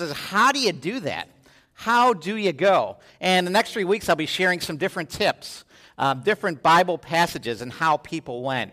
is 0.00 0.12
how 0.12 0.52
do 0.52 0.60
you 0.60 0.72
do 0.72 1.00
that? 1.00 1.28
How 1.74 2.14
do 2.14 2.36
you 2.36 2.52
go? 2.52 2.96
And 3.20 3.46
the 3.46 3.50
next 3.50 3.72
three 3.72 3.84
weeks, 3.84 4.08
I'll 4.08 4.16
be 4.16 4.26
sharing 4.26 4.60
some 4.60 4.76
different 4.76 5.10
tips, 5.10 5.64
um, 5.98 6.22
different 6.22 6.62
Bible 6.62 6.96
passages, 6.96 7.60
and 7.60 7.72
how 7.72 7.98
people 7.98 8.42
went 8.42 8.72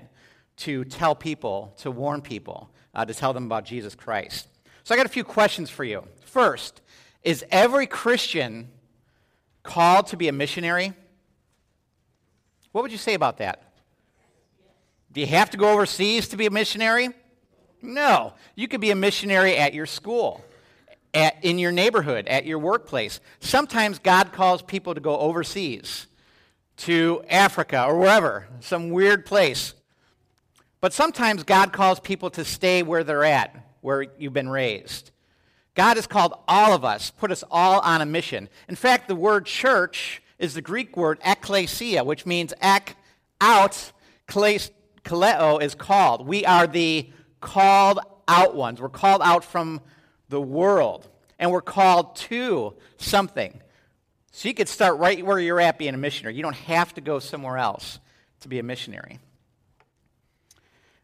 to 0.58 0.86
tell 0.86 1.16
people, 1.16 1.74
to 1.78 1.92
warn 1.92 2.22
people, 2.22 2.70
uh, 2.96 3.04
to 3.04 3.14
tell 3.14 3.34
them 3.34 3.46
about 3.46 3.66
Jesus 3.66 3.96
Christ. 3.96 4.48
So 4.84 4.94
I 4.94 4.98
got 4.98 5.06
a 5.06 5.10
few 5.10 5.24
questions 5.24 5.70
for 5.70 5.84
you. 5.84 6.04
First, 6.26 6.82
is 7.24 7.44
every 7.52 7.88
Christian 7.88 8.70
called 9.64 10.08
to 10.08 10.18
be 10.18 10.28
a 10.28 10.34
missionary? 10.34 10.94
What 12.72 12.82
would 12.82 12.92
you 12.92 12.98
say 12.98 13.14
about 13.14 13.38
that? 13.38 13.74
Do 15.12 15.22
you 15.22 15.28
have 15.28 15.52
to 15.52 15.58
go 15.58 15.72
overseas 15.72 16.28
to 16.30 16.38
be 16.38 16.48
a 16.48 16.52
missionary? 16.52 17.10
No. 17.82 18.34
You 18.56 18.68
could 18.68 18.82
be 18.82 18.92
a 18.92 18.96
missionary 18.96 19.56
at 19.58 19.74
your 19.74 19.86
school, 19.86 20.44
at, 21.14 21.44
in 21.44 21.60
your 21.60 21.72
neighborhood, 21.72 22.28
at 22.28 22.46
your 22.46 22.60
workplace. 22.60 23.20
Sometimes 23.40 24.00
God 24.00 24.32
calls 24.32 24.62
people 24.62 24.96
to 24.96 25.02
go 25.02 25.18
overseas, 25.18 26.08
to 26.78 27.24
Africa 27.30 27.86
or 27.86 28.00
wherever, 28.00 28.48
some 28.60 28.90
weird 28.90 29.26
place. 29.26 29.74
But 30.82 30.94
sometimes 30.94 31.44
God 31.44 31.72
calls 31.72 32.00
people 32.00 32.30
to 32.32 32.44
stay 32.44 32.84
where 32.84 33.04
they're 33.04 33.24
at, 33.24 33.56
where 33.82 34.06
you've 34.18 34.34
been 34.34 34.50
raised. 34.50 35.12
God 35.76 35.98
has 35.98 36.08
called 36.08 36.34
all 36.48 36.74
of 36.74 36.84
us, 36.84 37.12
put 37.12 37.32
us 37.32 37.44
all 37.50 37.80
on 37.82 38.02
a 38.02 38.06
mission. 38.06 38.50
In 38.68 38.76
fact, 38.76 39.08
the 39.08 39.16
word 39.16 39.46
church 39.46 40.22
is 40.38 40.54
the 40.54 40.62
Greek 40.62 40.98
word 40.98 41.20
ekklesia, 41.22 42.06
which 42.06 42.26
means 42.26 42.54
ek, 42.62 42.96
out, 43.40 43.92
kaleo 44.28 45.62
is 45.62 45.76
called. 45.76 46.28
We 46.28 46.46
are 46.46 46.68
the 46.68 47.10
called 47.42 48.00
out 48.28 48.56
ones. 48.56 48.82
We're 48.82 48.90
called 48.90 49.22
out 49.24 49.44
from 49.44 49.82
the 50.34 50.42
world, 50.42 51.08
and 51.40 51.52
we're 51.52 51.62
called 51.62 52.18
to 52.18 52.74
something. 52.98 53.62
So 54.32 54.50
you 54.50 54.54
could 54.54 54.68
start 54.68 54.98
right 54.98 55.26
where 55.26 55.40
you're 55.40 55.62
at 55.62 55.78
being 55.78 55.94
a 55.94 55.98
missionary. 55.98 56.36
You 56.36 56.44
don't 56.44 56.56
have 56.56 56.94
to 56.96 57.02
go 57.02 57.20
somewhere 57.20 57.58
else 57.58 58.00
to 58.42 58.50
be 58.50 58.60
a 58.60 58.64
missionary. 58.64 59.20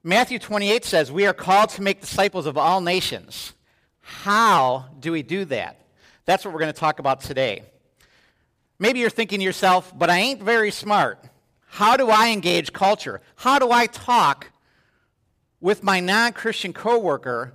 Matthew 0.04 0.40
28 0.40 0.84
says, 0.84 1.12
We 1.12 1.28
are 1.28 1.34
called 1.34 1.70
to 1.72 1.82
make 1.82 2.02
disciples 2.02 2.46
of 2.48 2.58
all 2.58 2.82
nations. 2.82 3.54
How 4.02 4.88
do 5.00 5.12
we 5.12 5.22
do 5.22 5.46
that? 5.46 5.80
That's 6.26 6.44
what 6.44 6.54
we're 6.54 6.60
going 6.60 6.74
to 6.74 6.80
talk 6.80 7.00
about 7.00 7.22
today. 7.22 7.64
Maybe 8.80 9.00
you're 9.00 9.10
thinking 9.10 9.40
to 9.40 9.46
yourself, 9.46 9.94
but 9.96 10.10
I 10.10 10.20
ain't 10.20 10.42
very 10.42 10.72
smart. 10.72 11.24
How 11.68 11.98
do 11.98 12.10
I 12.10 12.30
engage 12.30 12.74
culture? 12.74 13.22
How 13.36 13.60
do 13.60 13.72
I 13.72 13.86
talk 13.86 14.52
with 15.62 15.84
my 15.84 16.00
non 16.00 16.32
Christian 16.34 16.74
coworker 16.74 17.54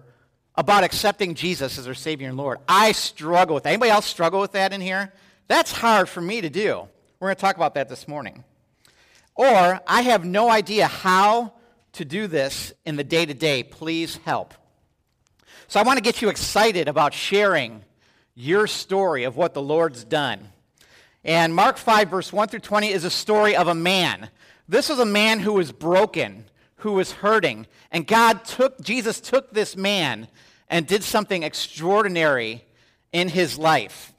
about 0.56 0.84
accepting 0.84 1.34
Jesus 1.34 1.78
as 1.78 1.84
their 1.84 1.94
Savior 1.94 2.28
and 2.28 2.36
Lord? 2.36 2.58
I 2.68 2.92
struggle 2.92 3.54
with 3.54 3.64
that. 3.64 3.70
Anybody 3.70 3.90
else 3.90 4.06
struggle 4.06 4.40
with 4.40 4.52
that 4.52 4.72
in 4.72 4.80
here? 4.80 5.12
That's 5.48 5.72
hard 5.72 6.08
for 6.08 6.20
me 6.20 6.40
to 6.40 6.50
do. 6.50 6.88
We're 7.20 7.28
going 7.28 7.36
to 7.36 7.40
talk 7.40 7.56
about 7.56 7.74
that 7.74 7.88
this 7.88 8.08
morning. 8.08 8.44
Or 9.34 9.80
I 9.86 10.02
have 10.02 10.24
no 10.24 10.50
idea 10.50 10.86
how 10.86 11.54
to 11.92 12.04
do 12.04 12.26
this 12.26 12.72
in 12.84 12.96
the 12.96 13.04
day 13.04 13.26
to 13.26 13.34
day. 13.34 13.62
Please 13.62 14.16
help. 14.24 14.54
So 15.68 15.80
I 15.80 15.82
want 15.82 15.96
to 15.96 16.02
get 16.02 16.22
you 16.22 16.28
excited 16.28 16.88
about 16.88 17.14
sharing 17.14 17.82
your 18.34 18.66
story 18.66 19.24
of 19.24 19.36
what 19.36 19.54
the 19.54 19.62
Lord's 19.62 20.04
done. 20.04 20.50
And 21.24 21.54
Mark 21.54 21.78
5, 21.78 22.10
verse 22.10 22.32
1 22.32 22.48
through 22.48 22.60
20 22.60 22.90
is 22.90 23.04
a 23.04 23.10
story 23.10 23.56
of 23.56 23.68
a 23.68 23.74
man. 23.74 24.28
This 24.68 24.90
is 24.90 24.98
a 24.98 25.06
man 25.06 25.40
who 25.40 25.54
was 25.54 25.72
broken, 25.72 26.44
who 26.84 26.92
was 26.92 27.12
hurting. 27.12 27.66
And 27.90 28.06
God 28.06 28.44
took, 28.44 28.78
Jesus 28.78 29.18
took 29.18 29.54
this 29.54 29.74
man 29.74 30.28
and 30.68 30.86
did 30.86 31.02
something 31.02 31.42
extraordinary 31.42 32.62
in 33.10 33.30
his 33.30 33.58
life. 33.58 34.12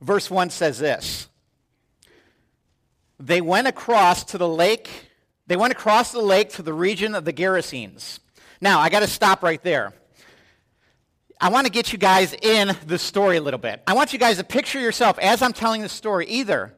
Verse 0.00 0.30
1 0.30 0.48
says 0.48 0.78
this 0.78 1.28
They 3.20 3.42
went 3.42 3.68
across 3.68 4.24
to 4.24 4.38
the 4.38 4.48
lake, 4.48 5.10
they 5.46 5.56
went 5.56 5.72
across 5.72 6.10
the 6.10 6.22
lake 6.22 6.48
to 6.54 6.62
the 6.62 6.72
region 6.72 7.14
of 7.14 7.26
the 7.26 7.32
Gerasenes. 7.32 8.18
Now, 8.62 8.80
I 8.80 8.88
got 8.88 9.00
to 9.00 9.06
stop 9.06 9.42
right 9.42 9.62
there. 9.62 9.92
I 11.38 11.50
want 11.50 11.66
to 11.66 11.72
get 11.72 11.92
you 11.92 11.98
guys 11.98 12.32
in 12.32 12.74
the 12.86 12.98
story 12.98 13.36
a 13.36 13.42
little 13.42 13.58
bit. 13.60 13.82
I 13.86 13.92
want 13.92 14.14
you 14.14 14.18
guys 14.18 14.38
to 14.38 14.44
picture 14.44 14.80
yourself 14.80 15.18
as 15.18 15.42
I'm 15.42 15.52
telling 15.52 15.82
the 15.82 15.90
story. 15.90 16.24
Either 16.28 16.72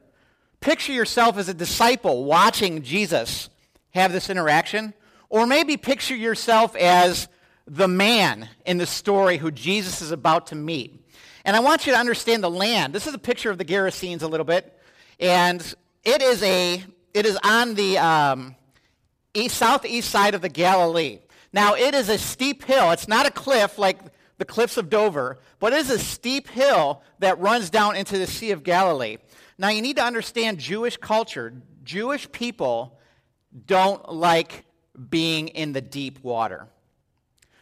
picture 0.65 0.93
yourself 0.93 1.37
as 1.37 1.47
a 1.47 1.53
disciple 1.53 2.23
watching 2.23 2.81
Jesus 2.81 3.49
have 3.91 4.11
this 4.11 4.31
interaction, 4.31 4.95
or 5.29 5.45
maybe 5.45 5.77
picture 5.77 6.15
yourself 6.15 6.75
as 6.75 7.27
the 7.67 7.87
man 7.87 8.49
in 8.65 8.79
the 8.79 8.87
story 8.87 9.37
who 9.37 9.51
Jesus 9.51 10.01
is 10.01 10.09
about 10.09 10.47
to 10.47 10.55
meet. 10.55 11.05
And 11.45 11.55
I 11.55 11.59
want 11.59 11.85
you 11.85 11.93
to 11.93 11.99
understand 11.99 12.43
the 12.43 12.49
land. 12.49 12.93
This 12.93 13.05
is 13.05 13.13
a 13.13 13.19
picture 13.19 13.51
of 13.51 13.59
the 13.59 13.63
Gerasenes 13.63 14.23
a 14.23 14.27
little 14.27 14.43
bit, 14.43 14.75
and 15.19 15.61
it 16.03 16.23
is 16.23 16.41
a 16.41 16.83
it 17.13 17.27
is 17.27 17.37
on 17.43 17.75
the 17.75 17.99
um, 17.99 18.55
east, 19.35 19.57
southeast 19.57 20.09
side 20.09 20.33
of 20.33 20.41
the 20.41 20.49
Galilee. 20.49 21.19
Now 21.53 21.75
it 21.75 21.93
is 21.93 22.09
a 22.09 22.17
steep 22.17 22.63
hill. 22.63 22.89
It's 22.89 23.07
not 23.07 23.27
a 23.27 23.31
cliff 23.31 23.77
like 23.77 23.99
the 24.39 24.45
cliffs 24.45 24.77
of 24.77 24.89
Dover, 24.89 25.37
but 25.59 25.73
it 25.73 25.77
is 25.77 25.91
a 25.91 25.99
steep 25.99 26.47
hill 26.47 27.03
that 27.19 27.39
runs 27.39 27.69
down 27.69 27.95
into 27.95 28.17
the 28.17 28.27
Sea 28.27 28.49
of 28.49 28.63
Galilee. 28.63 29.17
Now, 29.57 29.69
you 29.69 29.81
need 29.81 29.95
to 29.97 30.03
understand 30.03 30.57
Jewish 30.57 30.97
culture. 30.97 31.53
Jewish 31.83 32.29
people 32.31 32.99
don't 33.65 34.11
like 34.11 34.65
being 35.09 35.47
in 35.49 35.71
the 35.73 35.81
deep 35.81 36.23
water. 36.23 36.67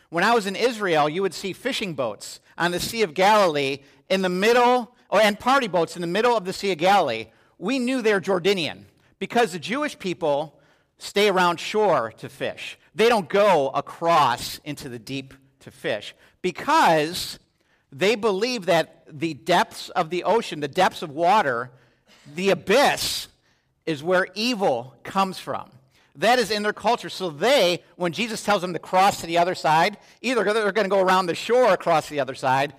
When 0.10 0.24
I 0.24 0.34
was 0.34 0.46
in 0.46 0.56
Israel, 0.56 1.08
you 1.08 1.22
would 1.22 1.34
see 1.34 1.54
fishing 1.54 1.94
boats 1.94 2.40
on 2.58 2.72
the 2.72 2.80
Sea 2.80 3.04
of 3.04 3.14
Galilee 3.14 3.80
in 4.10 4.22
the 4.22 4.30
middle, 4.30 4.96
or, 5.10 5.22
and 5.22 5.40
party 5.40 5.68
boats 5.68 5.96
in 5.96 6.02
the 6.02 6.08
middle 6.08 6.36
of 6.36 6.46
the 6.46 6.54
Sea 6.54 6.72
of 6.72 6.78
Galilee. 6.78 7.28
We 7.58 7.80
knew 7.80 8.02
they're 8.02 8.22
Jordanian 8.22 8.86
because 9.20 9.52
the 9.52 9.60
Jewish 9.60 9.98
people 9.98 10.60
stay 10.98 11.30
around 11.30 11.60
shore 11.60 12.12
to 12.18 12.30
fish. 12.30 12.78
They 12.96 13.10
don't 13.10 13.30
go 13.30 13.70
across 13.70 14.60
into 14.64 14.90
the 14.90 15.00
deep 15.00 15.34
to 15.62 15.72
fish 15.72 16.16
because 16.42 17.40
they 17.92 18.16
believe 18.16 18.66
that 18.66 19.06
the 19.10 19.34
depths 19.34 19.90
of 19.90 20.10
the 20.10 20.24
ocean, 20.24 20.60
the 20.60 20.68
depths 20.68 21.02
of 21.02 21.12
water, 21.12 21.72
the 22.36 22.50
abyss, 22.50 23.28
is 23.86 24.04
where 24.04 24.28
evil 24.34 24.96
comes 25.04 25.40
from. 25.40 25.70
That 26.16 26.40
is 26.40 26.52
in 26.52 26.64
their 26.64 26.74
culture. 26.74 27.10
So 27.10 27.30
they, 27.30 27.84
when 27.96 28.12
Jesus 28.12 28.44
tells 28.44 28.62
them 28.62 28.74
to 28.74 28.80
cross 28.80 29.22
to 29.22 29.28
the 29.28 29.40
other 29.40 29.56
side, 29.56 29.98
either 30.22 30.44
they're 30.44 30.72
going 30.72 30.86
to 30.86 30.90
go 30.90 31.02
around 31.02 31.26
the 31.26 31.36
shore 31.36 31.74
across 31.74 32.08
the 32.08 32.20
other 32.20 32.36
side, 32.36 32.74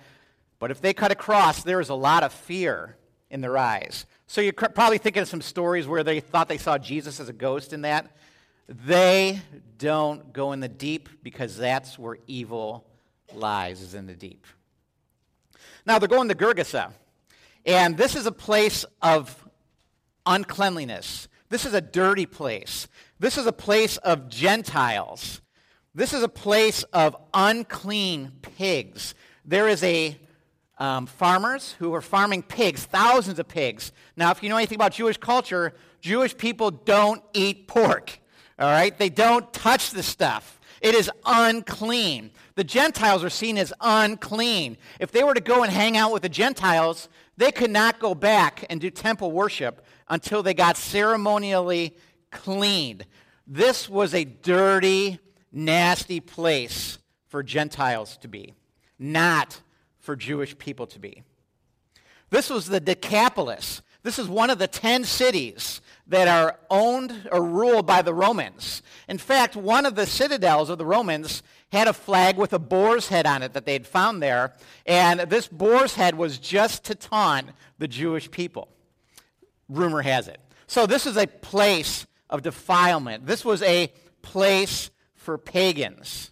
but 0.57 0.71
if 0.71 0.81
they 0.81 0.93
cut 0.93 1.11
across, 1.11 1.63
there 1.63 1.81
is 1.81 1.89
a 1.89 1.95
lot 1.95 2.23
of 2.23 2.31
fear 2.31 2.95
in 3.29 3.41
their 3.41 3.57
eyes. 3.57 4.05
So 4.27 4.41
you're 4.41 4.53
probably 4.53 4.97
thinking 4.97 5.21
of 5.21 5.27
some 5.27 5.41
stories 5.41 5.87
where 5.87 6.03
they 6.03 6.19
thought 6.19 6.47
they 6.47 6.57
saw 6.57 6.77
Jesus 6.77 7.19
as 7.19 7.29
a 7.29 7.33
ghost 7.33 7.73
in 7.73 7.81
that. 7.81 8.15
They 8.67 9.41
don't 9.77 10.33
go 10.33 10.53
in 10.53 10.61
the 10.61 10.69
deep 10.69 11.09
because 11.21 11.57
that's 11.57 11.99
where 11.99 12.17
evil 12.25 12.87
lies 13.33 13.81
is 13.81 13.93
in 13.93 14.07
the 14.07 14.15
deep. 14.15 14.47
Now 15.85 15.99
they're 15.99 16.07
going 16.07 16.29
to 16.29 16.35
Gergesa, 16.35 16.91
and 17.65 17.97
this 17.97 18.15
is 18.15 18.25
a 18.25 18.31
place 18.31 18.85
of 19.01 19.47
uncleanliness. 20.25 21.27
This 21.49 21.65
is 21.65 21.73
a 21.73 21.81
dirty 21.81 22.25
place. 22.25 22.87
This 23.19 23.37
is 23.37 23.45
a 23.45 23.53
place 23.53 23.97
of 23.97 24.29
Gentiles. 24.29 25.41
This 25.93 26.13
is 26.13 26.23
a 26.23 26.27
place 26.27 26.83
of 26.91 27.15
unclean 27.33 28.33
pigs. 28.41 29.15
There 29.45 29.67
is 29.67 29.83
a 29.83 30.17
um, 30.77 31.05
farmers 31.05 31.75
who 31.79 31.93
are 31.93 32.01
farming 32.01 32.43
pigs, 32.43 32.83
thousands 32.83 33.39
of 33.39 33.47
pigs. 33.47 33.91
Now, 34.17 34.31
if 34.31 34.43
you 34.43 34.49
know 34.49 34.57
anything 34.57 34.75
about 34.75 34.91
Jewish 34.91 35.17
culture, 35.17 35.73
Jewish 36.01 36.35
people 36.35 36.71
don't 36.71 37.23
eat 37.33 37.67
pork. 37.67 38.19
All 38.59 38.69
right, 38.69 38.97
they 38.97 39.09
don't 39.09 39.51
touch 39.53 39.91
the 39.91 40.03
stuff. 40.03 40.59
It 40.81 40.93
is 40.93 41.09
unclean. 41.25 42.31
The 42.55 42.63
Gentiles 42.63 43.23
are 43.23 43.29
seen 43.29 43.57
as 43.57 43.73
unclean. 43.81 44.77
If 44.99 45.11
they 45.11 45.23
were 45.23 45.33
to 45.33 45.41
go 45.41 45.63
and 45.63 45.71
hang 45.71 45.97
out 45.97 46.11
with 46.11 46.21
the 46.21 46.29
Gentiles, 46.29 47.09
they 47.37 47.51
could 47.51 47.71
not 47.71 47.99
go 47.99 48.15
back 48.15 48.65
and 48.69 48.79
do 48.79 48.89
temple 48.89 49.31
worship 49.31 49.85
until 50.07 50.43
they 50.43 50.53
got 50.53 50.77
ceremonially 50.77 51.95
cleaned. 52.31 53.05
This 53.47 53.89
was 53.89 54.13
a 54.13 54.23
dirty, 54.23 55.19
nasty 55.51 56.19
place 56.19 56.97
for 57.27 57.43
Gentiles 57.43 58.17
to 58.17 58.27
be, 58.27 58.53
not 58.97 59.61
for 59.99 60.15
Jewish 60.15 60.57
people 60.57 60.87
to 60.87 60.99
be. 60.99 61.23
This 62.29 62.49
was 62.49 62.67
the 62.67 62.79
Decapolis. 62.79 63.81
This 64.03 64.19
is 64.19 64.27
one 64.27 64.49
of 64.49 64.59
the 64.59 64.67
ten 64.67 65.03
cities 65.03 65.81
that 66.07 66.27
are 66.27 66.59
owned 66.69 67.27
or 67.31 67.43
ruled 67.43 67.87
by 67.87 68.01
the 68.01 68.13
Romans. 68.13 68.83
In 69.07 69.17
fact, 69.17 69.55
one 69.55 69.85
of 69.85 69.95
the 69.95 70.05
citadels 70.05 70.69
of 70.69 70.77
the 70.77 70.85
Romans 70.85 71.41
had 71.71 71.87
a 71.87 71.93
flag 71.93 72.37
with 72.37 72.53
a 72.53 72.59
boar's 72.59 73.07
head 73.07 73.25
on 73.25 73.43
it 73.43 73.53
that 73.53 73.65
they'd 73.65 73.87
found 73.87 74.21
there, 74.21 74.53
and 74.85 75.21
this 75.21 75.47
boar's 75.47 75.95
head 75.95 76.15
was 76.15 76.37
just 76.37 76.83
to 76.85 76.95
taunt 76.95 77.49
the 77.77 77.87
Jewish 77.87 78.29
people. 78.31 78.69
Rumor 79.67 80.01
has 80.01 80.27
it. 80.27 80.39
So, 80.67 80.85
this 80.85 81.05
is 81.05 81.17
a 81.17 81.27
place 81.27 82.05
of 82.29 82.41
defilement. 82.41 83.25
This 83.25 83.43
was 83.43 83.61
a 83.61 83.91
place 84.21 84.89
for 85.15 85.37
pagans. 85.37 86.31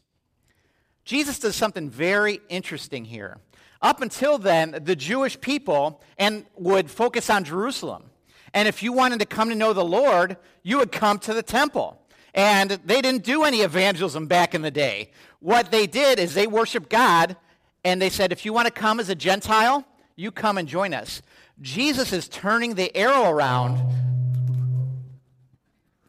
Jesus 1.06 1.40
does 1.40 1.56
something 1.56 1.90
very 1.90 2.40
interesting 2.50 3.06
here. 3.06 3.38
Up 3.82 4.02
until 4.02 4.38
then, 4.38 4.80
the 4.84 4.96
Jewish 4.96 5.40
people 5.42 6.02
and 6.18 6.46
would 6.56 6.90
focus 6.90 7.30
on 7.30 7.44
Jerusalem. 7.44 8.12
And 8.54 8.68
if 8.68 8.82
you 8.82 8.94
wanted 8.94 9.20
to 9.20 9.26
come 9.26 9.50
to 9.50 9.56
know 9.56 9.74
the 9.74 9.84
Lord, 9.84 10.38
you 10.62 10.78
would 10.78 10.92
come 10.92 11.20
to 11.20 11.34
the 11.34 11.44
temple. 11.44 12.00
And 12.34 12.72
they 12.72 13.02
didn't 13.02 13.24
do 13.24 13.44
any 13.44 13.62
evangelism 13.62 14.28
back 14.28 14.56
in 14.56 14.62
the 14.62 14.72
day. 14.72 15.12
What 15.40 15.72
they 15.72 15.86
did 15.86 16.20
is 16.20 16.34
they 16.34 16.48
worshiped 16.48 16.90
God, 16.90 17.36
and 17.84 18.02
they 18.02 18.10
said, 18.10 18.32
if 18.32 18.46
you 18.46 18.54
want 18.54 18.66
to 18.68 18.74
come 18.74 19.00
as 19.00 19.10
a 19.10 19.16
Gentile, 19.16 19.86
you 20.16 20.32
come 20.32 20.58
and 20.58 20.68
join 20.68 20.94
us. 20.94 21.22
Jesus 21.62 22.12
is 22.12 22.28
turning 22.28 22.76
the 22.76 22.96
arrow 22.96 23.30
around. 23.30 23.80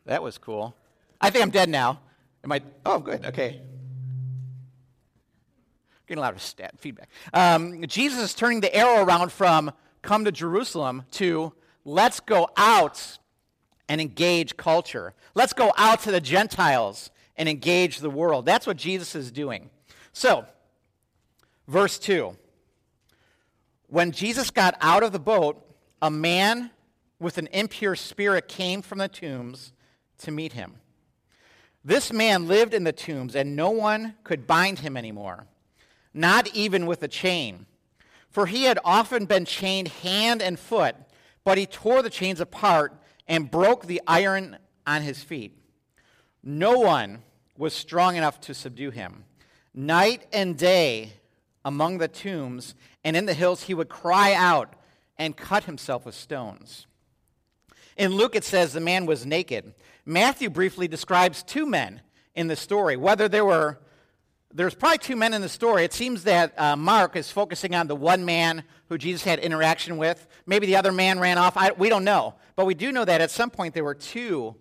That 0.07 0.23
was 0.23 0.39
cool. 0.39 0.75
I 1.21 1.31
think 1.31 1.43
I'm 1.43 1.51
dead 1.51 1.69
now. 1.69 2.01
Am 2.43 2.53
I? 2.53 2.61
Oh, 2.85 2.99
good. 2.99 3.25
Okay. 3.25 3.61
Getting 6.07 6.19
a 6.19 6.21
lot 6.23 6.35
of 6.35 6.43
stat 6.43 6.75
feedback. 6.79 7.09
Um, 7.33 7.87
Jesus 7.87 8.23
is 8.23 8.35
turning 8.35 8.61
the 8.61 8.75
arrow 8.75 9.05
around 9.05 9.33
from 9.33 9.73
come 10.03 10.27
to 10.27 10.33
Jerusalem 10.33 11.05
to 11.13 11.55
let's 11.85 12.21
go 12.21 12.49
out 12.57 13.19
and 13.89 14.01
engage 14.01 14.57
culture. 14.57 15.15
Let's 15.35 15.53
go 15.53 15.73
out 15.77 16.01
to 16.01 16.11
the 16.11 16.21
Gentiles 16.21 17.11
and 17.37 17.49
engage 17.49 17.99
the 17.99 18.11
world. 18.11 18.47
That's 18.47 18.67
what 18.67 18.77
Jesus 18.77 19.15
is 19.15 19.31
doing. 19.31 19.71
So, 20.13 20.47
verse 21.67 21.99
2. 21.99 22.37
When 23.89 24.13
Jesus 24.13 24.51
got 24.51 24.77
out 24.81 25.03
of 25.03 25.13
the 25.13 25.19
boat, 25.19 25.65
a 26.01 26.11
man 26.11 26.71
with 27.19 27.39
an 27.39 27.49
impure 27.53 27.97
spirit 27.97 28.49
came 28.49 28.83
from 28.83 28.99
the 28.99 29.09
tombs 29.09 29.73
to 30.19 30.31
meet 30.31 30.53
him. 30.53 30.77
This 31.85 32.13
man 32.13 32.49
lived 32.49 32.73
in 32.73 32.85
the 32.85 32.93
tombs, 32.93 33.35
and 33.35 33.55
no 33.55 33.71
one 33.71 34.15
could 34.25 34.47
bind 34.47 34.79
him 34.79 34.97
anymore, 34.97 35.47
not 36.15 36.49
even 36.55 36.87
with 36.87 37.03
a 37.03 37.09
chain. 37.09 37.67
For 38.31 38.47
he 38.47 38.65
had 38.65 38.79
often 38.85 39.27
been 39.27 39.45
chained 39.45 39.89
hand 39.89 40.41
and 40.43 40.59
foot, 40.59 40.97
but 41.45 41.59
he 41.59 41.67
tore 41.67 42.03
the 42.03 42.11
chains 42.11 42.41
apart 42.41 42.95
and 43.27 43.51
broke 43.51 43.87
the 43.87 44.01
iron 44.07 44.59
on 44.87 45.03
his 45.03 45.23
feet. 45.23 45.59
No 46.43 46.79
one 46.79 47.23
was 47.57 47.73
strong 47.73 48.17
enough 48.17 48.41
to 48.43 48.55
subdue 48.55 48.91
him. 48.91 49.25
Night 49.73 50.27
and 50.33 50.57
day 50.57 51.15
among 51.65 51.99
the 51.99 52.09
tombs 52.09 52.75
and 53.03 53.17
in 53.17 53.27
the 53.27 53.35
hills, 53.35 53.65
he 53.65 53.75
would 53.75 53.89
cry 53.89 54.35
out 54.35 54.75
and 55.17 55.37
cut 55.37 55.65
himself 55.65 56.05
with 56.05 56.15
stones. 56.15 56.87
In 57.97 58.13
Luke, 58.13 58.35
it 58.35 58.45
says 58.45 58.73
the 58.73 58.81
man 58.81 59.07
was 59.07 59.25
naked. 59.25 59.75
Matthew 60.05 60.51
briefly 60.51 60.89
describes 60.89 61.43
two 61.43 61.67
men 61.67 62.01
in 62.35 62.49
the 62.49 62.57
story. 62.57 62.97
Whether 62.97 63.29
there 63.29 63.45
were, 63.45 63.79
there's 64.55 64.75
probably 64.75 64.99
two 64.99 65.17
men 65.17 65.35
in 65.35 65.43
the 65.43 65.49
story. 65.49 65.85
It 65.85 65.93
seems 65.93 66.25
that 66.25 66.59
uh, 66.59 66.77
Mark 66.77 67.17
is 67.17 67.31
focusing 67.31 67.75
on 67.75 67.89
the 67.89 67.97
one 67.97 68.25
man 68.25 68.63
who 68.89 68.97
Jesus 68.97 69.25
had 69.25 69.41
interaction 69.41 69.97
with. 69.97 70.29
Maybe 70.47 70.67
the 70.67 70.77
other 70.77 70.93
man 70.93 71.19
ran 71.19 71.39
off. 71.39 71.57
I, 71.57 71.73
we 71.73 71.89
don't 71.89 72.05
know. 72.05 72.35
But 72.55 72.67
we 72.67 72.75
do 72.75 72.93
know 72.93 73.05
that 73.05 73.21
at 73.21 73.33
some 73.33 73.51
point 73.51 73.75
there 73.75 73.83
were 73.83 73.95
two 73.95 74.55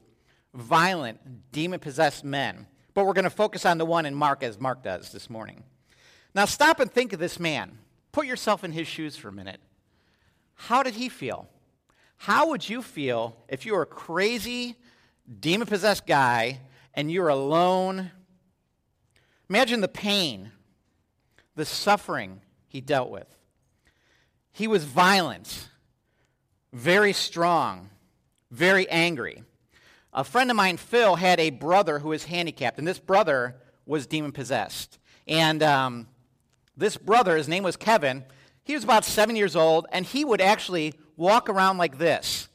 violent, 0.56 1.52
demon 1.52 1.80
possessed 1.80 2.24
men. 2.24 2.66
But 2.96 3.06
we're 3.06 3.14
going 3.14 3.24
to 3.24 3.30
focus 3.30 3.68
on 3.68 3.78
the 3.78 3.86
one 3.86 4.08
in 4.08 4.16
Mark 4.16 4.42
as 4.42 4.60
Mark 4.60 4.84
does 4.84 5.12
this 5.12 5.30
morning. 5.30 5.64
Now, 6.34 6.46
stop 6.46 6.80
and 6.80 6.92
think 6.92 7.14
of 7.14 7.20
this 7.20 7.40
man. 7.40 7.78
Put 8.12 8.26
yourself 8.26 8.64
in 8.64 8.72
his 8.72 8.88
shoes 8.88 9.16
for 9.16 9.28
a 9.28 9.32
minute. 9.32 9.60
How 10.56 10.82
did 10.82 10.96
he 10.96 11.08
feel? 11.08 11.48
How 12.18 12.50
would 12.50 12.68
you 12.68 12.82
feel 12.82 13.36
if 13.48 13.66
you 13.66 13.74
were 13.74 13.84
a 13.84 13.88
crazy, 13.88 14.76
demon 15.40 15.68
possessed 15.68 16.08
guy 16.08 16.62
and 16.96 17.12
you're 17.12 17.30
alone? 17.30 18.12
Imagine 19.54 19.82
the 19.82 19.88
pain, 19.88 20.52
the 21.56 21.64
suffering 21.64 22.42
he 22.66 22.82
dealt 22.82 23.12
with. 23.12 23.28
He 24.52 24.68
was 24.68 24.84
violent, 24.84 25.70
very 26.74 27.14
strong, 27.14 27.92
very 28.50 28.90
angry. 28.90 29.44
A 30.12 30.24
friend 30.24 30.50
of 30.50 30.58
mine, 30.58 30.78
Phil, 30.78 31.18
had 31.18 31.40
a 31.40 31.52
brother 31.52 32.00
who 32.00 32.10
was 32.10 32.24
handicapped, 32.24 32.80
and 32.80 32.88
this 32.88 32.98
brother 32.98 33.56
was 33.86 34.08
demon 34.08 34.32
possessed. 34.32 34.98
And 35.28 35.62
um, 35.62 36.08
this 36.76 36.98
brother, 36.98 37.38
his 37.38 37.48
name 37.48 37.62
was 37.62 37.76
Kevin, 37.76 38.24
he 38.64 38.74
was 38.74 38.84
about 38.84 39.06
seven 39.06 39.36
years 39.36 39.56
old, 39.56 39.86
and 39.92 40.04
he 40.04 40.26
would 40.26 40.42
actually 40.42 40.96
walk 41.16 41.48
around 41.48 41.78
like 41.78 42.00
this. 42.00 42.48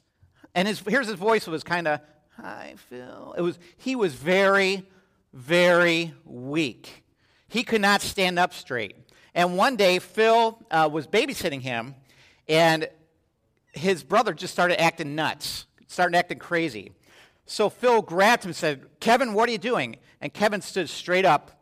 And 0.53 0.67
his, 0.67 0.81
here's 0.81 1.06
his 1.06 1.15
voice 1.15 1.47
was 1.47 1.62
kind 1.62 1.87
of, 1.87 2.00
hi, 2.37 2.75
Phil. 2.89 3.37
It 3.39 3.43
was, 3.43 3.56
he 3.77 3.95
was 3.95 4.15
very, 4.15 4.85
very 5.33 6.15
weak. 6.25 7.05
He 7.49 7.63
could 7.63 7.81
not 7.81 8.03
stand 8.03 8.39
up 8.39 8.53
straight. 8.53 8.97
And 9.35 9.57
one 9.57 9.77
day, 9.77 9.99
Phil 9.99 10.59
uh, 10.71 10.89
was 10.91 11.07
babysitting 11.07 11.61
him, 11.61 11.95
and 12.49 12.89
his 13.73 14.03
brother 14.03 14.33
just 14.33 14.53
started 14.53 14.81
acting 14.81 15.15
nuts, 15.15 15.67
started 15.87 16.17
acting 16.17 16.39
crazy. 16.39 16.93
So 17.47 17.71
Phil 17.71 18.03
grabbed 18.03 18.45
him 18.45 18.51
and 18.51 18.57
said, 18.57 18.87
Kevin, 19.01 19.33
what 19.33 19.49
are 19.49 19.53
you 19.53 19.59
doing? 19.59 19.97
And 20.21 20.33
Kevin 20.33 20.61
stood 20.61 20.89
straight 20.89 21.25
up. 21.25 21.53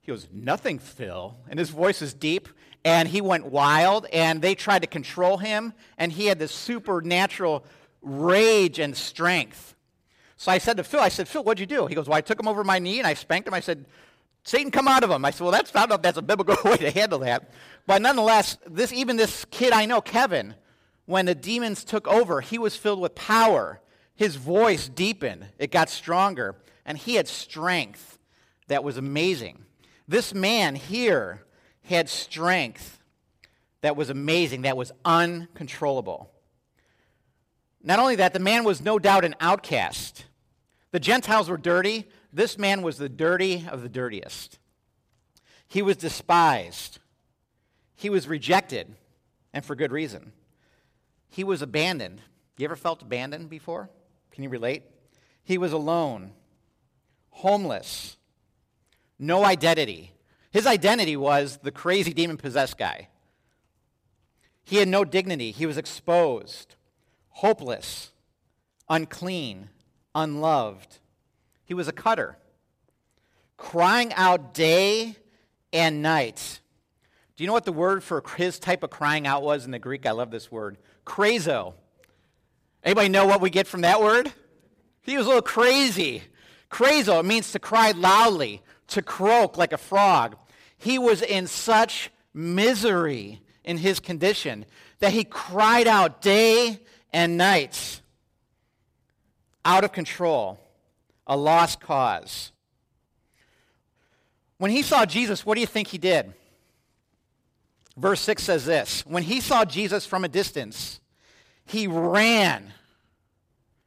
He 0.00 0.10
goes, 0.10 0.28
Nothing, 0.32 0.78
Phil. 0.78 1.36
And 1.48 1.58
his 1.58 1.70
voice 1.70 2.00
was 2.00 2.12
deep 2.12 2.48
and 2.84 3.08
he 3.08 3.20
went 3.20 3.46
wild, 3.46 4.06
and 4.12 4.42
they 4.42 4.54
tried 4.54 4.80
to 4.80 4.88
control 4.88 5.38
him, 5.38 5.72
and 5.98 6.12
he 6.12 6.26
had 6.26 6.38
this 6.38 6.52
supernatural 6.52 7.64
rage 8.00 8.78
and 8.78 8.96
strength. 8.96 9.76
So 10.42 10.50
I 10.50 10.58
said 10.58 10.76
to 10.78 10.82
Phil, 10.82 10.98
I 10.98 11.08
said, 11.08 11.28
Phil, 11.28 11.44
what'd 11.44 11.60
you 11.60 11.66
do? 11.66 11.86
He 11.86 11.94
goes, 11.94 12.08
Well, 12.08 12.18
I 12.18 12.20
took 12.20 12.40
him 12.40 12.48
over 12.48 12.64
my 12.64 12.80
knee 12.80 12.98
and 12.98 13.06
I 13.06 13.14
spanked 13.14 13.46
him. 13.46 13.54
I 13.54 13.60
said, 13.60 13.84
Satan, 14.42 14.72
come 14.72 14.88
out 14.88 15.04
of 15.04 15.10
him. 15.10 15.24
I 15.24 15.30
said, 15.30 15.44
Well, 15.44 15.52
that's 15.52 15.72
not 15.72 16.02
that's 16.02 16.18
a 16.18 16.22
biblical 16.22 16.56
way 16.68 16.78
to 16.78 16.90
handle 16.90 17.20
that. 17.20 17.52
But 17.86 18.02
nonetheless, 18.02 18.58
this 18.66 18.92
even 18.92 19.16
this 19.16 19.44
kid 19.52 19.72
I 19.72 19.86
know, 19.86 20.00
Kevin, 20.00 20.56
when 21.06 21.26
the 21.26 21.36
demons 21.36 21.84
took 21.84 22.08
over, 22.08 22.40
he 22.40 22.58
was 22.58 22.74
filled 22.74 23.00
with 23.00 23.14
power. 23.14 23.80
His 24.16 24.34
voice 24.34 24.88
deepened, 24.88 25.46
it 25.60 25.70
got 25.70 25.88
stronger, 25.88 26.56
and 26.84 26.98
he 26.98 27.14
had 27.14 27.28
strength 27.28 28.18
that 28.66 28.82
was 28.82 28.96
amazing. 28.96 29.64
This 30.08 30.34
man 30.34 30.74
here 30.74 31.44
had 31.84 32.08
strength 32.08 32.98
that 33.80 33.94
was 33.94 34.10
amazing, 34.10 34.62
that 34.62 34.76
was 34.76 34.90
uncontrollable. 35.04 36.32
Not 37.80 38.00
only 38.00 38.16
that, 38.16 38.32
the 38.32 38.40
man 38.40 38.64
was 38.64 38.80
no 38.80 38.98
doubt 38.98 39.24
an 39.24 39.36
outcast. 39.38 40.24
The 40.92 41.00
Gentiles 41.00 41.50
were 41.50 41.56
dirty. 41.56 42.08
This 42.32 42.56
man 42.56 42.82
was 42.82 42.96
the 42.96 43.08
dirty 43.08 43.66
of 43.68 43.82
the 43.82 43.88
dirtiest. 43.88 44.58
He 45.66 45.82
was 45.82 45.96
despised. 45.96 46.98
He 47.94 48.08
was 48.08 48.28
rejected, 48.28 48.94
and 49.52 49.64
for 49.64 49.74
good 49.74 49.92
reason. 49.92 50.32
He 51.28 51.44
was 51.44 51.62
abandoned. 51.62 52.20
You 52.56 52.64
ever 52.64 52.76
felt 52.76 53.02
abandoned 53.02 53.50
before? 53.50 53.90
Can 54.30 54.44
you 54.44 54.50
relate? 54.50 54.84
He 55.44 55.58
was 55.58 55.72
alone, 55.72 56.32
homeless, 57.30 58.16
no 59.18 59.44
identity, 59.44 60.12
his 60.52 60.66
identity 60.66 61.16
was 61.16 61.58
the 61.62 61.70
crazy 61.70 62.12
demon 62.12 62.36
possessed 62.36 62.76
guy. 62.76 63.08
He 64.62 64.76
had 64.76 64.86
no 64.86 65.02
dignity. 65.04 65.50
He 65.50 65.64
was 65.64 65.78
exposed, 65.78 66.76
hopeless, 67.30 68.12
unclean, 68.88 69.70
unloved. 70.14 70.98
He 71.64 71.74
was 71.74 71.88
a 71.88 71.92
cutter, 71.92 72.36
crying 73.56 74.12
out 74.14 74.54
day 74.54 75.16
and 75.72 76.02
night. 76.02 76.60
Do 77.36 77.44
you 77.44 77.46
know 77.46 77.54
what 77.54 77.64
the 77.64 77.72
word 77.72 78.02
for 78.02 78.22
his 78.36 78.58
type 78.58 78.82
of 78.82 78.90
crying 78.90 79.26
out 79.26 79.42
was 79.42 79.64
in 79.64 79.70
the 79.70 79.78
Greek? 79.78 80.04
I 80.06 80.10
love 80.10 80.30
this 80.30 80.52
word. 80.52 80.76
Crazo. 81.06 81.74
Anybody 82.84 83.08
know 83.08 83.26
what 83.26 83.40
we 83.40 83.48
get 83.48 83.66
from 83.66 83.82
that 83.82 84.00
word? 84.00 84.32
He 85.02 85.16
was 85.16 85.26
a 85.26 85.28
little 85.28 85.42
crazy. 85.42 86.22
Crazo, 86.70 87.20
it 87.20 87.24
means 87.24 87.52
to 87.52 87.58
cry 87.58 87.92
loudly, 87.92 88.62
to 88.88 89.02
croak 89.02 89.56
like 89.56 89.72
a 89.72 89.78
frog. 89.78 90.36
He 90.76 90.98
was 90.98 91.22
in 91.22 91.46
such 91.46 92.10
misery 92.34 93.40
in 93.64 93.78
his 93.78 94.00
condition 94.00 94.64
that 94.98 95.12
he 95.12 95.24
cried 95.24 95.86
out 95.86 96.20
day 96.20 96.80
and 97.12 97.36
night, 97.36 98.01
out 99.64 99.84
of 99.84 99.92
control, 99.92 100.58
a 101.26 101.36
lost 101.36 101.80
cause. 101.80 102.52
When 104.58 104.70
he 104.70 104.82
saw 104.82 105.04
Jesus, 105.04 105.44
what 105.44 105.54
do 105.54 105.60
you 105.60 105.66
think 105.66 105.88
he 105.88 105.98
did? 105.98 106.32
Verse 107.96 108.20
6 108.20 108.42
says 108.42 108.64
this 108.64 109.04
When 109.06 109.22
he 109.22 109.40
saw 109.40 109.64
Jesus 109.64 110.06
from 110.06 110.24
a 110.24 110.28
distance, 110.28 111.00
he 111.64 111.86
ran. 111.86 112.72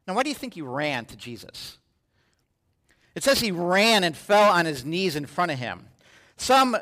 Now, 0.08 0.14
why 0.14 0.24
do 0.24 0.30
you 0.30 0.36
think 0.36 0.54
he 0.54 0.62
ran 0.62 1.06
to 1.06 1.16
Jesus? 1.16 1.78
It 3.16 3.24
says 3.24 3.40
he 3.40 3.52
ran 3.52 4.04
and 4.04 4.16
fell 4.16 4.52
on 4.52 4.66
his 4.66 4.86
knees 4.86 5.16
in 5.16 5.26
front 5.26 5.52
of 5.52 5.58
him. 5.58 5.88
Some 6.38 6.78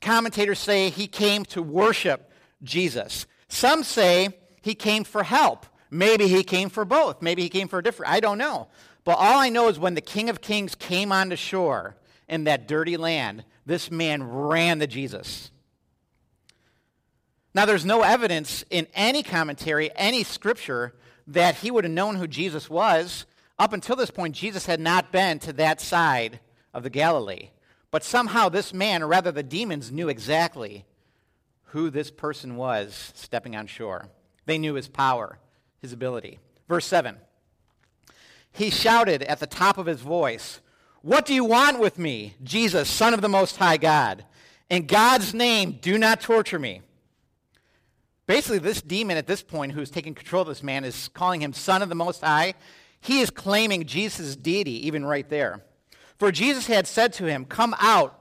commentators 0.00 0.58
say 0.58 0.90
he 0.90 1.06
came 1.06 1.44
to 1.46 1.62
worship 1.62 2.30
Jesus. 2.62 3.26
Some 3.48 3.84
say 3.84 4.30
he 4.60 4.74
came 4.74 5.04
for 5.04 5.22
help. 5.22 5.66
Maybe 5.90 6.28
he 6.28 6.44
came 6.44 6.68
for 6.68 6.84
both. 6.84 7.22
Maybe 7.22 7.42
he 7.42 7.48
came 7.48 7.68
for 7.68 7.78
a 7.78 7.82
different. 7.82 8.12
I 8.12 8.20
don't 8.20 8.38
know. 8.38 8.68
But 9.04 9.18
all 9.18 9.38
I 9.38 9.48
know 9.48 9.68
is 9.68 9.78
when 9.78 9.94
the 9.94 10.00
King 10.00 10.28
of 10.28 10.40
Kings 10.40 10.74
came 10.74 11.12
onto 11.12 11.36
shore 11.36 11.96
in 12.28 12.44
that 12.44 12.68
dirty 12.68 12.96
land, 12.96 13.44
This 13.64 13.90
man 13.90 14.22
ran 14.22 14.80
to 14.80 14.86
Jesus. 14.86 15.50
Now, 17.54 17.64
there's 17.64 17.86
no 17.86 18.02
evidence 18.02 18.64
in 18.70 18.86
any 18.94 19.22
commentary, 19.22 19.90
any 19.96 20.22
scripture, 20.22 20.94
that 21.26 21.56
he 21.56 21.70
would 21.70 21.84
have 21.84 21.92
known 21.92 22.16
who 22.16 22.26
Jesus 22.26 22.70
was. 22.70 23.26
Up 23.58 23.72
until 23.72 23.96
this 23.96 24.10
point, 24.10 24.34
Jesus 24.34 24.66
had 24.66 24.80
not 24.80 25.10
been 25.10 25.38
to 25.40 25.52
that 25.54 25.80
side 25.80 26.40
of 26.72 26.82
the 26.82 26.90
Galilee. 26.90 27.50
But 27.90 28.04
somehow 28.04 28.48
this 28.48 28.74
man, 28.74 29.02
or 29.02 29.08
rather 29.08 29.32
the 29.32 29.42
demons, 29.42 29.90
knew 29.90 30.08
exactly 30.08 30.84
who 31.64 31.90
this 31.90 32.10
person 32.10 32.56
was 32.56 33.12
stepping 33.14 33.56
on 33.56 33.66
shore. 33.66 34.08
They 34.46 34.58
knew 34.58 34.74
his 34.74 34.88
power, 34.88 35.38
his 35.80 35.92
ability. 35.92 36.38
Verse 36.68 36.86
7 36.86 37.16
He 38.52 38.70
shouted 38.70 39.22
at 39.22 39.40
the 39.40 39.46
top 39.46 39.78
of 39.78 39.86
his 39.86 40.00
voice, 40.00 40.60
What 41.02 41.26
do 41.26 41.34
you 41.34 41.44
want 41.44 41.78
with 41.78 41.98
me, 41.98 42.34
Jesus, 42.42 42.88
Son 42.88 43.14
of 43.14 43.20
the 43.20 43.28
Most 43.28 43.56
High 43.56 43.76
God? 43.76 44.24
In 44.70 44.86
God's 44.86 45.32
name, 45.32 45.78
do 45.80 45.96
not 45.96 46.20
torture 46.20 46.58
me. 46.58 46.82
Basically, 48.26 48.58
this 48.58 48.82
demon 48.82 49.16
at 49.16 49.26
this 49.26 49.42
point, 49.42 49.72
who's 49.72 49.90
taking 49.90 50.14
control 50.14 50.42
of 50.42 50.48
this 50.48 50.62
man, 50.62 50.84
is 50.84 51.08
calling 51.14 51.40
him 51.40 51.54
Son 51.54 51.80
of 51.80 51.88
the 51.88 51.94
Most 51.94 52.20
High. 52.20 52.52
He 53.00 53.20
is 53.20 53.30
claiming 53.30 53.86
Jesus' 53.86 54.36
deity, 54.36 54.86
even 54.86 55.04
right 55.04 55.26
there. 55.28 55.64
For 56.18 56.30
Jesus 56.30 56.66
had 56.66 56.86
said 56.86 57.14
to 57.14 57.24
him, 57.24 57.46
Come 57.46 57.74
out 57.78 58.18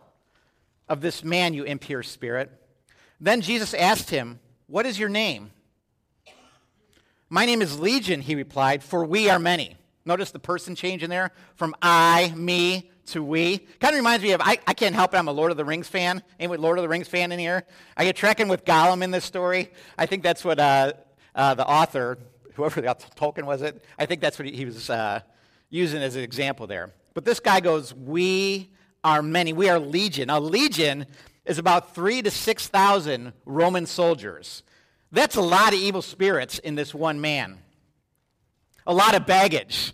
of 0.88 1.02
this 1.02 1.24
man, 1.24 1.54
you 1.54 1.66
impure 1.66 2.04
spirit. 2.04 2.52
Then 3.20 3.42
Jesus 3.42 3.74
asked 3.74 4.10
him, 4.10 4.40
What 4.68 4.86
is 4.86 4.98
your 4.98 5.10
name? 5.10 5.52
My 7.30 7.46
name 7.46 7.62
is 7.62 7.78
Legion, 7.78 8.22
he 8.22 8.36
replied, 8.36 8.82
for 8.82 9.04
we 9.04 9.30
are 9.30 9.38
many. 9.38 9.76
Notice 10.06 10.32
the 10.32 10.40
person 10.40 10.76
change 10.76 11.04
in 11.04 11.10
there 11.10 11.32
from 11.56 11.76
I, 11.82 12.34
me, 12.34 12.90
to 13.08 13.22
we. 13.22 13.58
Kind 13.58 13.96
of 13.96 14.00
reminds 14.00 14.24
me 14.24 14.32
of, 14.32 14.40
I, 14.40 14.60
I 14.66 14.74
can't 14.74 14.96
help 14.96 15.14
it, 15.14 15.18
I'm 15.18 15.28
a 15.28 15.34
Lord 15.34 15.52
of 15.52 15.58
the 15.58 15.66
Rings 15.66 15.90
fan. 15.90 16.24
Anyone 16.40 16.62
Lord 16.62 16.78
of 16.78 16.84
the 16.84 16.88
Rings 16.88 17.10
fan 17.10 17.34
in 17.34 17.40
here? 17.40 17.66
I 17.98 18.06
get 18.06 18.16
tracking 18.16 18.48
with 18.48 18.64
Gollum 18.64 19.02
in 19.02 19.12
this 19.12 19.26
story. 19.26 19.74
I 19.98 20.06
think 20.06 20.24
that's 20.24 20.46
what 20.46 20.58
uh, 20.58 20.94
uh, 21.36 21.54
the 21.54 21.68
author, 21.68 22.18
whoever 22.54 22.80
the 22.80 22.88
Tolkien 23.18 23.44
was 23.44 23.62
it, 23.62 23.84
I 24.00 24.06
think 24.06 24.22
that's 24.22 24.40
what 24.40 24.48
he, 24.48 24.56
he 24.56 24.64
was 24.64 24.90
uh, 24.90 25.20
using 25.70 26.02
as 26.02 26.16
an 26.16 26.24
example 26.24 26.66
there. 26.66 26.94
But 27.14 27.26
this 27.26 27.42
guy 27.42 27.60
goes, 27.60 27.94
we 27.94 28.72
are 29.04 29.22
many. 29.22 29.52
We 29.52 29.68
are 29.68 29.80
legion. 29.80 30.30
A 30.30 30.40
legion 30.40 31.06
is 31.46 31.58
about 31.58 31.94
three 31.94 32.22
to 32.22 32.32
6,000 32.32 33.34
Roman 33.46 33.86
soldiers. 33.86 34.64
That's 35.12 35.36
a 35.36 35.42
lot 35.42 35.74
of 35.74 35.80
evil 35.80 36.02
spirits 36.02 36.60
in 36.60 36.76
this 36.76 36.94
one 36.94 37.22
man. 37.22 37.60
A 38.86 38.94
lot 38.94 39.16
of 39.16 39.26
baggage, 39.26 39.94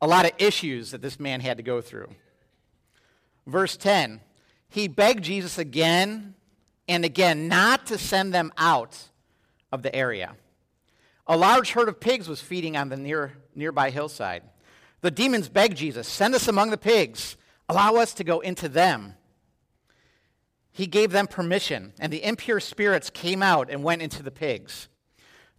a 0.00 0.06
lot 0.06 0.24
of 0.24 0.32
issues 0.38 0.90
that 0.92 1.02
this 1.02 1.18
man 1.18 1.40
had 1.40 1.56
to 1.56 1.62
go 1.62 1.80
through. 1.80 2.08
Verse 3.46 3.76
10 3.76 4.20
He 4.68 4.88
begged 4.88 5.24
Jesus 5.24 5.58
again 5.58 6.34
and 6.88 7.04
again 7.04 7.48
not 7.48 7.86
to 7.86 7.98
send 7.98 8.32
them 8.32 8.52
out 8.56 8.98
of 9.70 9.82
the 9.82 9.94
area. 9.94 10.34
A 11.26 11.36
large 11.36 11.70
herd 11.70 11.88
of 11.88 12.00
pigs 12.00 12.28
was 12.28 12.40
feeding 12.40 12.76
on 12.76 12.88
the 12.88 12.96
near, 12.96 13.32
nearby 13.54 13.90
hillside. 13.90 14.42
The 15.00 15.10
demons 15.10 15.48
begged 15.48 15.76
Jesus, 15.76 16.06
Send 16.06 16.34
us 16.34 16.48
among 16.48 16.70
the 16.70 16.78
pigs, 16.78 17.36
allow 17.68 17.96
us 17.96 18.14
to 18.14 18.24
go 18.24 18.40
into 18.40 18.68
them 18.68 19.14
he 20.72 20.86
gave 20.86 21.12
them 21.12 21.26
permission, 21.26 21.92
and 22.00 22.10
the 22.12 22.24
impure 22.24 22.58
spirits 22.58 23.10
came 23.10 23.42
out 23.42 23.70
and 23.70 23.84
went 23.84 24.02
into 24.02 24.22
the 24.22 24.30
pigs. 24.30 24.88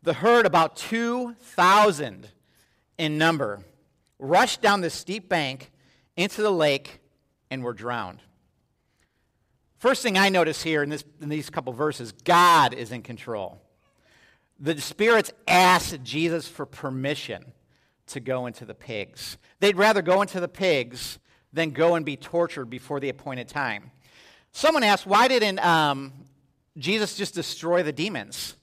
The 0.02 0.14
herd, 0.14 0.46
about 0.46 0.76
2,000 0.76 2.30
in 2.98 3.18
number, 3.18 3.64
rushed 4.18 4.62
down 4.62 4.82
the 4.82 4.90
steep 4.90 5.30
bank 5.30 5.72
into 6.18 6.42
the 6.42 6.52
lake 6.52 7.00
and 7.50 7.64
were 7.64 7.74
drowned. 7.74 8.20
First 9.78 10.02
thing 10.02 10.18
I 10.18 10.30
notice 10.30 10.64
here 10.64 10.82
in, 10.82 10.90
this, 10.90 11.04
in 11.22 11.30
these 11.30 11.50
couple 11.50 11.74
verses 11.74 12.12
God 12.12 12.74
is 12.74 12.92
in 12.92 13.04
control. 13.04 13.62
The 14.60 14.80
spirits 14.80 15.32
asked 15.48 16.04
Jesus 16.04 16.48
for 16.48 16.66
permission 16.66 17.52
to 18.08 18.20
go 18.20 18.46
into 18.46 18.66
the 18.66 18.74
pigs. 18.74 19.38
They'd 19.60 19.78
rather 19.78 20.02
go 20.02 20.22
into 20.22 20.40
the 20.40 20.48
pigs 20.48 21.20
than 21.52 21.72
go 21.72 21.96
and 21.96 22.06
be 22.06 22.16
tortured 22.18 22.70
before 22.70 23.00
the 23.00 23.10
appointed 23.10 23.48
time. 23.48 23.92
Someone 24.54 24.84
asked, 24.84 25.08
why 25.08 25.28
didn't 25.28 25.60
um, 25.66 26.14
Jesus 26.78 27.18
just 27.18 27.34
destroy 27.34 27.82
the 27.82 27.92
demons? 27.92 28.56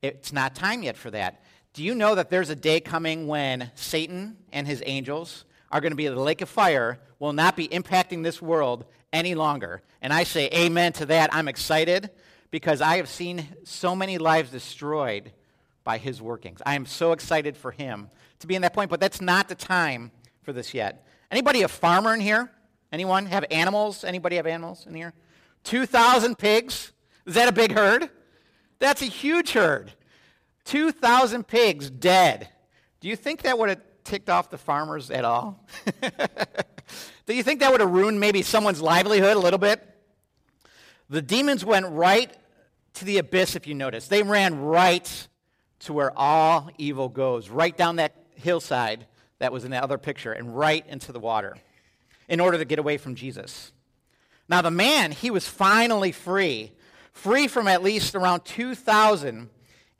It's 0.00 0.32
not 0.32 0.54
time 0.54 0.82
yet 0.82 0.96
for 0.96 1.10
that. 1.10 1.42
Do 1.74 1.84
you 1.84 1.94
know 1.94 2.14
that 2.14 2.30
there's 2.30 2.50
a 2.50 2.56
day 2.56 2.80
coming 2.80 3.26
when 3.26 3.70
Satan 3.74 4.38
and 4.52 4.66
his 4.66 4.82
angels 4.86 5.44
are 5.70 5.80
going 5.80 5.92
to 5.92 5.96
be 5.96 6.06
in 6.06 6.14
the 6.14 6.20
lake 6.20 6.40
of 6.40 6.48
fire, 6.48 6.98
will 7.18 7.32
not 7.34 7.56
be 7.56 7.68
impacting 7.68 8.22
this 8.22 8.40
world 8.40 8.86
any 9.12 9.34
longer? 9.34 9.82
And 10.00 10.12
I 10.12 10.24
say 10.24 10.48
amen 10.52 10.94
to 10.94 11.06
that. 11.06 11.34
I'm 11.34 11.48
excited 11.48 12.10
because 12.50 12.80
I 12.80 12.96
have 12.96 13.08
seen 13.08 13.46
so 13.64 13.94
many 13.94 14.16
lives 14.16 14.50
destroyed 14.50 15.32
by 15.84 15.98
his 15.98 16.22
workings. 16.22 16.62
I 16.64 16.74
am 16.74 16.86
so 16.86 17.12
excited 17.12 17.56
for 17.56 17.70
him 17.70 18.08
to 18.38 18.46
be 18.46 18.54
in 18.54 18.62
that 18.62 18.72
point, 18.72 18.88
but 18.88 19.00
that's 19.00 19.20
not 19.20 19.48
the 19.48 19.54
time 19.54 20.10
for 20.42 20.54
this 20.54 20.72
yet. 20.72 21.06
Anybody 21.30 21.62
a 21.62 21.68
farmer 21.68 22.14
in 22.14 22.20
here? 22.20 22.50
Anyone 22.92 23.26
have 23.26 23.44
animals? 23.50 24.04
Anybody 24.04 24.36
have 24.36 24.46
animals 24.46 24.86
in 24.86 24.94
here? 24.94 25.12
2,000 25.64 26.38
pigs. 26.38 26.92
Is 27.26 27.34
that 27.34 27.48
a 27.48 27.52
big 27.52 27.72
herd? 27.72 28.10
That's 28.78 29.02
a 29.02 29.06
huge 29.06 29.52
herd. 29.52 29.92
2,000 30.64 31.46
pigs 31.46 31.90
dead. 31.90 32.48
Do 33.00 33.08
you 33.08 33.16
think 33.16 33.42
that 33.42 33.58
would 33.58 33.68
have 33.68 33.80
ticked 34.04 34.30
off 34.30 34.50
the 34.50 34.58
farmers 34.58 35.10
at 35.10 35.24
all? 35.24 35.66
Do 37.26 37.34
you 37.34 37.42
think 37.42 37.60
that 37.60 37.72
would 37.72 37.80
have 37.80 37.90
ruined 37.90 38.20
maybe 38.20 38.42
someone's 38.42 38.80
livelihood 38.80 39.36
a 39.36 39.40
little 39.40 39.58
bit? 39.58 39.82
The 41.08 41.22
demons 41.22 41.64
went 41.64 41.86
right 41.86 42.34
to 42.94 43.04
the 43.04 43.18
abyss, 43.18 43.56
if 43.56 43.66
you 43.66 43.74
notice. 43.74 44.08
They 44.08 44.22
ran 44.22 44.60
right 44.60 45.28
to 45.80 45.92
where 45.92 46.16
all 46.18 46.70
evil 46.78 47.08
goes, 47.08 47.48
right 47.48 47.76
down 47.76 47.96
that 47.96 48.14
hillside 48.36 49.06
that 49.38 49.52
was 49.52 49.64
in 49.64 49.70
the 49.70 49.82
other 49.82 49.98
picture, 49.98 50.32
and 50.32 50.56
right 50.56 50.84
into 50.88 51.12
the 51.12 51.20
water 51.20 51.56
in 52.28 52.40
order 52.40 52.56
to 52.56 52.64
get 52.64 52.78
away 52.78 52.96
from 52.96 53.14
Jesus. 53.14 53.72
Now, 54.48 54.62
the 54.62 54.70
man, 54.70 55.12
he 55.12 55.30
was 55.30 55.48
finally 55.48 56.12
free, 56.12 56.72
free 57.12 57.48
from 57.48 57.66
at 57.66 57.82
least 57.82 58.14
around 58.14 58.44
2,000 58.44 59.48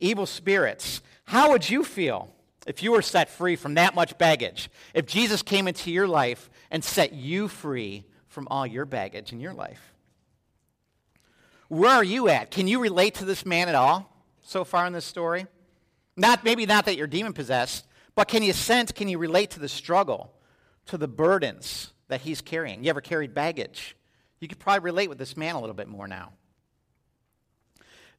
evil 0.01 0.27
spirits. 0.27 1.01
How 1.25 1.51
would 1.51 1.69
you 1.69 1.85
feel 1.85 2.29
if 2.67 2.83
you 2.83 2.93
were 2.93 3.03
set 3.03 3.31
free 3.31 3.57
from 3.57 3.75
that 3.75 3.95
much 3.95 4.19
baggage? 4.19 4.71
If 4.93 5.07
Jesus 5.07 5.43
came 5.43 5.67
into 5.67 5.91
your 5.91 6.07
life 6.07 6.51
and 6.71 6.85
set 6.85 7.13
you 7.13 7.49
free 7.49 8.05
from 8.29 8.49
all 8.51 8.67
your 8.67 8.85
baggage 8.85 9.33
in 9.33 9.41
your 9.41 9.55
life? 9.55 9.95
Where 11.69 11.93
are 11.93 12.05
you 12.05 12.29
at? 12.29 12.51
Can 12.51 12.69
you 12.69 12.81
relate 12.81 13.15
to 13.15 13.25
this 13.25 13.47
man 13.47 13.69
at 13.69 13.75
all 13.75 14.13
so 14.43 14.65
far 14.65 14.87
in 14.87 14.93
this 14.93 15.05
story? 15.05 15.47
Not 16.17 16.45
maybe 16.45 16.67
not 16.67 16.85
that 16.85 16.97
you're 16.97 17.07
demon 17.07 17.33
possessed, 17.33 17.87
but 18.15 18.29
can 18.29 18.43
you 18.43 18.53
sense, 18.53 18.93
can 18.93 19.09
you 19.09 19.19
relate 19.19 19.51
to 19.51 19.61
the 19.61 19.69
struggle, 19.69 20.33
to 20.87 20.99
the 20.99 21.09
burdens 21.09 21.93
that 22.09 22.21
he's 22.21 22.41
carrying? 22.41 22.85
You 22.85 22.91
ever 22.91 23.01
carried 23.01 23.35
baggage? 23.35 23.97
You 24.41 24.49
could 24.49 24.59
probably 24.59 24.85
relate 24.85 25.09
with 25.09 25.19
this 25.19 25.37
man 25.37 25.55
a 25.55 25.61
little 25.61 25.75
bit 25.75 25.89
more 25.89 26.07
now. 26.09 26.33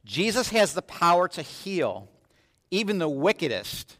Jesus 0.04 0.50
has 0.50 0.72
the 0.72 0.82
power 0.82 1.28
to 1.28 1.42
heal 1.42 2.08
even 2.70 2.98
the 2.98 3.08
wickedest, 3.08 3.96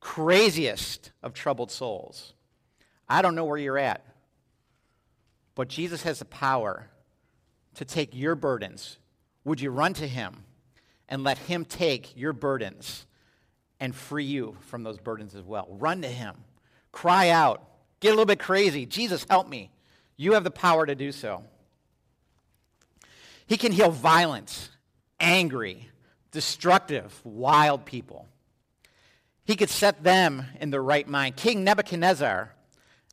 craziest 0.00 1.12
of 1.22 1.34
troubled 1.34 1.70
souls. 1.70 2.34
I 3.08 3.22
don't 3.22 3.34
know 3.34 3.44
where 3.44 3.58
you're 3.58 3.78
at, 3.78 4.04
but 5.54 5.68
Jesus 5.68 6.02
has 6.02 6.20
the 6.20 6.24
power 6.24 6.88
to 7.74 7.84
take 7.84 8.14
your 8.14 8.34
burdens. 8.34 8.98
Would 9.44 9.60
you 9.60 9.70
run 9.70 9.94
to 9.94 10.06
him 10.06 10.44
and 11.08 11.24
let 11.24 11.38
him 11.38 11.64
take 11.64 12.16
your 12.16 12.32
burdens 12.32 13.06
and 13.80 13.94
free 13.94 14.24
you 14.24 14.56
from 14.60 14.82
those 14.82 14.98
burdens 14.98 15.34
as 15.34 15.42
well? 15.42 15.66
Run 15.70 16.02
to 16.02 16.08
him. 16.08 16.36
Cry 16.92 17.30
out. 17.30 17.64
Get 18.00 18.08
a 18.08 18.12
little 18.12 18.26
bit 18.26 18.38
crazy. 18.38 18.86
Jesus, 18.86 19.26
help 19.28 19.48
me. 19.48 19.70
You 20.20 20.34
have 20.34 20.44
the 20.44 20.50
power 20.50 20.84
to 20.84 20.94
do 20.94 21.12
so. 21.12 21.44
He 23.46 23.56
can 23.56 23.72
heal 23.72 23.90
violent, 23.90 24.68
angry, 25.18 25.88
destructive, 26.30 27.18
wild 27.24 27.86
people. 27.86 28.28
He 29.46 29.56
could 29.56 29.70
set 29.70 30.04
them 30.04 30.44
in 30.60 30.68
the 30.68 30.80
right 30.82 31.08
mind. 31.08 31.36
King 31.36 31.64
Nebuchadnezzar 31.64 32.52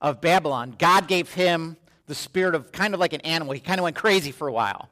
of 0.02 0.20
Babylon, 0.20 0.76
God 0.78 1.08
gave 1.08 1.34
him 1.34 1.78
the 2.08 2.14
spirit 2.14 2.56
of 2.56 2.74
kind 2.74 2.94
of 2.94 3.00
like 3.00 3.14
an 3.14 3.22
animal. 3.22 3.54
He 3.54 3.62
kind 3.62 3.80
of 3.80 3.84
went 3.84 3.96
crazy 3.96 4.34
for 4.34 4.50
a 4.50 4.54
while. 4.54 4.90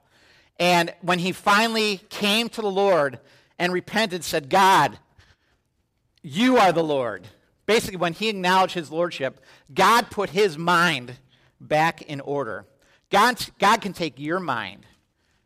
And 0.57 0.93
when 1.01 1.19
he 1.19 1.33
finally 1.33 1.97
came 2.07 2.47
to 2.47 2.61
the 2.61 2.71
Lord 2.71 3.19
and 3.59 3.73
repented, 3.73 4.23
said, 4.23 4.49
God, 4.49 4.97
you 6.21 6.55
are 6.59 6.71
the 6.71 6.81
Lord. 6.81 7.27
Basically, 7.65 7.97
when 7.97 8.13
he 8.13 8.29
acknowledged 8.29 8.75
his 8.75 8.89
lordship, 8.89 9.41
God 9.73 10.09
put 10.09 10.29
his 10.29 10.57
mind 10.57 11.17
back 11.59 12.01
in 12.01 12.21
order. 12.21 12.65
God, 13.09 13.43
God 13.59 13.81
can 13.81 13.93
take 13.93 14.19
your 14.19 14.39
mind 14.39 14.85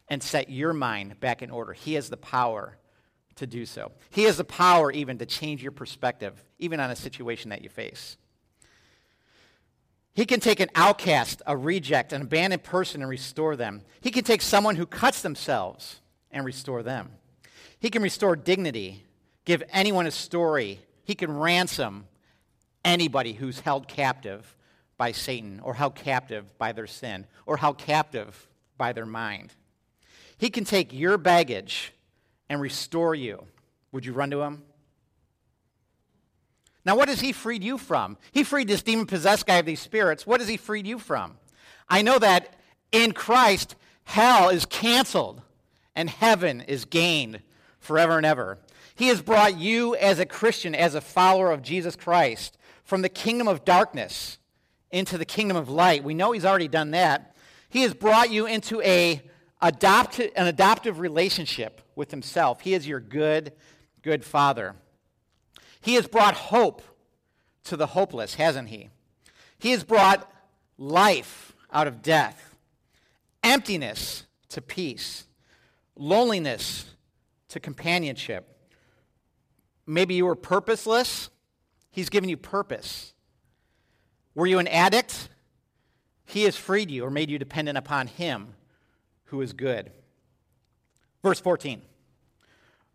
and 0.08 0.22
set 0.24 0.50
your 0.50 0.74
mind 0.74 1.20
back 1.20 1.42
in 1.42 1.52
order. 1.52 1.74
He 1.74 1.94
has 1.94 2.10
the 2.10 2.18
power 2.18 2.78
to 3.36 3.48
do 3.48 3.66
so. 3.66 3.92
He 4.10 4.24
has 4.24 4.38
the 4.38 4.44
power 4.44 4.92
even 4.92 5.18
to 5.20 5.26
change 5.26 5.62
your 5.62 5.72
perspective, 5.72 6.44
even 6.58 6.80
on 6.80 6.92
a 6.92 6.96
situation 6.96 7.50
that 7.50 7.62
you 7.62 7.70
face. 7.70 8.18
He 10.14 10.26
can 10.26 10.40
take 10.40 10.60
an 10.60 10.70
outcast, 10.76 11.42
a 11.46 11.56
reject, 11.56 12.12
an 12.12 12.24
abandoned 12.24 12.64
person 12.64 13.02
and 13.02 13.10
restore 13.10 13.56
them. 13.56 13.84
He 14.02 14.12
can 14.12 14.24
take 14.24 14.42
someone 14.42 14.76
who 14.76 14.86
cuts 14.86 15.22
themselves 15.22 16.02
and 16.32 16.46
restore 16.46 16.84
them. 16.84 17.12
He 17.80 17.90
can 17.90 18.02
restore 18.02 18.36
dignity, 18.36 19.06
give 19.46 19.64
anyone 19.72 20.06
a 20.06 20.12
story. 20.12 20.80
He 21.04 21.16
can 21.16 21.38
ransom 21.38 22.08
anybody 22.84 23.34
who's 23.34 23.62
held 23.62 23.88
captive 23.88 24.56
by 25.00 25.14
Satan 25.14 25.60
or 25.64 25.74
held 25.74 25.96
captive 25.96 26.46
by 26.60 26.74
their 26.74 26.86
sin 26.86 27.26
or 27.48 27.58
held 27.58 27.80
captive 27.80 28.48
by 28.78 28.94
their 28.94 29.08
mind. 29.08 29.54
He 30.38 30.52
can 30.52 30.66
take 30.66 30.94
your 30.94 31.18
baggage 31.18 31.94
and 32.50 32.62
restore 32.62 33.16
you. 33.16 33.46
Would 33.92 34.06
you 34.06 34.14
run 34.14 34.30
to 34.30 34.42
him? 34.42 34.62
Now, 36.86 36.96
what 36.96 37.10
has 37.10 37.22
he 37.22 37.32
freed 37.32 37.64
you 37.64 37.78
from? 37.78 38.18
He 38.32 38.44
freed 38.44 38.68
this 38.68 38.84
demon 38.84 39.06
possessed 39.06 39.48
guy 39.48 39.56
of 39.56 39.66
these 39.66 39.80
spirits. 39.80 40.28
What 40.28 40.42
has 40.42 40.50
he 40.50 40.58
freed 40.58 40.86
you 40.86 41.00
from? 41.00 41.38
I 41.88 42.02
know 42.02 42.20
that 42.20 42.56
in 42.92 43.14
Christ, 43.14 43.76
hell 44.04 44.50
is 44.50 44.66
canceled 44.66 45.42
and 45.96 46.10
heaven 46.10 46.62
is 46.62 46.86
gained 46.86 47.40
forever 47.80 48.18
and 48.18 48.26
ever. 48.26 48.58
He 48.96 49.08
has 49.08 49.22
brought 49.22 49.58
you 49.58 49.96
as 49.96 50.20
a 50.20 50.26
Christian, 50.26 50.76
as 50.76 50.94
a 50.94 51.02
follower 51.02 51.52
of 51.52 51.62
Jesus 51.62 51.96
Christ, 51.96 52.58
from 52.84 53.02
the 53.02 53.08
kingdom 53.08 53.48
of 53.48 53.64
darkness 53.64 54.39
into 54.92 55.18
the 55.18 55.26
kingdom 55.26 55.58
of 55.58 55.70
light. 55.70 56.04
We 56.04 56.14
know 56.14 56.32
he's 56.32 56.46
already 56.46 56.68
done 56.68 56.92
that. 56.92 57.36
He 57.70 57.84
has 57.84 57.94
brought 57.94 58.32
you 58.32 58.46
into 58.46 58.82
a 58.82 59.22
an 59.62 60.48
adoptive 60.48 61.00
relationship 61.00 61.82
with 61.96 62.12
himself. 62.12 62.62
He 62.62 62.74
is 62.74 62.88
your 62.88 63.02
good, 63.02 63.52
good 64.02 64.24
father. 64.24 64.76
He 65.82 65.96
has 65.96 66.08
brought 66.08 66.34
hope 66.34 66.82
to 67.66 67.76
the 67.76 67.88
hopeless, 67.88 68.36
hasn't 68.36 68.70
he? 68.70 68.90
He 69.58 69.72
has 69.72 69.84
brought 69.84 70.32
life 70.78 71.54
out 71.72 71.88
of 71.88 72.02
death, 72.02 72.56
emptiness 73.44 74.26
to 74.50 74.62
peace, 74.62 75.26
loneliness 75.96 76.86
to 77.50 77.60
companionship. 77.60 78.58
Maybe 79.86 80.16
you 80.16 80.26
were 80.26 80.36
purposeless. 80.36 81.30
He's 81.92 82.10
given 82.10 82.30
you 82.30 82.38
purpose. 82.38 83.14
Were 84.40 84.48
you 84.48 84.60
an 84.60 84.70
addict? 84.70 85.28
He 86.26 86.44
has 86.44 86.56
freed 86.56 86.90
you 86.90 87.04
or 87.04 87.12
made 87.12 87.30
you 87.30 87.38
dependent 87.38 87.78
upon 87.78 88.08
Him 88.08 88.54
who 89.26 89.42
is 89.42 89.52
good. 89.52 89.92
Verse 91.22 91.42
14. 91.42 91.82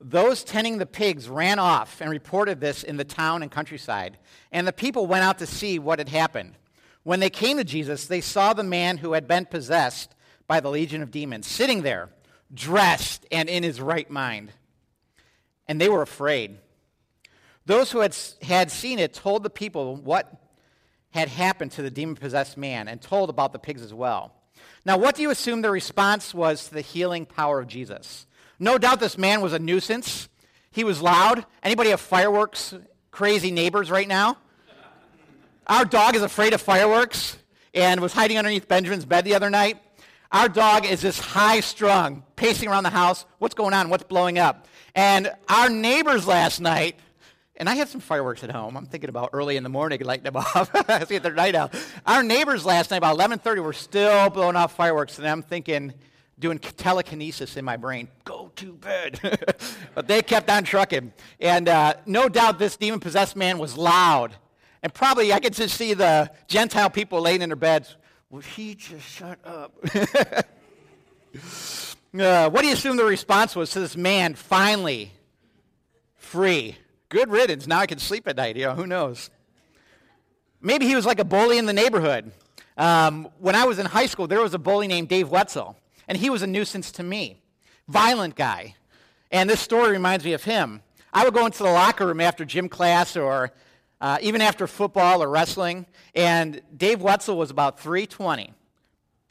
Those 0.00 0.42
tending 0.42 0.78
the 0.78 0.86
pigs 0.86 1.28
ran 1.28 1.58
off 1.58 2.00
and 2.00 2.08
reported 2.08 2.62
this 2.62 2.82
in 2.82 2.96
the 2.96 3.04
town 3.04 3.42
and 3.42 3.50
countryside, 3.50 4.16
and 4.52 4.66
the 4.66 4.72
people 4.72 5.06
went 5.06 5.22
out 5.22 5.36
to 5.40 5.46
see 5.46 5.78
what 5.78 5.98
had 5.98 6.08
happened. 6.08 6.54
When 7.02 7.20
they 7.20 7.28
came 7.28 7.58
to 7.58 7.64
Jesus, 7.64 8.06
they 8.06 8.22
saw 8.22 8.54
the 8.54 8.62
man 8.62 8.96
who 8.96 9.12
had 9.12 9.28
been 9.28 9.44
possessed 9.44 10.14
by 10.48 10.60
the 10.60 10.70
legion 10.70 11.02
of 11.02 11.10
demons 11.10 11.46
sitting 11.46 11.82
there, 11.82 12.08
dressed 12.54 13.26
and 13.30 13.50
in 13.50 13.62
his 13.62 13.82
right 13.82 14.08
mind. 14.08 14.50
And 15.68 15.78
they 15.78 15.90
were 15.90 16.00
afraid. 16.00 16.56
Those 17.66 17.90
who 17.92 17.98
had, 17.98 18.16
had 18.40 18.70
seen 18.70 18.98
it 18.98 19.12
told 19.12 19.42
the 19.42 19.50
people 19.50 19.96
what 19.96 20.40
had 21.14 21.28
happened 21.28 21.71
to 21.71 21.80
the 21.80 21.92
demon 21.92 22.16
possessed 22.16 22.56
man 22.56 22.88
and 22.88 23.00
told 23.00 23.30
about 23.30 23.52
the 23.52 23.59
pigs 23.59 23.83
as 23.83 23.94
well. 23.94 24.35
Now, 24.85 24.99
what 24.99 25.14
do 25.14 25.23
you 25.23 25.30
assume 25.30 25.62
the 25.62 25.71
response 25.71 26.35
was 26.35 26.66
to 26.66 26.75
the 26.75 26.80
healing 26.80 27.25
power 27.25 27.61
of 27.61 27.68
Jesus? 27.68 28.26
No 28.59 28.78
doubt 28.78 28.99
this 28.99 29.16
man 29.16 29.40
was 29.40 29.52
a 29.52 29.61
nuisance. 29.61 30.28
He 30.73 30.83
was 30.83 31.00
loud. 31.00 31.47
Anybody 31.62 31.90
have 31.90 32.00
fireworks 32.00 32.75
crazy 33.12 33.52
neighbors 33.52 33.92
right 33.92 34.09
now? 34.09 34.38
Our 35.68 35.85
dog 35.85 36.16
is 36.16 36.23
afraid 36.23 36.52
of 36.52 36.61
fireworks 36.61 37.38
and 37.73 38.00
was 38.00 38.12
hiding 38.12 38.37
underneath 38.37 38.66
Benjamin's 38.66 39.04
bed 39.04 39.25
the 39.25 39.37
other 39.37 39.50
night. 39.50 39.78
Our 40.33 40.49
dog 40.49 40.85
is 40.85 41.00
this 41.00 41.21
high 41.21 41.61
strung, 41.61 42.25
pacing 42.35 42.68
around 42.68 42.83
the 42.83 42.90
house. 42.90 43.25
What's 43.38 43.54
going 43.54 43.73
on? 43.73 43.88
What's 43.88 44.02
blowing 44.02 44.40
up? 44.40 44.66
And 44.97 45.33
our 45.49 45.71
neighbors 45.71 46.26
last 46.26 46.61
night, 46.61 46.99
and 47.56 47.69
I 47.69 47.76
have 47.76 47.88
some 47.88 48.00
fireworks 48.00 48.43
at 48.43 48.50
home. 48.50 48.76
I'm 48.76 48.86
thinking 48.86 49.08
about 49.08 49.30
early 49.32 49.56
in 49.56 49.62
the 49.62 49.69
morning 49.69 50.00
lighting 50.04 50.25
them 50.25 50.36
off. 50.36 50.71
See 51.08 51.14
if 51.14 51.23
they're 51.23 51.32
night 51.32 51.54
out. 51.54 51.75
Our 52.06 52.23
neighbors 52.23 52.64
last 52.64 52.90
night, 52.90 52.99
about 52.99 53.17
11:30, 53.17 53.62
were 53.62 53.73
still 53.73 54.30
blowing 54.30 54.56
off 54.56 54.75
fireworks, 54.75 55.19
and 55.19 55.26
I'm 55.26 55.43
thinking, 55.43 55.95
doing 56.38 56.58
telekinesis 56.58 57.56
in 57.56 57.64
my 57.64 57.76
brain, 57.76 58.08
go 58.25 58.50
to 58.56 58.73
bed. 58.73 59.21
but 59.95 60.08
they 60.08 60.23
kept 60.23 60.50
on 60.50 60.64
trucking. 60.64 61.12
And 61.40 61.69
uh, 61.69 61.95
no 62.06 62.28
doubt 62.28 62.58
this 62.58 62.76
demon 62.76 63.00
possessed 63.00 63.36
man 63.36 63.58
was 63.58 63.76
loud. 63.76 64.34
And 64.82 64.93
probably 64.93 65.32
I 65.32 65.40
could 65.40 65.54
just 65.54 65.76
see 65.76 65.95
the 65.95 66.30
Gentile 66.47 66.90
people 66.90 67.21
laying 67.21 67.40
in 67.43 67.49
their 67.49 67.56
beds. 67.56 67.97
Will 68.30 68.40
he 68.40 68.75
just 68.75 69.06
shut 69.06 69.38
up? 69.45 69.73
uh, 72.19 72.50
what 72.50 72.60
do 72.60 72.67
you 72.67 72.73
assume 72.73 72.97
the 72.97 73.04
response 73.04 73.54
was 73.54 73.71
to 73.71 73.80
this 73.80 73.97
man 73.97 74.34
finally 74.34 75.12
free? 76.17 76.76
Good 77.08 77.30
riddance. 77.30 77.67
Now 77.67 77.78
I 77.80 77.86
can 77.86 77.99
sleep 77.99 78.26
at 78.26 78.36
night. 78.36 78.56
You 78.56 78.67
know, 78.67 78.75
who 78.75 78.86
knows? 78.86 79.30
Maybe 80.60 80.86
he 80.86 80.95
was 80.95 81.06
like 81.06 81.19
a 81.19 81.25
bully 81.25 81.58
in 81.58 81.67
the 81.67 81.73
neighborhood. 81.73 82.32
Um, 82.76 83.28
when 83.38 83.54
I 83.54 83.64
was 83.64 83.78
in 83.78 83.86
high 83.86 84.06
school, 84.06 84.26
there 84.26 84.40
was 84.40 84.54
a 84.54 84.58
bully 84.58 84.88
named 84.88 85.08
Dave 85.08 85.28
Wetzel. 85.28 85.76
And 86.08 86.19
he 86.19 86.30
was 86.30 86.43
a 86.43 86.47
nuisance 86.47 86.90
to 86.93 87.02
me. 87.02 87.40
Violent 87.88 88.34
guy. 88.34 88.75
And 89.30 89.49
this 89.49 89.60
story 89.60 89.93
reminds 89.93 90.25
me 90.25 90.32
of 90.32 90.45
him. 90.45 90.82
I 91.12 91.25
would 91.25 91.34
go 91.34 91.47
into 91.47 91.62
the 91.62 91.71
locker 91.71 92.06
room 92.06 92.21
after 92.21 92.45
gym 92.45 92.69
class 92.69 93.17
or 93.17 93.52
uh, 94.00 94.19
even 94.21 94.40
after 94.40 94.67
football 94.67 95.23
or 95.23 95.28
wrestling, 95.28 95.86
and 96.14 96.60
Dave 96.76 97.00
Wetzel 97.00 97.38
was 97.38 97.50
about 97.50 97.80
320. 97.80 98.52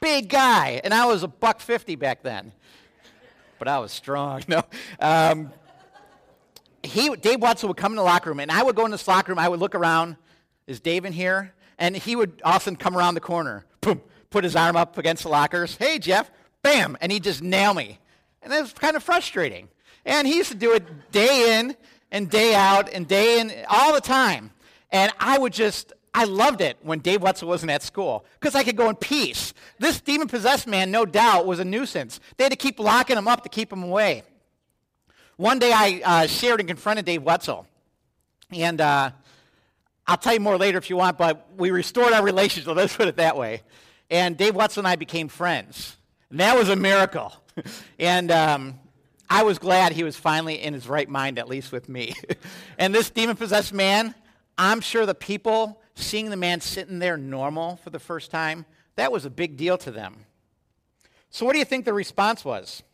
Big 0.00 0.28
guy, 0.28 0.80
and 0.82 0.92
I 0.92 1.06
was 1.06 1.22
a 1.22 1.28
buck 1.28 1.60
50 1.60 1.94
back 1.96 2.22
then. 2.22 2.52
But 3.58 3.68
I 3.68 3.78
was 3.78 3.92
strong. 3.92 4.42
No. 4.48 4.62
Um, 4.98 5.52
he, 6.84 7.14
Dave 7.16 7.40
Wetzel 7.40 7.68
would 7.68 7.76
come 7.76 7.92
in 7.92 7.96
the 7.96 8.02
locker 8.02 8.30
room, 8.30 8.40
and 8.40 8.50
I 8.50 8.62
would 8.62 8.76
go 8.76 8.84
in 8.84 8.90
this 8.90 9.06
locker 9.08 9.32
room. 9.32 9.38
I 9.38 9.48
would 9.48 9.60
look 9.60 9.74
around. 9.74 10.16
Is 10.66 10.80
Dave 10.80 11.04
in 11.04 11.12
here? 11.12 11.54
And 11.78 11.96
he 11.96 12.16
would 12.16 12.40
often 12.44 12.76
come 12.76 12.96
around 12.96 13.14
the 13.14 13.20
corner, 13.20 13.64
boom, 13.80 14.00
put 14.30 14.44
his 14.44 14.56
arm 14.56 14.76
up 14.76 14.96
against 14.96 15.24
the 15.24 15.28
lockers. 15.28 15.76
Hey, 15.76 15.98
Jeff, 15.98 16.30
bam, 16.62 16.96
and 17.00 17.10
he'd 17.10 17.24
just 17.24 17.42
nail 17.42 17.74
me. 17.74 17.98
And 18.42 18.52
it 18.52 18.60
was 18.60 18.72
kind 18.72 18.96
of 18.96 19.02
frustrating. 19.02 19.68
And 20.04 20.26
he 20.26 20.36
used 20.36 20.52
to 20.52 20.56
do 20.56 20.72
it 20.72 21.10
day 21.10 21.58
in 21.58 21.76
and 22.10 22.30
day 22.30 22.54
out 22.54 22.92
and 22.92 23.08
day 23.08 23.40
in 23.40 23.52
all 23.68 23.92
the 23.92 24.00
time. 24.00 24.50
And 24.90 25.10
I 25.18 25.38
would 25.38 25.52
just, 25.52 25.92
I 26.14 26.24
loved 26.24 26.60
it 26.60 26.76
when 26.82 27.00
Dave 27.00 27.22
Wetzel 27.22 27.48
wasn't 27.48 27.72
at 27.72 27.82
school 27.82 28.24
because 28.38 28.54
I 28.54 28.62
could 28.62 28.76
go 28.76 28.88
in 28.88 28.96
peace. 28.96 29.52
This 29.78 30.00
demon 30.00 30.28
possessed 30.28 30.66
man, 30.66 30.90
no 30.90 31.04
doubt, 31.04 31.46
was 31.46 31.58
a 31.58 31.64
nuisance. 31.64 32.20
They 32.36 32.44
had 32.44 32.52
to 32.52 32.56
keep 32.56 32.78
locking 32.78 33.16
him 33.16 33.26
up 33.26 33.42
to 33.42 33.48
keep 33.48 33.72
him 33.72 33.82
away. 33.82 34.22
One 35.36 35.58
day 35.58 35.72
I 35.72 36.00
uh, 36.04 36.26
shared 36.28 36.60
and 36.60 36.68
confronted 36.68 37.04
Dave 37.04 37.24
Wetzel. 37.24 37.66
And 38.52 38.80
uh, 38.80 39.10
I'll 40.06 40.16
tell 40.16 40.34
you 40.34 40.40
more 40.40 40.56
later 40.56 40.78
if 40.78 40.88
you 40.88 40.96
want, 40.96 41.18
but 41.18 41.48
we 41.56 41.72
restored 41.72 42.12
our 42.12 42.22
relationship, 42.22 42.74
let's 42.76 42.96
put 42.96 43.08
it 43.08 43.16
that 43.16 43.36
way. 43.36 43.62
And 44.10 44.36
Dave 44.36 44.54
Wetzel 44.54 44.82
and 44.82 44.88
I 44.88 44.94
became 44.94 45.26
friends. 45.26 45.96
And 46.30 46.38
that 46.38 46.56
was 46.56 46.68
a 46.68 46.76
miracle. 46.76 47.32
and 47.98 48.30
um, 48.30 48.78
I 49.28 49.42
was 49.42 49.58
glad 49.58 49.92
he 49.92 50.04
was 50.04 50.16
finally 50.16 50.62
in 50.62 50.72
his 50.72 50.86
right 50.86 51.08
mind, 51.08 51.40
at 51.40 51.48
least 51.48 51.72
with 51.72 51.88
me. 51.88 52.14
and 52.78 52.94
this 52.94 53.10
demon 53.10 53.34
possessed 53.34 53.72
man, 53.72 54.14
I'm 54.56 54.80
sure 54.80 55.04
the 55.04 55.16
people 55.16 55.82
seeing 55.96 56.30
the 56.30 56.36
man 56.36 56.60
sitting 56.60 57.00
there 57.00 57.16
normal 57.16 57.76
for 57.76 57.90
the 57.90 57.98
first 57.98 58.30
time, 58.30 58.66
that 58.94 59.10
was 59.10 59.24
a 59.24 59.30
big 59.30 59.56
deal 59.56 59.78
to 59.78 59.90
them. 59.90 60.26
So, 61.30 61.44
what 61.44 61.54
do 61.54 61.58
you 61.58 61.64
think 61.64 61.84
the 61.84 61.92
response 61.92 62.44
was? 62.44 62.84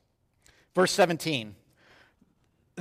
Verse 0.75 0.93
17. 0.93 1.57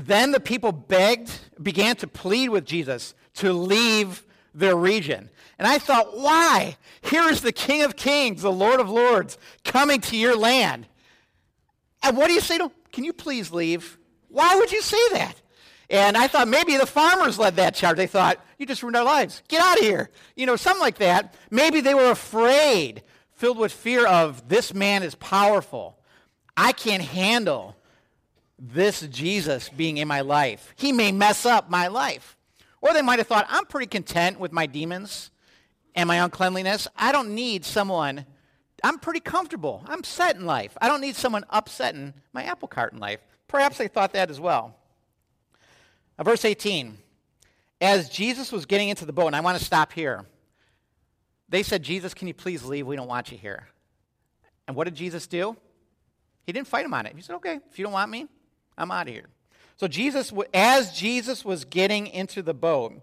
Then 0.05 0.31
the 0.31 0.39
people 0.39 0.71
begged, 0.71 1.31
began 1.61 1.95
to 1.97 2.07
plead 2.07 2.49
with 2.49 2.65
Jesus 2.65 3.13
to 3.35 3.51
leave 3.53 4.25
their 4.53 4.75
region. 4.75 5.29
And 5.57 5.67
I 5.67 5.77
thought, 5.77 6.17
why? 6.17 6.77
Here 7.01 7.29
is 7.29 7.41
the 7.41 7.51
King 7.51 7.83
of 7.83 7.95
Kings, 7.95 8.41
the 8.41 8.51
Lord 8.51 8.79
of 8.79 8.89
Lords, 8.89 9.37
coming 9.63 9.99
to 10.01 10.15
your 10.15 10.37
land. 10.37 10.87
And 12.01 12.15
what 12.15 12.27
do 12.27 12.33
you 12.33 12.39
say 12.39 12.57
to 12.57 12.65
him? 12.65 12.71
Can 12.93 13.03
you 13.03 13.13
please 13.13 13.51
leave? 13.51 13.97
Why 14.29 14.55
would 14.55 14.71
you 14.71 14.81
say 14.81 15.09
that? 15.13 15.35
And 15.89 16.15
I 16.15 16.27
thought 16.27 16.47
maybe 16.47 16.77
the 16.77 16.85
farmers 16.85 17.37
led 17.37 17.57
that 17.57 17.75
charge. 17.75 17.97
They 17.97 18.07
thought, 18.07 18.39
you 18.57 18.65
just 18.65 18.83
ruined 18.83 18.95
our 18.95 19.03
lives. 19.03 19.41
Get 19.47 19.61
out 19.61 19.79
of 19.79 19.83
here. 19.83 20.09
You 20.35 20.45
know, 20.45 20.55
something 20.55 20.81
like 20.81 20.99
that. 20.99 21.33
Maybe 21.49 21.81
they 21.81 21.93
were 21.93 22.11
afraid, 22.11 23.03
filled 23.33 23.57
with 23.57 23.71
fear 23.71 24.05
of 24.07 24.47
this 24.47 24.73
man 24.73 25.03
is 25.03 25.15
powerful. 25.15 25.97
I 26.55 26.71
can't 26.71 27.03
handle 27.03 27.75
this 28.59 29.01
Jesus 29.01 29.69
being 29.69 29.97
in 29.97 30.07
my 30.07 30.21
life. 30.21 30.73
He 30.75 30.91
may 30.91 31.11
mess 31.11 31.45
up 31.45 31.69
my 31.69 31.87
life. 31.87 32.37
Or 32.81 32.93
they 32.93 33.01
might 33.01 33.19
have 33.19 33.27
thought, 33.27 33.45
I'm 33.49 33.65
pretty 33.65 33.87
content 33.87 34.39
with 34.39 34.51
my 34.51 34.65
demons 34.65 35.31
and 35.95 36.07
my 36.07 36.17
uncleanliness. 36.17 36.87
I 36.95 37.11
don't 37.11 37.33
need 37.35 37.65
someone, 37.65 38.25
I'm 38.83 38.99
pretty 38.99 39.19
comfortable. 39.19 39.83
I'm 39.87 40.03
set 40.03 40.35
in 40.35 40.45
life. 40.45 40.77
I 40.81 40.87
don't 40.87 41.01
need 41.01 41.15
someone 41.15 41.45
upsetting 41.49 42.13
my 42.33 42.43
apple 42.43 42.67
cart 42.67 42.93
in 42.93 42.99
life. 42.99 43.19
Perhaps 43.47 43.77
they 43.77 43.87
thought 43.87 44.13
that 44.13 44.29
as 44.29 44.39
well. 44.39 44.75
Uh, 46.17 46.23
verse 46.23 46.45
18. 46.45 46.97
As 47.81 48.09
Jesus 48.09 48.51
was 48.51 48.65
getting 48.65 48.89
into 48.89 49.05
the 49.05 49.13
boat, 49.13 49.27
and 49.27 49.35
I 49.35 49.41
want 49.41 49.57
to 49.57 49.63
stop 49.63 49.91
here. 49.91 50.25
they 51.47 51.63
said, 51.63 51.81
Jesus, 51.81 52.13
can 52.13 52.27
you 52.27 52.33
please 52.33 52.63
leave? 52.63 52.85
We 52.85 52.95
don't 52.95 53.07
want 53.07 53.31
you 53.31 53.37
here. 53.37 53.67
And 54.67 54.75
what 54.75 54.83
did 54.83 54.95
Jesus 54.95 55.27
do? 55.27 55.55
He 56.45 56.51
didn't 56.51 56.67
fight 56.67 56.85
him 56.85 56.93
on 56.93 57.05
it. 57.05 57.15
He 57.15 57.21
said, 57.21 57.35
okay, 57.37 57.59
if 57.69 57.79
you 57.79 57.83
don't 57.83 57.93
want 57.93 58.11
me, 58.11 58.27
I'm 58.79 58.91
out 58.91 59.07
of 59.07 59.13
here. 59.13 59.27
So 59.75 59.87
Jesus, 59.87 60.33
as 60.53 60.91
Jesus 60.91 61.45
was 61.45 61.65
getting 61.65 62.07
into 62.07 62.41
the 62.41 62.53
boat, 62.53 63.01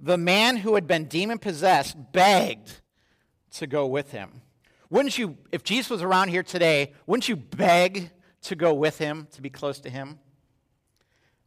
the 0.00 0.16
man 0.16 0.56
who 0.58 0.74
had 0.74 0.86
been 0.86 1.06
demon 1.06 1.38
possessed 1.38 1.96
begged 2.12 2.80
to 3.52 3.66
go 3.66 3.86
with 3.86 4.12
him. 4.12 4.42
Wouldn't 4.88 5.18
you, 5.18 5.36
if 5.50 5.64
Jesus 5.64 5.90
was 5.90 6.02
around 6.02 6.28
here 6.28 6.42
today, 6.42 6.92
wouldn't 7.06 7.28
you 7.28 7.36
beg 7.36 8.10
to 8.42 8.54
go 8.54 8.72
with 8.72 8.98
him, 8.98 9.26
to 9.32 9.42
be 9.42 9.50
close 9.50 9.80
to 9.80 9.90
him? 9.90 10.18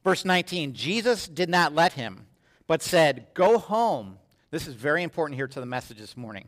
Verse 0.04 0.26
19 0.26 0.74
Jesus 0.74 1.28
did 1.28 1.50
not 1.50 1.74
let 1.74 1.94
him, 1.94 2.28
but 2.68 2.82
said, 2.82 3.28
Go 3.34 3.58
home. 3.58 4.18
This 4.52 4.68
is 4.68 4.74
very 4.74 5.04
important 5.04 5.36
here 5.36 5.48
to 5.48 5.60
the 5.60 5.66
message 5.66 6.00
this 6.00 6.18
morning. 6.18 6.48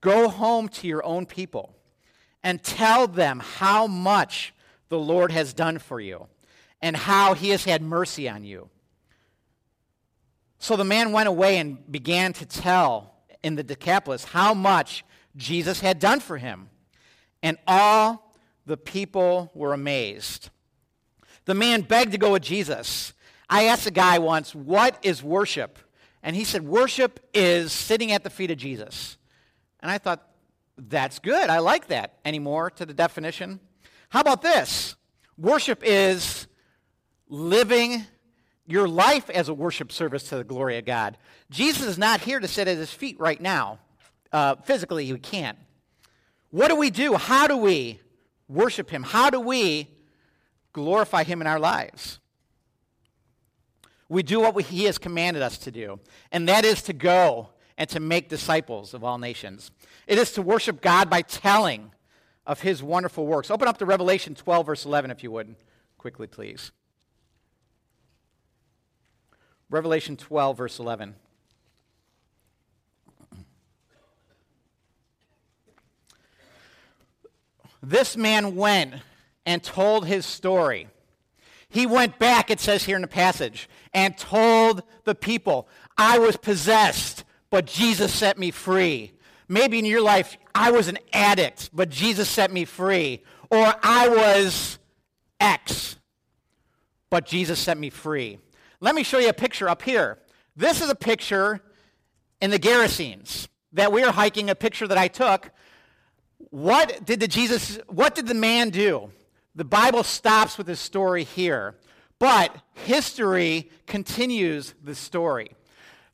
Go 0.00 0.28
home 0.28 0.68
to 0.68 0.86
your 0.86 1.04
own 1.04 1.26
people 1.26 1.74
and 2.42 2.62
tell 2.62 3.08
them 3.08 3.40
how 3.40 3.86
much 3.86 4.54
the 4.90 4.98
Lord 4.98 5.32
has 5.32 5.52
done 5.52 5.78
for 5.78 6.00
you 6.00 6.28
and 6.80 6.96
how 6.96 7.34
he 7.34 7.50
has 7.50 7.64
had 7.64 7.82
mercy 7.82 8.28
on 8.28 8.44
you. 8.44 8.68
So 10.58 10.76
the 10.76 10.84
man 10.84 11.12
went 11.12 11.28
away 11.28 11.58
and 11.58 11.90
began 11.90 12.32
to 12.34 12.46
tell 12.46 13.14
in 13.42 13.54
the 13.54 13.62
Decapolis 13.62 14.24
how 14.24 14.54
much 14.54 15.04
Jesus 15.36 15.80
had 15.80 15.98
done 15.98 16.20
for 16.20 16.36
him. 16.38 16.68
And 17.42 17.56
all 17.66 18.34
the 18.66 18.76
people 18.76 19.50
were 19.54 19.72
amazed. 19.72 20.50
The 21.44 21.54
man 21.54 21.82
begged 21.82 22.12
to 22.12 22.18
go 22.18 22.32
with 22.32 22.42
Jesus. 22.42 23.12
I 23.48 23.64
asked 23.64 23.86
a 23.86 23.92
guy 23.92 24.18
once, 24.18 24.54
What 24.54 24.98
is 25.02 25.22
worship? 25.22 25.78
And 26.22 26.36
he 26.36 26.44
said, 26.44 26.62
Worship 26.62 27.20
is 27.32 27.72
sitting 27.72 28.12
at 28.12 28.24
the 28.24 28.30
feet 28.30 28.50
of 28.50 28.58
Jesus. 28.58 29.16
And 29.80 29.90
I 29.90 29.98
thought, 29.98 30.26
That's 30.76 31.18
good. 31.20 31.48
I 31.48 31.60
like 31.60 31.86
that. 31.86 32.18
Any 32.24 32.38
more 32.38 32.70
to 32.72 32.84
the 32.84 32.92
definition? 32.92 33.60
How 34.10 34.20
about 34.20 34.42
this? 34.42 34.96
Worship 35.38 35.82
is 35.84 36.37
living 37.28 38.04
your 38.66 38.86
life 38.86 39.30
as 39.30 39.48
a 39.48 39.54
worship 39.54 39.90
service 39.90 40.24
to 40.24 40.36
the 40.36 40.44
glory 40.44 40.76
of 40.78 40.84
God. 40.84 41.16
Jesus 41.50 41.86
is 41.86 41.98
not 41.98 42.20
here 42.20 42.38
to 42.38 42.46
sit 42.46 42.68
at 42.68 42.76
his 42.76 42.92
feet 42.92 43.18
right 43.18 43.40
now. 43.40 43.78
Uh, 44.30 44.56
physically, 44.56 45.06
he 45.06 45.16
can't. 45.16 45.58
What 46.50 46.68
do 46.68 46.76
we 46.76 46.90
do? 46.90 47.14
How 47.14 47.46
do 47.46 47.56
we 47.56 48.00
worship 48.46 48.90
him? 48.90 49.02
How 49.02 49.30
do 49.30 49.40
we 49.40 49.88
glorify 50.72 51.24
him 51.24 51.40
in 51.40 51.46
our 51.46 51.58
lives? 51.58 52.20
We 54.08 54.22
do 54.22 54.40
what 54.40 54.54
we, 54.54 54.62
he 54.62 54.84
has 54.84 54.96
commanded 54.98 55.42
us 55.42 55.58
to 55.58 55.70
do, 55.70 56.00
and 56.32 56.48
that 56.48 56.64
is 56.64 56.82
to 56.82 56.92
go 56.92 57.50
and 57.76 57.88
to 57.90 58.00
make 58.00 58.28
disciples 58.28 58.94
of 58.94 59.04
all 59.04 59.18
nations. 59.18 59.70
It 60.06 60.18
is 60.18 60.32
to 60.32 60.42
worship 60.42 60.80
God 60.80 61.10
by 61.10 61.22
telling 61.22 61.92
of 62.46 62.60
his 62.60 62.82
wonderful 62.82 63.26
works. 63.26 63.50
Open 63.50 63.68
up 63.68 63.78
to 63.78 63.86
Revelation 63.86 64.34
12, 64.34 64.66
verse 64.66 64.84
11, 64.86 65.10
if 65.10 65.22
you 65.22 65.30
would, 65.30 65.54
quickly, 65.98 66.26
please. 66.26 66.72
Revelation 69.70 70.16
12, 70.16 70.56
verse 70.56 70.78
11. 70.78 71.14
This 77.82 78.16
man 78.16 78.56
went 78.56 78.94
and 79.46 79.62
told 79.62 80.06
his 80.06 80.26
story. 80.26 80.88
He 81.68 81.86
went 81.86 82.18
back, 82.18 82.50
it 82.50 82.60
says 82.60 82.84
here 82.84 82.96
in 82.96 83.02
the 83.02 83.08
passage, 83.08 83.68
and 83.92 84.16
told 84.16 84.82
the 85.04 85.14
people, 85.14 85.68
I 85.96 86.18
was 86.18 86.36
possessed, 86.36 87.24
but 87.50 87.66
Jesus 87.66 88.12
set 88.12 88.38
me 88.38 88.50
free. 88.50 89.12
Maybe 89.48 89.78
in 89.78 89.84
your 89.84 90.02
life, 90.02 90.36
I 90.54 90.70
was 90.70 90.88
an 90.88 90.98
addict, 91.12 91.70
but 91.72 91.88
Jesus 91.88 92.28
set 92.28 92.50
me 92.50 92.64
free. 92.64 93.22
Or 93.50 93.74
I 93.82 94.08
was 94.08 94.78
X, 95.40 95.96
but 97.10 97.26
Jesus 97.26 97.58
set 97.58 97.78
me 97.78 97.90
free. 97.90 98.38
Let 98.80 98.94
me 98.94 99.02
show 99.02 99.18
you 99.18 99.28
a 99.28 99.32
picture 99.32 99.68
up 99.68 99.82
here. 99.82 100.18
This 100.54 100.80
is 100.80 100.88
a 100.88 100.94
picture 100.94 101.60
in 102.40 102.50
the 102.50 102.60
Gerasenes 102.60 103.48
that 103.72 103.90
we 103.90 104.04
are 104.04 104.12
hiking, 104.12 104.50
a 104.50 104.54
picture 104.54 104.86
that 104.86 104.96
I 104.96 105.08
took. 105.08 105.50
What 106.50 107.04
did 107.04 107.18
the 107.18 107.26
Jesus, 107.26 107.80
what 107.88 108.14
did 108.14 108.28
the 108.28 108.34
man 108.34 108.70
do? 108.70 109.10
The 109.56 109.64
Bible 109.64 110.04
stops 110.04 110.56
with 110.56 110.68
his 110.68 110.78
story 110.78 111.24
here, 111.24 111.74
but 112.20 112.56
history 112.74 113.68
continues 113.88 114.74
the 114.84 114.94
story. 114.94 115.50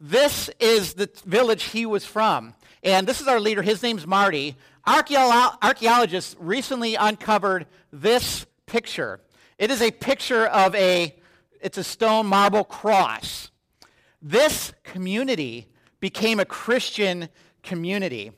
This 0.01 0.49
is 0.59 0.95
the 0.95 1.11
village 1.27 1.65
he 1.65 1.85
was 1.85 2.07
from. 2.07 2.55
And 2.83 3.07
this 3.07 3.21
is 3.21 3.29
our 3.29 3.41
leader. 3.41 3.61
His 3.61 3.83
name's 3.83 4.07
Marty. 4.07 4.57
Archeolo- 4.87 5.59
archaeologists 5.63 6.35
recently 6.39 6.95
uncovered 6.95 7.67
this 7.93 8.47
picture. 8.65 9.21
It 9.59 9.71
is 9.71 9.83
a 9.83 9.91
picture 9.91 10.47
of 10.47 10.75
a 10.75 11.15
it's 11.65 11.79
a 11.79 11.83
stone 11.83 12.27
marble 12.27 12.63
cross. 12.63 13.51
This 14.21 14.75
community 14.83 15.67
became 15.99 16.39
a 16.39 16.45
Christian 16.45 17.31
community. 17.63 18.33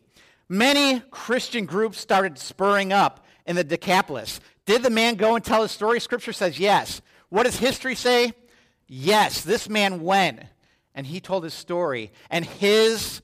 Many 0.48 1.00
Christian 1.10 1.66
groups 1.66 1.98
started 1.98 2.38
spurring 2.38 2.92
up 2.92 3.26
in 3.44 3.56
the 3.56 3.64
Decapolis. 3.64 4.38
Did 4.64 4.84
the 4.84 4.90
man 4.90 5.16
go 5.16 5.34
and 5.34 5.44
tell 5.44 5.62
his 5.62 5.72
story? 5.72 5.98
Scripture 5.98 6.32
says 6.32 6.60
yes. 6.60 7.02
What 7.28 7.42
does 7.42 7.58
history 7.58 7.96
say? 7.96 8.32
Yes, 8.86 9.42
this 9.42 9.68
man 9.68 10.02
went 10.02 10.40
and 10.94 11.04
he 11.04 11.18
told 11.18 11.42
his 11.42 11.52
story, 11.52 12.10
and 12.30 12.44
his 12.44 13.20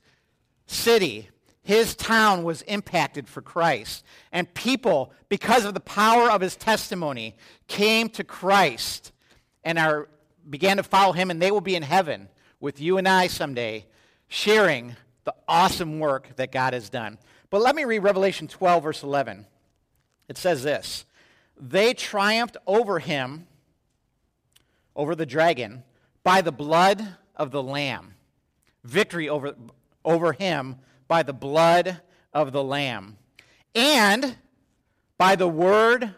city, 0.67 1.29
his 1.63 1.95
town 1.95 2.43
was 2.43 2.61
impacted 2.63 3.27
for 3.27 3.41
Christ. 3.41 4.03
And 4.31 4.53
people, 4.53 5.13
because 5.27 5.65
of 5.65 5.73
the 5.73 5.79
power 5.79 6.29
of 6.29 6.41
his 6.41 6.55
testimony, 6.55 7.35
came 7.67 8.09
to 8.09 8.23
Christ 8.23 9.12
and 9.63 9.79
are, 9.79 10.09
began 10.49 10.77
to 10.77 10.83
follow 10.83 11.13
him, 11.13 11.31
and 11.31 11.41
they 11.41 11.51
will 11.51 11.61
be 11.61 11.75
in 11.75 11.83
heaven 11.83 12.29
with 12.59 12.79
you 12.79 12.97
and 12.97 13.07
I 13.07 13.27
someday, 13.27 13.85
sharing 14.27 14.95
the 15.25 15.35
awesome 15.47 15.99
work 15.99 16.35
that 16.37 16.51
God 16.51 16.73
has 16.73 16.89
done. 16.89 17.17
But 17.49 17.61
let 17.61 17.75
me 17.75 17.85
read 17.85 17.99
Revelation 17.99 18.47
12, 18.47 18.83
verse 18.83 19.03
11. 19.03 19.45
It 20.27 20.37
says 20.37 20.63
this 20.63 21.05
They 21.59 21.93
triumphed 21.93 22.57
over 22.65 22.99
him, 22.99 23.47
over 24.95 25.15
the 25.15 25.25
dragon, 25.25 25.83
by 26.23 26.41
the 26.41 26.51
blood 26.51 27.15
of 27.35 27.51
the 27.51 27.63
Lamb. 27.63 28.15
Victory 28.83 29.29
over, 29.29 29.55
over 30.03 30.33
him 30.33 30.77
by 31.07 31.23
the 31.23 31.33
blood 31.33 32.01
of 32.33 32.51
the 32.51 32.63
Lamb. 32.63 33.17
And 33.75 34.37
by 35.17 35.35
the 35.35 35.47
word 35.47 36.15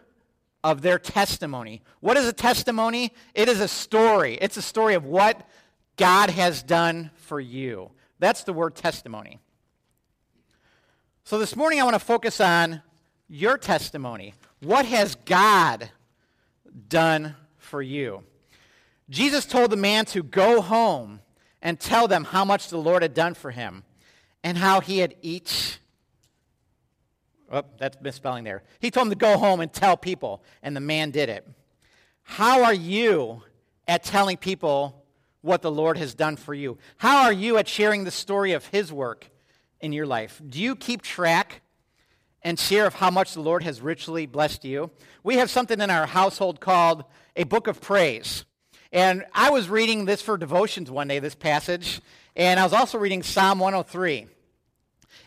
of 0.66 0.82
their 0.82 0.98
testimony. 0.98 1.80
What 2.00 2.16
is 2.16 2.26
a 2.26 2.32
testimony? 2.32 3.12
It 3.36 3.48
is 3.48 3.60
a 3.60 3.68
story. 3.68 4.36
It's 4.40 4.56
a 4.56 4.62
story 4.62 4.94
of 4.94 5.04
what 5.04 5.48
God 5.96 6.28
has 6.30 6.60
done 6.60 7.12
for 7.14 7.38
you. 7.38 7.92
That's 8.18 8.42
the 8.42 8.52
word 8.52 8.74
testimony. 8.74 9.38
So 11.22 11.38
this 11.38 11.54
morning 11.54 11.80
I 11.80 11.84
want 11.84 11.94
to 11.94 12.00
focus 12.00 12.40
on 12.40 12.82
your 13.28 13.56
testimony. 13.58 14.34
What 14.60 14.86
has 14.86 15.14
God 15.24 15.88
done 16.88 17.36
for 17.58 17.80
you? 17.80 18.24
Jesus 19.08 19.46
told 19.46 19.70
the 19.70 19.76
man 19.76 20.04
to 20.06 20.24
go 20.24 20.60
home 20.60 21.20
and 21.62 21.78
tell 21.78 22.08
them 22.08 22.24
how 22.24 22.44
much 22.44 22.70
the 22.70 22.78
Lord 22.78 23.02
had 23.02 23.14
done 23.14 23.34
for 23.34 23.52
him 23.52 23.84
and 24.42 24.58
how 24.58 24.80
he 24.80 24.98
had 24.98 25.14
each 25.22 25.78
Oh, 27.50 27.62
that's 27.78 28.00
misspelling 28.00 28.44
there. 28.44 28.62
He 28.80 28.90
told 28.90 29.06
him 29.06 29.12
to 29.12 29.16
go 29.16 29.38
home 29.38 29.60
and 29.60 29.72
tell 29.72 29.96
people, 29.96 30.42
and 30.62 30.74
the 30.74 30.80
man 30.80 31.10
did 31.10 31.28
it. 31.28 31.46
How 32.22 32.64
are 32.64 32.74
you 32.74 33.42
at 33.86 34.02
telling 34.02 34.36
people 34.36 35.04
what 35.42 35.62
the 35.62 35.70
Lord 35.70 35.96
has 35.96 36.14
done 36.14 36.36
for 36.36 36.54
you? 36.54 36.76
How 36.96 37.24
are 37.24 37.32
you 37.32 37.56
at 37.56 37.68
sharing 37.68 38.02
the 38.02 38.10
story 38.10 38.52
of 38.52 38.66
his 38.66 38.92
work 38.92 39.30
in 39.80 39.92
your 39.92 40.06
life? 40.06 40.42
Do 40.48 40.60
you 40.60 40.74
keep 40.74 41.02
track 41.02 41.62
and 42.42 42.58
share 42.58 42.86
of 42.86 42.94
how 42.94 43.10
much 43.10 43.34
the 43.34 43.40
Lord 43.40 43.62
has 43.62 43.80
richly 43.80 44.26
blessed 44.26 44.64
you? 44.64 44.90
We 45.22 45.36
have 45.36 45.50
something 45.50 45.80
in 45.80 45.88
our 45.88 46.06
household 46.06 46.60
called 46.60 47.04
a 47.36 47.44
book 47.44 47.68
of 47.68 47.80
praise. 47.80 48.44
And 48.92 49.24
I 49.32 49.50
was 49.50 49.68
reading 49.68 50.04
this 50.04 50.20
for 50.20 50.36
devotions 50.36 50.90
one 50.90 51.08
day, 51.08 51.20
this 51.20 51.34
passage, 51.34 52.00
and 52.34 52.58
I 52.58 52.64
was 52.64 52.72
also 52.72 52.98
reading 52.98 53.22
Psalm 53.22 53.58
103. 53.58 54.26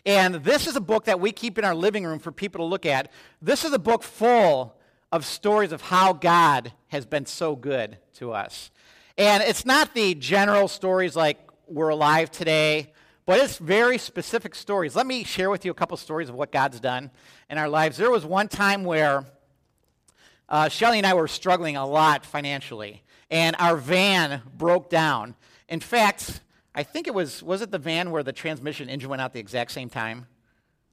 And 0.06 0.36
this 0.36 0.66
is 0.66 0.76
a 0.76 0.80
book 0.80 1.04
that 1.04 1.20
we 1.20 1.32
keep 1.32 1.58
in 1.58 1.64
our 1.64 1.74
living 1.74 2.04
room 2.04 2.18
for 2.18 2.32
people 2.32 2.60
to 2.60 2.64
look 2.64 2.86
at. 2.86 3.10
This 3.42 3.64
is 3.64 3.72
a 3.72 3.78
book 3.78 4.02
full 4.02 4.76
of 5.12 5.24
stories 5.24 5.72
of 5.72 5.82
how 5.82 6.12
God 6.12 6.72
has 6.88 7.04
been 7.04 7.26
so 7.26 7.56
good 7.56 7.98
to 8.14 8.32
us. 8.32 8.70
And 9.18 9.42
it's 9.42 9.66
not 9.66 9.94
the 9.94 10.14
general 10.14 10.68
stories 10.68 11.16
like 11.16 11.38
we're 11.66 11.90
alive 11.90 12.30
today, 12.30 12.92
but 13.26 13.38
it's 13.38 13.58
very 13.58 13.98
specific 13.98 14.54
stories. 14.54 14.96
Let 14.96 15.06
me 15.06 15.24
share 15.24 15.50
with 15.50 15.64
you 15.64 15.70
a 15.70 15.74
couple 15.74 15.96
stories 15.96 16.28
of 16.28 16.34
what 16.34 16.52
God's 16.52 16.80
done 16.80 17.10
in 17.48 17.58
our 17.58 17.68
lives. 17.68 17.96
There 17.96 18.10
was 18.10 18.24
one 18.24 18.48
time 18.48 18.84
where 18.84 19.24
uh, 20.48 20.68
Shelly 20.68 20.98
and 20.98 21.06
I 21.06 21.14
were 21.14 21.28
struggling 21.28 21.76
a 21.76 21.86
lot 21.86 22.24
financially, 22.24 23.02
and 23.30 23.54
our 23.58 23.76
van 23.76 24.42
broke 24.56 24.90
down. 24.90 25.36
In 25.68 25.78
fact, 25.78 26.40
I 26.74 26.82
think 26.82 27.06
it 27.06 27.14
was, 27.14 27.42
was 27.42 27.62
it 27.62 27.70
the 27.70 27.78
van 27.78 28.10
where 28.10 28.22
the 28.22 28.32
transmission 28.32 28.88
engine 28.88 29.10
went 29.10 29.22
out 29.22 29.32
the 29.32 29.40
exact 29.40 29.72
same 29.72 29.88
time? 29.88 30.26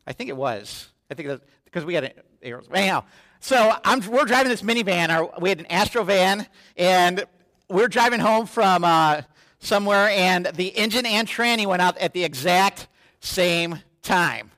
I 0.06 0.14
think 0.14 0.30
it 0.30 0.38
was. 0.38 0.90
I 1.10 1.14
think 1.14 1.30
it 1.30 1.42
because 1.66 1.86
we 1.86 1.94
had 1.94 2.06
an 2.06 2.12
Anyhow, 2.72 3.04
so 3.40 3.76
I'm, 3.84 4.00
we're 4.08 4.26
driving 4.26 4.50
this 4.50 4.62
minivan. 4.62 5.10
Our, 5.10 5.32
we 5.40 5.50
had 5.50 5.60
an 5.60 5.66
Astro 5.68 6.04
van, 6.04 6.46
and 6.78 7.26
we're 7.68 7.88
driving 7.88 8.20
home 8.20 8.46
from 8.46 8.84
uh, 8.84 9.24
somewhere, 9.60 10.10
and 10.10 10.46
the 10.54 10.68
engine 10.68 11.06
and 11.06 11.28
tranny 11.28 11.66
went 11.66 11.82
out 11.82 11.98
at 11.98 12.14
the 12.14 12.24
exact 12.24 12.88
same 13.20 13.80
time. 14.02 14.52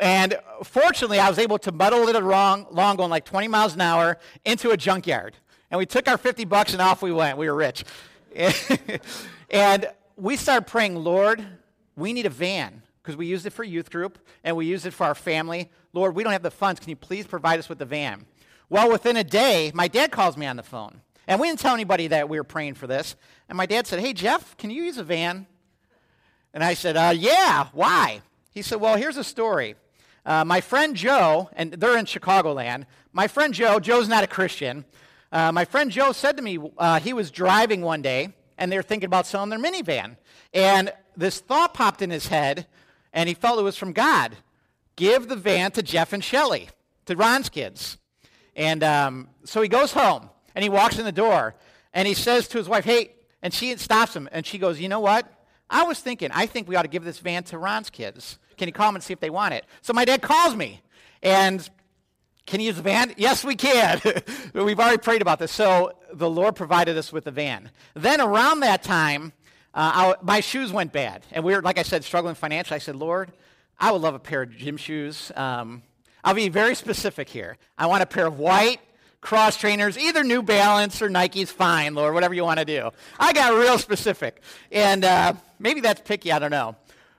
And 0.00 0.38
fortunately, 0.64 1.18
I 1.18 1.28
was 1.28 1.38
able 1.38 1.58
to 1.58 1.72
muddle 1.72 2.08
it 2.08 2.16
along, 2.16 2.66
long 2.70 2.96
going 2.96 3.10
like 3.10 3.24
20 3.24 3.48
miles 3.48 3.74
an 3.74 3.80
hour 3.80 4.18
into 4.44 4.70
a 4.70 4.76
junkyard. 4.76 5.36
And 5.70 5.78
we 5.78 5.86
took 5.86 6.08
our 6.08 6.18
50 6.18 6.44
bucks 6.44 6.72
and 6.72 6.82
off 6.82 7.00
we 7.00 7.12
went. 7.12 7.38
We 7.38 7.48
were 7.48 7.54
rich. 7.54 7.84
and 9.50 9.86
we 10.16 10.36
started 10.36 10.66
praying, 10.66 10.96
Lord, 10.96 11.44
we 11.96 12.12
need 12.12 12.26
a 12.26 12.30
van 12.30 12.82
because 13.02 13.16
we 13.16 13.26
used 13.26 13.46
it 13.46 13.52
for 13.52 13.64
youth 13.64 13.90
group 13.90 14.18
and 14.42 14.56
we 14.56 14.66
used 14.66 14.86
it 14.86 14.92
for 14.92 15.04
our 15.04 15.14
family. 15.14 15.70
Lord, 15.92 16.14
we 16.14 16.22
don't 16.22 16.32
have 16.32 16.42
the 16.42 16.50
funds. 16.50 16.80
Can 16.80 16.90
you 16.90 16.96
please 16.96 17.26
provide 17.26 17.58
us 17.58 17.68
with 17.68 17.78
the 17.78 17.84
van? 17.84 18.26
Well, 18.68 18.90
within 18.90 19.16
a 19.16 19.24
day, 19.24 19.70
my 19.74 19.88
dad 19.88 20.10
calls 20.10 20.36
me 20.36 20.46
on 20.46 20.56
the 20.56 20.62
phone. 20.62 21.00
And 21.26 21.40
we 21.40 21.48
didn't 21.48 21.60
tell 21.60 21.74
anybody 21.74 22.08
that 22.08 22.28
we 22.28 22.38
were 22.38 22.44
praying 22.44 22.74
for 22.74 22.86
this. 22.86 23.16
And 23.48 23.56
my 23.56 23.66
dad 23.66 23.86
said, 23.86 24.00
Hey, 24.00 24.12
Jeff, 24.12 24.56
can 24.56 24.70
you 24.70 24.84
use 24.84 24.98
a 24.98 25.04
van? 25.04 25.46
And 26.52 26.62
I 26.62 26.74
said, 26.74 26.96
uh, 26.96 27.12
Yeah, 27.16 27.68
why? 27.72 28.22
He 28.50 28.62
said, 28.62 28.80
Well, 28.80 28.96
here's 28.96 29.16
a 29.16 29.24
story. 29.24 29.76
Uh, 30.26 30.44
my 30.44 30.60
friend 30.60 30.96
Joe, 30.96 31.50
and 31.54 31.72
they're 31.72 31.98
in 31.98 32.06
Chicagoland, 32.06 32.84
my 33.12 33.28
friend 33.28 33.52
Joe, 33.52 33.78
Joe's 33.78 34.08
not 34.08 34.24
a 34.24 34.26
Christian. 34.26 34.84
Uh, 35.30 35.52
my 35.52 35.64
friend 35.64 35.90
Joe 35.90 36.12
said 36.12 36.36
to 36.36 36.42
me, 36.42 36.58
uh, 36.78 37.00
he 37.00 37.12
was 37.12 37.30
driving 37.30 37.82
one 37.82 38.00
day, 38.00 38.32
and 38.58 38.70
they 38.70 38.76
were 38.76 38.82
thinking 38.82 39.06
about 39.06 39.26
selling 39.26 39.50
their 39.50 39.58
minivan. 39.58 40.16
And 40.52 40.92
this 41.16 41.40
thought 41.40 41.74
popped 41.74 42.02
in 42.02 42.10
his 42.10 42.28
head, 42.28 42.66
and 43.12 43.28
he 43.28 43.34
felt 43.34 43.58
it 43.58 43.62
was 43.62 43.76
from 43.76 43.92
God. 43.92 44.36
Give 44.96 45.28
the 45.28 45.36
van 45.36 45.72
to 45.72 45.82
Jeff 45.82 46.12
and 46.12 46.22
Shelly, 46.22 46.68
to 47.06 47.16
Ron's 47.16 47.48
kids. 47.48 47.98
And 48.56 48.84
um, 48.84 49.28
so 49.44 49.60
he 49.60 49.68
goes 49.68 49.92
home, 49.92 50.30
and 50.54 50.62
he 50.62 50.68
walks 50.68 50.98
in 50.98 51.04
the 51.04 51.12
door, 51.12 51.54
and 51.92 52.06
he 52.06 52.14
says 52.14 52.48
to 52.48 52.58
his 52.58 52.68
wife, 52.68 52.84
Hey, 52.84 53.12
and 53.42 53.52
she 53.52 53.76
stops 53.76 54.14
him, 54.14 54.28
and 54.32 54.46
she 54.46 54.58
goes, 54.58 54.80
You 54.80 54.88
know 54.88 55.00
what? 55.00 55.30
I 55.68 55.82
was 55.84 55.98
thinking, 56.00 56.30
I 56.32 56.46
think 56.46 56.68
we 56.68 56.76
ought 56.76 56.82
to 56.82 56.88
give 56.88 57.04
this 57.04 57.18
van 57.18 57.42
to 57.44 57.58
Ron's 57.58 57.90
kids. 57.90 58.38
Can 58.56 58.68
you 58.68 58.72
call 58.72 58.88
them 58.88 58.96
and 58.96 59.04
see 59.04 59.12
if 59.12 59.20
they 59.20 59.30
want 59.30 59.54
it? 59.54 59.64
So 59.82 59.92
my 59.92 60.04
dad 60.04 60.22
calls 60.22 60.54
me, 60.54 60.82
and 61.22 61.68
can 62.46 62.60
you 62.60 62.66
use 62.66 62.76
the 62.76 62.82
van? 62.82 63.14
Yes, 63.16 63.42
we 63.44 63.56
can. 63.56 64.00
We've 64.54 64.78
already 64.78 64.98
prayed 64.98 65.22
about 65.22 65.38
this. 65.38 65.52
So 65.52 65.92
the 66.12 66.28
Lord 66.28 66.56
provided 66.56 66.96
us 66.98 67.12
with 67.12 67.24
the 67.24 67.30
van. 67.30 67.70
Then 67.94 68.20
around 68.20 68.60
that 68.60 68.82
time, 68.82 69.32
uh, 69.72 70.14
my 70.22 70.40
shoes 70.40 70.72
went 70.72 70.92
bad. 70.92 71.22
And 71.32 71.42
we 71.42 71.54
were, 71.54 71.62
like 71.62 71.78
I 71.78 71.82
said, 71.82 72.04
struggling 72.04 72.34
financially. 72.34 72.76
I 72.76 72.78
said, 72.78 72.96
Lord, 72.96 73.32
I 73.78 73.92
would 73.92 74.02
love 74.02 74.14
a 74.14 74.18
pair 74.18 74.42
of 74.42 74.56
gym 74.56 74.76
shoes. 74.76 75.32
Um, 75.36 75.82
I'll 76.22 76.34
be 76.34 76.48
very 76.48 76.74
specific 76.74 77.28
here. 77.28 77.56
I 77.76 77.86
want 77.86 78.02
a 78.02 78.06
pair 78.06 78.26
of 78.26 78.38
white 78.38 78.80
cross 79.20 79.56
trainers, 79.56 79.96
either 79.96 80.22
New 80.22 80.42
Balance 80.42 81.00
or 81.00 81.08
Nike's 81.08 81.50
fine, 81.50 81.94
Lord, 81.94 82.12
whatever 82.12 82.34
you 82.34 82.44
want 82.44 82.58
to 82.58 82.64
do. 82.64 82.90
I 83.18 83.32
got 83.32 83.54
real 83.54 83.78
specific. 83.78 84.42
And 84.70 85.02
uh, 85.02 85.32
maybe 85.58 85.80
that's 85.80 86.02
picky, 86.02 86.30
I 86.30 86.38
don't 86.38 86.50
know. 86.50 86.76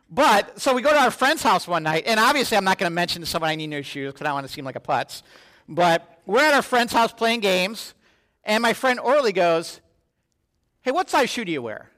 But, 0.10 0.60
so 0.60 0.74
we 0.74 0.82
go 0.82 0.92
to 0.92 1.00
our 1.00 1.12
friend's 1.12 1.42
house 1.42 1.68
one 1.68 1.84
night, 1.84 2.04
and 2.06 2.20
obviously 2.20 2.58
I'm 2.58 2.64
not 2.64 2.78
going 2.78 2.90
to 2.90 2.94
mention 2.94 3.22
to 3.22 3.26
someone 3.26 3.50
I 3.50 3.56
need 3.56 3.68
new 3.68 3.82
shoes 3.82 4.14
because 4.14 4.26
I 4.26 4.30
don't 4.30 4.36
want 4.36 4.48
to 4.48 4.54
seem 4.54 4.66
like 4.66 4.76
a 4.76 4.80
putz. 4.80 5.24
But 5.68 6.22
we're 6.26 6.44
at 6.44 6.54
our 6.54 6.62
friend's 6.62 6.94
house 6.94 7.12
playing 7.12 7.40
games, 7.40 7.94
and 8.44 8.62
my 8.62 8.74
friend 8.74 9.00
Orly 9.00 9.34
goes, 9.34 9.82
Hey, 10.84 10.92
what 10.92 11.10
size 11.10 11.32
shoe 11.32 11.44
do 11.44 11.52
you 11.52 11.64
wear? 11.64 11.90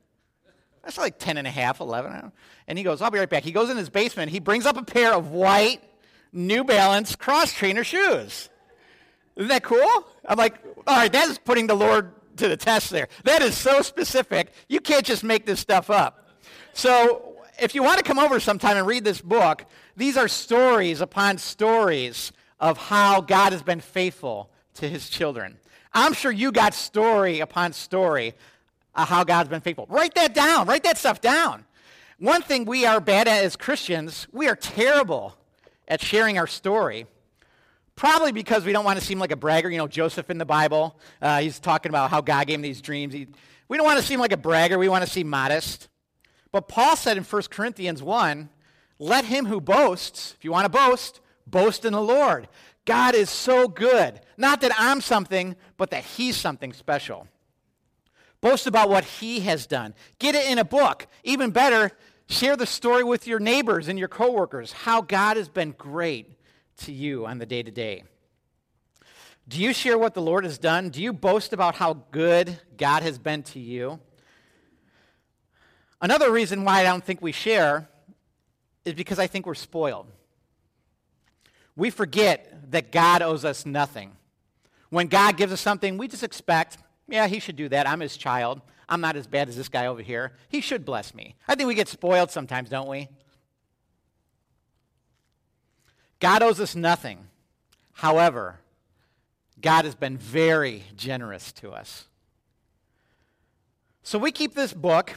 That's 0.82 0.98
like 0.98 1.20
10 1.20 1.38
and 1.38 1.46
a 1.46 1.50
half, 1.50 1.82
11. 1.82 2.32
And 2.70 2.78
he 2.78 2.84
goes, 2.86 3.02
I'll 3.02 3.12
be 3.12 3.20
right 3.20 3.30
back. 3.30 3.44
He 3.44 3.52
goes 3.52 3.70
in 3.70 3.76
his 3.76 3.90
basement. 3.90 4.32
He 4.32 4.40
brings 4.40 4.66
up 4.66 4.78
a 4.78 4.84
pair 4.84 5.14
of 5.14 5.32
white 5.32 5.82
New 6.32 6.64
Balance 6.64 7.18
cross 7.18 7.52
trainer 7.52 7.84
shoes. 7.84 8.48
Isn't 9.36 9.50
that 9.50 9.64
cool? 9.64 10.08
I'm 10.26 10.38
like, 10.38 10.56
all 10.88 10.96
right, 10.96 11.12
that 11.12 11.28
is 11.28 11.38
putting 11.38 11.68
the 11.68 11.76
Lord 11.76 12.14
to 12.38 12.48
the 12.48 12.56
test 12.56 12.90
there. 12.90 13.10
That 13.26 13.42
is 13.42 13.58
so 13.58 13.82
specific. 13.82 14.54
You 14.70 14.80
can't 14.80 15.06
just 15.06 15.26
make 15.26 15.46
this 15.46 15.60
stuff 15.60 15.90
up. 15.90 16.30
So 16.72 17.27
if 17.60 17.76
you 17.76 17.84
want 17.84 17.98
to 17.98 18.04
come 18.04 18.20
over 18.20 18.40
sometime 18.40 18.78
and 18.78 18.88
read 18.88 19.04
this 19.04 19.22
book, 19.22 19.66
these 19.96 20.18
are 20.18 20.28
stories 20.28 21.02
upon 21.02 21.38
stories 21.38 22.32
of 22.60 22.78
how 22.78 23.22
God 23.22 23.52
has 23.52 23.62
been 23.62 23.80
faithful 23.80 24.50
to 24.76 24.88
his 24.88 25.10
children. 25.10 25.58
I'm 25.94 26.14
sure 26.14 26.32
you 26.32 26.52
got 26.52 26.74
story 26.74 27.40
upon 27.40 27.74
story 27.74 28.34
of 28.96 29.08
how 29.08 29.24
God's 29.24 29.50
been 29.50 29.62
faithful. 29.62 29.88
Write 29.90 30.16
that 30.16 30.34
down. 30.34 30.68
Write 30.68 30.84
that 30.84 30.98
stuff 30.98 31.22
down. 31.22 31.66
One 32.20 32.42
thing 32.42 32.66
we 32.66 32.86
are 32.86 33.00
bad 33.00 33.28
at 33.28 33.44
as 33.44 33.56
Christians, 33.56 34.28
we 34.32 34.48
are 34.48 34.56
terrible 34.56 35.36
at 35.88 36.02
sharing 36.02 36.38
our 36.38 36.48
story. 36.48 37.06
Probably 37.96 38.32
because 38.32 38.66
we 38.66 38.74
don't 38.74 38.86
want 38.86 39.00
to 39.00 39.06
seem 39.06 39.18
like 39.20 39.32
a 39.32 39.36
bragger. 39.36 39.70
You 39.70 39.78
know, 39.78 39.88
Joseph 39.88 40.30
in 40.30 40.38
the 40.38 40.46
Bible, 40.46 41.00
uh, 41.22 41.40
he's 41.40 41.60
talking 41.60 41.90
about 41.90 42.12
how 42.12 42.22
God 42.22 42.46
gave 42.46 42.56
him 42.56 42.62
these 42.62 42.82
dreams. 42.82 43.14
He, 43.14 43.28
we 43.68 43.78
don't 43.78 43.86
want 43.86 44.00
to 44.00 44.06
seem 44.06 44.20
like 44.20 44.32
a 44.32 44.38
bragger. 44.38 44.78
We 44.78 44.90
want 44.90 45.04
to 45.04 45.10
seem 45.10 45.28
modest. 45.28 45.90
But 46.52 46.68
Paul 46.68 46.96
said 46.96 47.18
in 47.18 47.24
1 47.24 47.42
Corinthians 47.50 48.02
1 48.02 48.50
let 49.00 49.26
him 49.26 49.46
who 49.46 49.62
boasts, 49.62 50.34
if 50.38 50.44
you 50.44 50.52
want 50.52 50.66
to 50.66 50.70
boast, 50.70 51.20
boast 51.46 51.86
in 51.86 51.94
the 51.94 52.02
Lord. 52.02 52.48
God 52.86 53.16
is 53.16 53.30
so 53.30 53.68
good. 53.68 54.22
Not 54.38 54.62
that 54.62 54.72
I'm 54.78 55.02
something, 55.02 55.56
but 55.76 55.92
that 55.92 56.04
he's 56.04 56.38
something 56.38 56.74
special. 56.74 57.28
Boast 58.42 58.66
about 58.68 58.90
what 58.90 59.04
he 59.04 59.42
has 59.42 59.68
done. 59.68 59.94
Get 60.20 60.36
it 60.36 60.50
in 60.50 60.58
a 60.58 60.66
book. 60.66 61.08
Even 61.24 61.52
better, 61.52 61.92
share 62.28 62.56
the 62.56 62.66
story 62.66 63.04
with 63.04 63.28
your 63.28 63.40
neighbors 63.40 63.88
and 63.88 64.00
your 64.00 64.08
coworkers, 64.08 64.72
how 64.72 65.02
God 65.02 65.38
has 65.38 65.50
been 65.50 65.72
great 65.78 66.32
to 66.78 66.92
you 66.92 67.26
on 67.26 67.40
the 67.40 67.46
day 67.46 67.64
to 67.64 67.72
day. 67.72 68.04
Do 69.48 69.62
you 69.62 69.74
share 69.74 69.98
what 69.98 70.14
the 70.14 70.22
Lord 70.22 70.44
has 70.44 70.58
done? 70.58 70.90
Do 70.90 71.02
you 71.02 71.14
boast 71.14 71.54
about 71.54 71.76
how 71.76 72.06
good 72.12 72.60
God 72.78 73.04
has 73.04 73.18
been 73.18 73.44
to 73.44 73.60
you? 73.60 74.00
Another 76.02 76.32
reason 76.32 76.64
why 76.64 76.82
I 76.82 76.84
don't 76.84 77.04
think 77.04 77.22
we 77.22 77.32
share 77.32 77.90
is 78.86 78.94
because 78.94 79.20
I 79.20 79.28
think 79.28 79.46
we're 79.46 79.56
spoiled. 79.56 80.08
We 81.76 81.90
forget 81.90 82.72
that 82.72 82.92
God 82.92 83.22
owes 83.22 83.46
us 83.46 83.66
nothing. 83.66 84.14
When 84.90 85.08
God 85.08 85.38
gives 85.38 85.52
us 85.52 85.62
something, 85.62 85.98
we 85.98 86.08
just 86.08 86.24
expect, 86.24 86.78
yeah, 87.08 87.28
he 87.28 87.40
should 87.40 87.56
do 87.56 87.70
that. 87.70 87.88
I'm 87.88 88.00
his 88.00 88.16
child. 88.18 88.62
I'm 88.90 89.02
not 89.02 89.16
as 89.16 89.28
bad 89.28 89.50
as 89.50 89.58
this 89.58 89.70
guy 89.70 89.88
over 89.88 90.02
here. 90.02 90.34
He 90.50 90.62
should 90.62 90.86
bless 90.86 91.14
me. 91.14 91.36
I 91.48 91.56
think 91.56 91.68
we 91.68 91.76
get 91.76 91.88
spoiled 91.88 92.32
sometimes, 92.32 92.70
don't 92.70 92.88
we? 92.88 93.10
God 96.20 96.42
owes 96.42 96.60
us 96.60 96.76
nothing. 96.76 97.28
However, 97.92 98.60
God 99.60 99.86
has 99.86 99.96
been 99.96 100.18
very 100.18 100.84
generous 100.96 101.52
to 101.54 101.72
us. 101.72 102.06
So 104.04 104.18
we 104.18 104.32
keep 104.32 104.56
this 104.56 104.74
book 104.74 105.16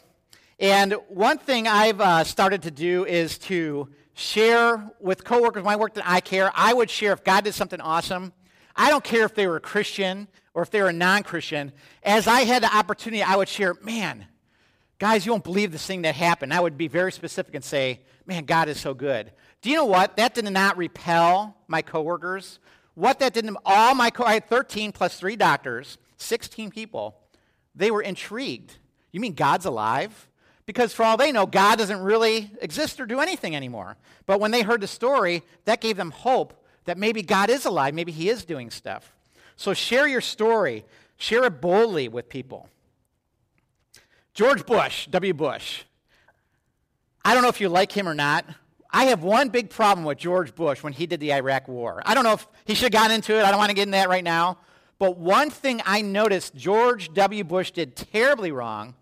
and 0.60 0.92
one 1.08 1.38
thing 1.38 1.66
I've 1.66 2.02
uh, 2.02 2.22
started 2.22 2.62
to 2.62 2.70
do 2.70 3.06
is 3.06 3.38
to 3.38 3.88
share 4.12 4.92
with 5.00 5.24
coworkers 5.24 5.64
my 5.64 5.76
work 5.76 5.94
that 5.94 6.04
I 6.06 6.20
care. 6.20 6.52
I 6.54 6.74
would 6.74 6.90
share 6.90 7.14
if 7.14 7.24
God 7.24 7.44
did 7.44 7.54
something 7.54 7.80
awesome. 7.80 8.34
I 8.76 8.90
don't 8.90 9.02
care 9.02 9.24
if 9.24 9.34
they 9.34 9.46
were 9.46 9.56
a 9.56 9.60
Christian 9.60 10.28
or 10.52 10.62
if 10.62 10.70
they 10.70 10.82
were 10.82 10.90
a 10.90 10.92
non-Christian. 10.92 11.72
As 12.02 12.26
I 12.26 12.40
had 12.40 12.62
the 12.62 12.76
opportunity, 12.76 13.22
I 13.22 13.36
would 13.36 13.48
share, 13.48 13.74
man, 13.80 14.26
guys, 14.98 15.24
you 15.24 15.32
won't 15.32 15.44
believe 15.44 15.72
this 15.72 15.86
thing 15.86 16.02
that 16.02 16.14
happened. 16.14 16.52
I 16.52 16.60
would 16.60 16.76
be 16.76 16.88
very 16.88 17.10
specific 17.10 17.54
and 17.54 17.64
say, 17.64 18.00
man, 18.26 18.44
God 18.44 18.68
is 18.68 18.78
so 18.78 18.92
good. 18.92 19.32
Do 19.62 19.70
you 19.70 19.76
know 19.76 19.86
what? 19.86 20.18
That 20.18 20.34
did 20.34 20.44
not 20.44 20.76
repel 20.76 21.56
my 21.68 21.80
coworkers. 21.80 22.58
What 22.94 23.18
that 23.20 23.32
didn't, 23.32 23.56
all 23.64 23.94
my, 23.94 24.10
co- 24.10 24.24
I 24.24 24.34
had 24.34 24.48
13 24.50 24.92
plus 24.92 25.18
three 25.18 25.36
doctors, 25.36 25.96
16 26.18 26.70
people. 26.70 27.16
They 27.74 27.90
were 27.90 28.02
intrigued. 28.02 28.76
You 29.10 29.20
mean 29.20 29.32
God's 29.32 29.64
alive? 29.64 30.26
Because 30.70 30.94
for 30.94 31.02
all 31.02 31.16
they 31.16 31.32
know, 31.32 31.46
God 31.46 31.78
doesn't 31.78 32.00
really 32.00 32.48
exist 32.60 33.00
or 33.00 33.04
do 33.04 33.18
anything 33.18 33.56
anymore. 33.56 33.96
But 34.24 34.38
when 34.38 34.52
they 34.52 34.62
heard 34.62 34.80
the 34.80 34.86
story, 34.86 35.42
that 35.64 35.80
gave 35.80 35.96
them 35.96 36.12
hope 36.12 36.64
that 36.84 36.96
maybe 36.96 37.22
God 37.22 37.50
is 37.50 37.66
alive, 37.66 37.92
maybe 37.92 38.12
He 38.12 38.28
is 38.28 38.44
doing 38.44 38.70
stuff. 38.70 39.12
So 39.56 39.74
share 39.74 40.06
your 40.06 40.20
story, 40.20 40.84
share 41.16 41.42
it 41.46 41.60
boldly 41.60 42.06
with 42.06 42.28
people. 42.28 42.68
George 44.32 44.64
Bush, 44.64 45.08
W. 45.08 45.34
Bush. 45.34 45.82
I 47.24 47.34
don't 47.34 47.42
know 47.42 47.48
if 47.48 47.60
you 47.60 47.68
like 47.68 47.90
him 47.90 48.08
or 48.08 48.14
not. 48.14 48.44
I 48.92 49.06
have 49.06 49.24
one 49.24 49.48
big 49.48 49.70
problem 49.70 50.06
with 50.06 50.18
George 50.18 50.54
Bush 50.54 50.84
when 50.84 50.92
he 50.92 51.08
did 51.08 51.18
the 51.18 51.32
Iraq 51.32 51.66
War. 51.66 52.00
I 52.06 52.14
don't 52.14 52.22
know 52.22 52.34
if 52.34 52.46
he 52.64 52.74
should 52.74 52.94
have 52.94 53.02
gotten 53.02 53.16
into 53.16 53.36
it. 53.36 53.42
I 53.42 53.50
don't 53.50 53.58
want 53.58 53.70
to 53.70 53.74
get 53.74 53.88
into 53.88 53.98
that 53.98 54.08
right 54.08 54.22
now. 54.22 54.58
But 55.00 55.18
one 55.18 55.50
thing 55.50 55.82
I 55.84 56.00
noticed 56.00 56.54
George 56.54 57.12
W. 57.12 57.42
Bush 57.42 57.72
did 57.72 57.96
terribly 57.96 58.52
wrong 58.52 58.94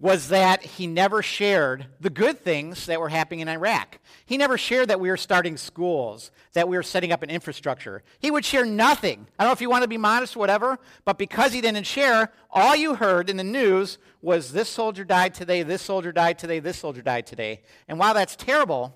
was 0.00 0.28
that 0.28 0.62
he 0.62 0.86
never 0.86 1.22
shared 1.22 1.86
the 2.00 2.10
good 2.10 2.38
things 2.38 2.86
that 2.86 3.00
were 3.00 3.08
happening 3.08 3.40
in 3.40 3.48
Iraq. 3.48 3.98
He 4.26 4.36
never 4.36 4.56
shared 4.56 4.88
that 4.90 5.00
we 5.00 5.10
were 5.10 5.16
starting 5.16 5.56
schools, 5.56 6.30
that 6.52 6.68
we 6.68 6.76
were 6.76 6.84
setting 6.84 7.10
up 7.10 7.22
an 7.22 7.30
infrastructure. 7.30 8.04
He 8.20 8.30
would 8.30 8.44
share 8.44 8.64
nothing. 8.64 9.26
I 9.38 9.42
don't 9.42 9.48
know 9.48 9.54
if 9.54 9.60
you 9.60 9.70
want 9.70 9.82
to 9.82 9.88
be 9.88 9.98
modest 9.98 10.36
or 10.36 10.38
whatever, 10.38 10.78
but 11.04 11.18
because 11.18 11.52
he 11.52 11.60
didn't 11.60 11.84
share, 11.84 12.30
all 12.50 12.76
you 12.76 12.94
heard 12.94 13.28
in 13.28 13.36
the 13.36 13.44
news 13.44 13.98
was 14.22 14.52
this 14.52 14.68
soldier 14.68 15.04
died 15.04 15.34
today, 15.34 15.64
this 15.64 15.82
soldier 15.82 16.12
died 16.12 16.38
today, 16.38 16.60
this 16.60 16.78
soldier 16.78 17.02
died 17.02 17.26
today. 17.26 17.62
And 17.88 17.98
while 17.98 18.14
that's 18.14 18.36
terrible, 18.36 18.94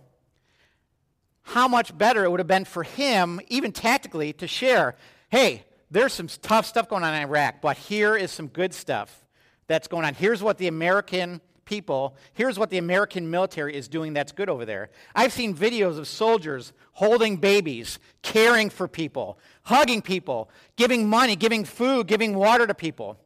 how 1.43 1.67
much 1.67 1.97
better 1.99 2.25
it 2.25 2.31
would 2.31 2.39
have 2.41 2.47
been 2.47 2.65
for 2.65 2.85
him, 2.85 3.41
even 3.49 3.73
tactically, 3.73 4.33
to 4.35 4.47
share 4.47 4.95
hey, 5.31 5.65
there's 5.91 6.13
some 6.13 6.29
tough 6.29 6.67
stuff 6.67 6.91
going 6.91 7.03
on 7.03 7.15
in 7.15 7.23
Iraq, 7.23 7.63
but 7.63 7.79
here 7.79 8.15
is 8.15 8.31
some 8.31 8.49
good 8.49 8.75
stuff 8.75 9.22
that's 9.67 9.89
going 9.89 10.05
on. 10.05 10.15
Here's 10.15 10.43
what 10.43 10.59
the 10.59 10.69
American 10.69 11.41
people, 11.65 12.17
here's 12.35 12.59
what 12.59 12.71
the 12.71 12.79
American 12.79 13.31
military 13.31 13.75
is 13.75 13.89
doing 13.89 14.13
that's 14.13 14.33
good 14.33 14.49
over 14.49 14.65
there. 14.65 14.91
I've 15.15 15.33
seen 15.33 15.55
videos 15.55 15.99
of 15.99 16.07
soldiers 16.07 16.73
holding 16.93 17.37
babies, 17.37 17.99
caring 18.23 18.69
for 18.69 18.89
people, 18.89 19.39
hugging 19.63 20.03
people, 20.03 20.51
giving 20.77 21.09
money, 21.09 21.37
giving 21.37 21.65
food, 21.65 22.07
giving 22.07 22.35
water 22.35 22.67
to 22.67 22.75
people. 22.75 23.19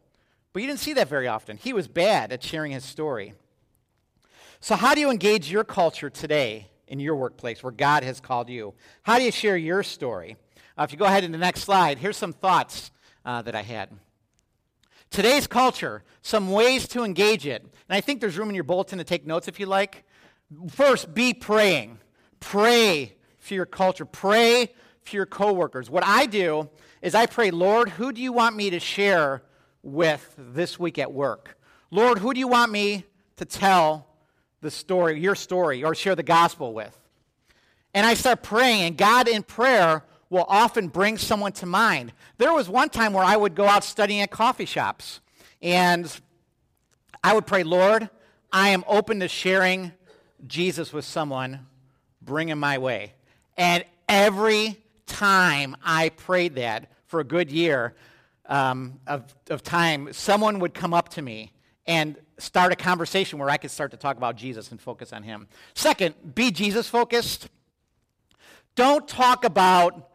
But 0.52 0.62
you 0.62 0.68
didn't 0.68 0.80
see 0.80 0.94
that 0.94 1.08
very 1.08 1.28
often. 1.28 1.56
He 1.56 1.72
was 1.72 1.88
bad 1.88 2.32
at 2.32 2.42
sharing 2.42 2.72
his 2.72 2.84
story. 2.84 3.34
So, 4.60 4.74
how 4.74 4.94
do 4.94 5.00
you 5.00 5.10
engage 5.10 5.50
your 5.50 5.64
culture 5.64 6.08
today 6.08 6.68
in 6.88 6.98
your 6.98 7.16
workplace 7.16 7.62
where 7.62 7.72
God 7.72 8.04
has 8.04 8.20
called 8.20 8.48
you? 8.48 8.74
How 9.02 9.18
do 9.18 9.24
you 9.24 9.32
share 9.32 9.56
your 9.56 9.82
story? 9.82 10.36
Uh, 10.78 10.84
if 10.84 10.92
you 10.92 10.98
go 10.98 11.04
ahead 11.04 11.24
to 11.24 11.28
the 11.28 11.38
next 11.38 11.60
slide, 11.60 11.98
here's 11.98 12.16
some 12.16 12.32
thoughts 12.32 12.90
uh, 13.24 13.42
that 13.42 13.54
I 13.54 13.62
had. 13.62 13.90
Today's 15.16 15.46
culture, 15.46 16.04
some 16.20 16.50
ways 16.50 16.86
to 16.88 17.02
engage 17.02 17.46
it. 17.46 17.62
And 17.62 17.96
I 17.96 18.02
think 18.02 18.20
there's 18.20 18.36
room 18.36 18.50
in 18.50 18.54
your 18.54 18.64
bulletin 18.64 18.98
to 18.98 19.04
take 19.04 19.26
notes 19.26 19.48
if 19.48 19.58
you 19.58 19.64
like. 19.64 20.04
First, 20.68 21.14
be 21.14 21.32
praying. 21.32 22.00
Pray 22.38 23.16
for 23.38 23.54
your 23.54 23.64
culture. 23.64 24.04
Pray 24.04 24.74
for 25.04 25.16
your 25.16 25.24
coworkers. 25.24 25.88
What 25.88 26.04
I 26.04 26.26
do 26.26 26.68
is 27.00 27.14
I 27.14 27.24
pray, 27.24 27.50
Lord, 27.50 27.88
who 27.88 28.12
do 28.12 28.20
you 28.20 28.30
want 28.30 28.56
me 28.56 28.68
to 28.68 28.78
share 28.78 29.42
with 29.82 30.34
this 30.36 30.78
week 30.78 30.98
at 30.98 31.10
work? 31.10 31.58
Lord, 31.90 32.18
who 32.18 32.34
do 32.34 32.38
you 32.38 32.48
want 32.48 32.70
me 32.70 33.06
to 33.36 33.46
tell 33.46 34.06
the 34.60 34.70
story, 34.70 35.18
your 35.18 35.34
story, 35.34 35.82
or 35.82 35.94
share 35.94 36.14
the 36.14 36.22
gospel 36.22 36.74
with? 36.74 36.94
And 37.94 38.04
I 38.04 38.12
start 38.12 38.42
praying, 38.42 38.82
and 38.82 38.98
God 38.98 39.28
in 39.28 39.44
prayer 39.44 40.04
will 40.30 40.46
often 40.48 40.88
bring 40.88 41.18
someone 41.18 41.52
to 41.52 41.66
mind. 41.66 42.12
There 42.38 42.52
was 42.52 42.68
one 42.68 42.88
time 42.88 43.12
where 43.12 43.24
I 43.24 43.36
would 43.36 43.54
go 43.54 43.66
out 43.66 43.84
studying 43.84 44.20
at 44.20 44.30
coffee 44.30 44.64
shops, 44.64 45.20
and 45.62 46.12
I 47.22 47.34
would 47.34 47.46
pray, 47.46 47.62
Lord, 47.62 48.10
I 48.52 48.70
am 48.70 48.84
open 48.86 49.20
to 49.20 49.28
sharing 49.28 49.92
Jesus 50.46 50.92
with 50.92 51.04
someone, 51.04 51.66
bring 52.22 52.48
him 52.48 52.58
my 52.58 52.78
way. 52.78 53.14
And 53.56 53.84
every 54.08 54.76
time 55.06 55.76
I 55.84 56.10
prayed 56.10 56.56
that 56.56 56.90
for 57.06 57.20
a 57.20 57.24
good 57.24 57.50
year 57.50 57.94
um, 58.46 59.00
of, 59.06 59.34
of 59.50 59.62
time, 59.62 60.12
someone 60.12 60.58
would 60.58 60.74
come 60.74 60.92
up 60.92 61.08
to 61.10 61.22
me 61.22 61.52
and 61.86 62.16
start 62.38 62.72
a 62.72 62.76
conversation 62.76 63.38
where 63.38 63.48
I 63.48 63.56
could 63.56 63.70
start 63.70 63.92
to 63.92 63.96
talk 63.96 64.16
about 64.16 64.36
Jesus 64.36 64.70
and 64.70 64.80
focus 64.80 65.12
on 65.12 65.22
him. 65.22 65.48
Second, 65.74 66.34
be 66.34 66.50
Jesus 66.50 66.88
focused. 66.88 67.48
Don't 68.74 69.08
talk 69.08 69.44
about 69.44 70.10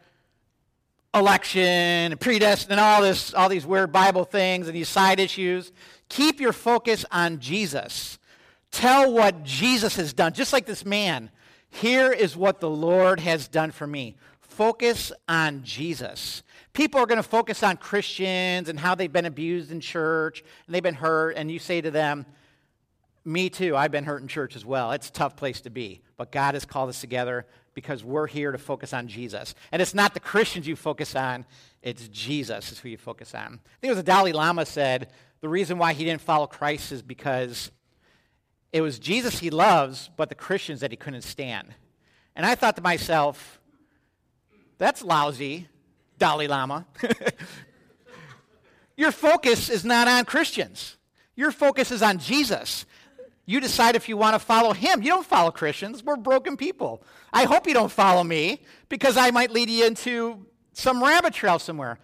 election 1.14 1.62
and 1.62 2.20
predestined 2.20 2.72
and 2.72 2.80
all 2.80 3.02
this, 3.02 3.34
all 3.34 3.50
these 3.50 3.66
weird 3.66 3.92
Bible 3.92 4.24
things 4.24 4.68
and 4.68 4.76
these 4.76 4.90
side 4.90 5.20
issues. 5.20 5.72
Keep 6.10 6.40
your 6.40 6.54
focus 6.54 7.06
on 7.12 7.40
Jesus. 7.40 8.18
Tell 8.72 9.12
what 9.12 9.44
Jesus 9.44 9.96
has 9.98 10.14
done. 10.14 10.34
Just 10.34 10.54
like 10.54 10.66
this 10.66 10.86
man, 10.86 11.30
here 11.70 12.12
is 12.12 12.38
what 12.38 12.60
the 12.60 12.70
Lord 12.70 13.20
has 13.20 13.48
done 13.48 13.72
for 13.72 13.86
me. 13.86 14.16
Focus 14.40 15.12
on 15.28 15.64
Jesus. 15.64 16.44
People 16.74 17.02
are 17.02 17.06
going 17.06 17.18
to 17.18 17.24
focus 17.24 17.64
on 17.64 17.78
Christians 17.78 18.70
and 18.70 18.80
how 18.80 18.96
they've 18.96 19.12
been 19.12 19.26
abused 19.26 19.72
in 19.72 19.82
church 19.82 20.44
and 20.66 20.74
they've 20.74 20.84
been 20.84 20.96
hurt, 20.96 21.32
and 21.32 21.52
you 21.52 21.60
say 21.60 21.82
to 21.82 21.92
them, 21.92 22.26
Me 23.26 23.50
too, 23.50 23.76
I've 23.76 23.92
been 23.92 24.06
hurt 24.06 24.22
in 24.22 24.28
church 24.30 24.56
as 24.56 24.66
well. 24.66 24.92
It's 24.92 25.10
a 25.10 25.12
tough 25.12 25.36
place 25.36 25.62
to 25.62 25.70
be. 25.70 26.02
But 26.16 26.32
God 26.32 26.54
has 26.54 26.66
called 26.66 26.90
us 26.90 27.02
together 27.02 27.46
because 27.74 28.04
we're 28.04 28.28
here 28.28 28.52
to 28.52 28.58
focus 28.58 28.94
on 28.94 29.08
Jesus. 29.08 29.56
And 29.72 29.82
it's 29.82 29.94
not 29.94 30.14
the 30.14 30.20
Christians 30.20 30.68
you 30.68 30.76
focus 30.76 31.16
on, 31.16 31.46
it's 31.82 32.08
Jesus 32.10 32.72
is 32.72 32.80
who 32.80 32.90
you 32.90 32.98
focus 32.98 33.34
on. 33.34 33.42
I 33.42 33.80
think 33.80 33.84
it 33.84 33.90
was 33.90 33.98
the 33.98 34.04
Dalai 34.04 34.34
Lama 34.34 34.66
said 34.66 35.10
the 35.42 35.50
reason 35.50 35.78
why 35.78 35.94
he 35.94 36.06
didn't 36.06 36.22
follow 36.22 36.48
Christ 36.48 36.92
is 36.92 37.02
because 37.02 37.72
it 38.72 38.82
was 38.82 39.00
Jesus 39.00 39.40
he 39.40 39.50
loves, 39.50 40.10
but 40.16 40.30
the 40.30 40.36
Christians 40.36 40.82
that 40.82 40.92
he 40.92 40.98
couldn't 40.98 41.24
stand. 41.24 41.74
And 42.36 42.46
I 42.46 42.56
thought 42.56 42.76
to 42.78 42.82
myself, 42.82 43.60
that's 44.78 45.04
lousy, 45.04 45.68
Dalai 46.18 46.48
Lama. 46.48 46.86
Your 48.98 49.12
focus 49.12 49.70
is 49.70 49.84
not 49.84 50.08
on 50.08 50.26
Christians. 50.26 50.98
Your 51.36 51.52
focus 51.52 51.92
is 51.92 52.02
on 52.02 52.20
Jesus. 52.20 52.86
You 53.46 53.60
decide 53.60 53.96
if 53.96 54.08
you 54.08 54.18
want 54.18 54.36
to 54.36 54.40
follow 54.40 54.74
him. 54.74 55.02
You 55.02 55.10
don't 55.10 55.26
follow 55.26 55.52
Christians. 55.52 56.04
We're 56.04 56.16
broken 56.16 56.58
people. 56.58 57.04
I 57.34 57.46
hope 57.46 57.68
you 57.68 57.74
don't 57.74 57.92
follow 57.92 58.24
me 58.24 58.62
because 58.88 59.18
I 59.18 59.32
might 59.32 59.52
lead 59.52 59.70
you 59.70 59.86
into 59.86 60.46
some 60.74 61.02
rabbit 61.04 61.34
trail 61.34 61.60
somewhere. 61.60 62.00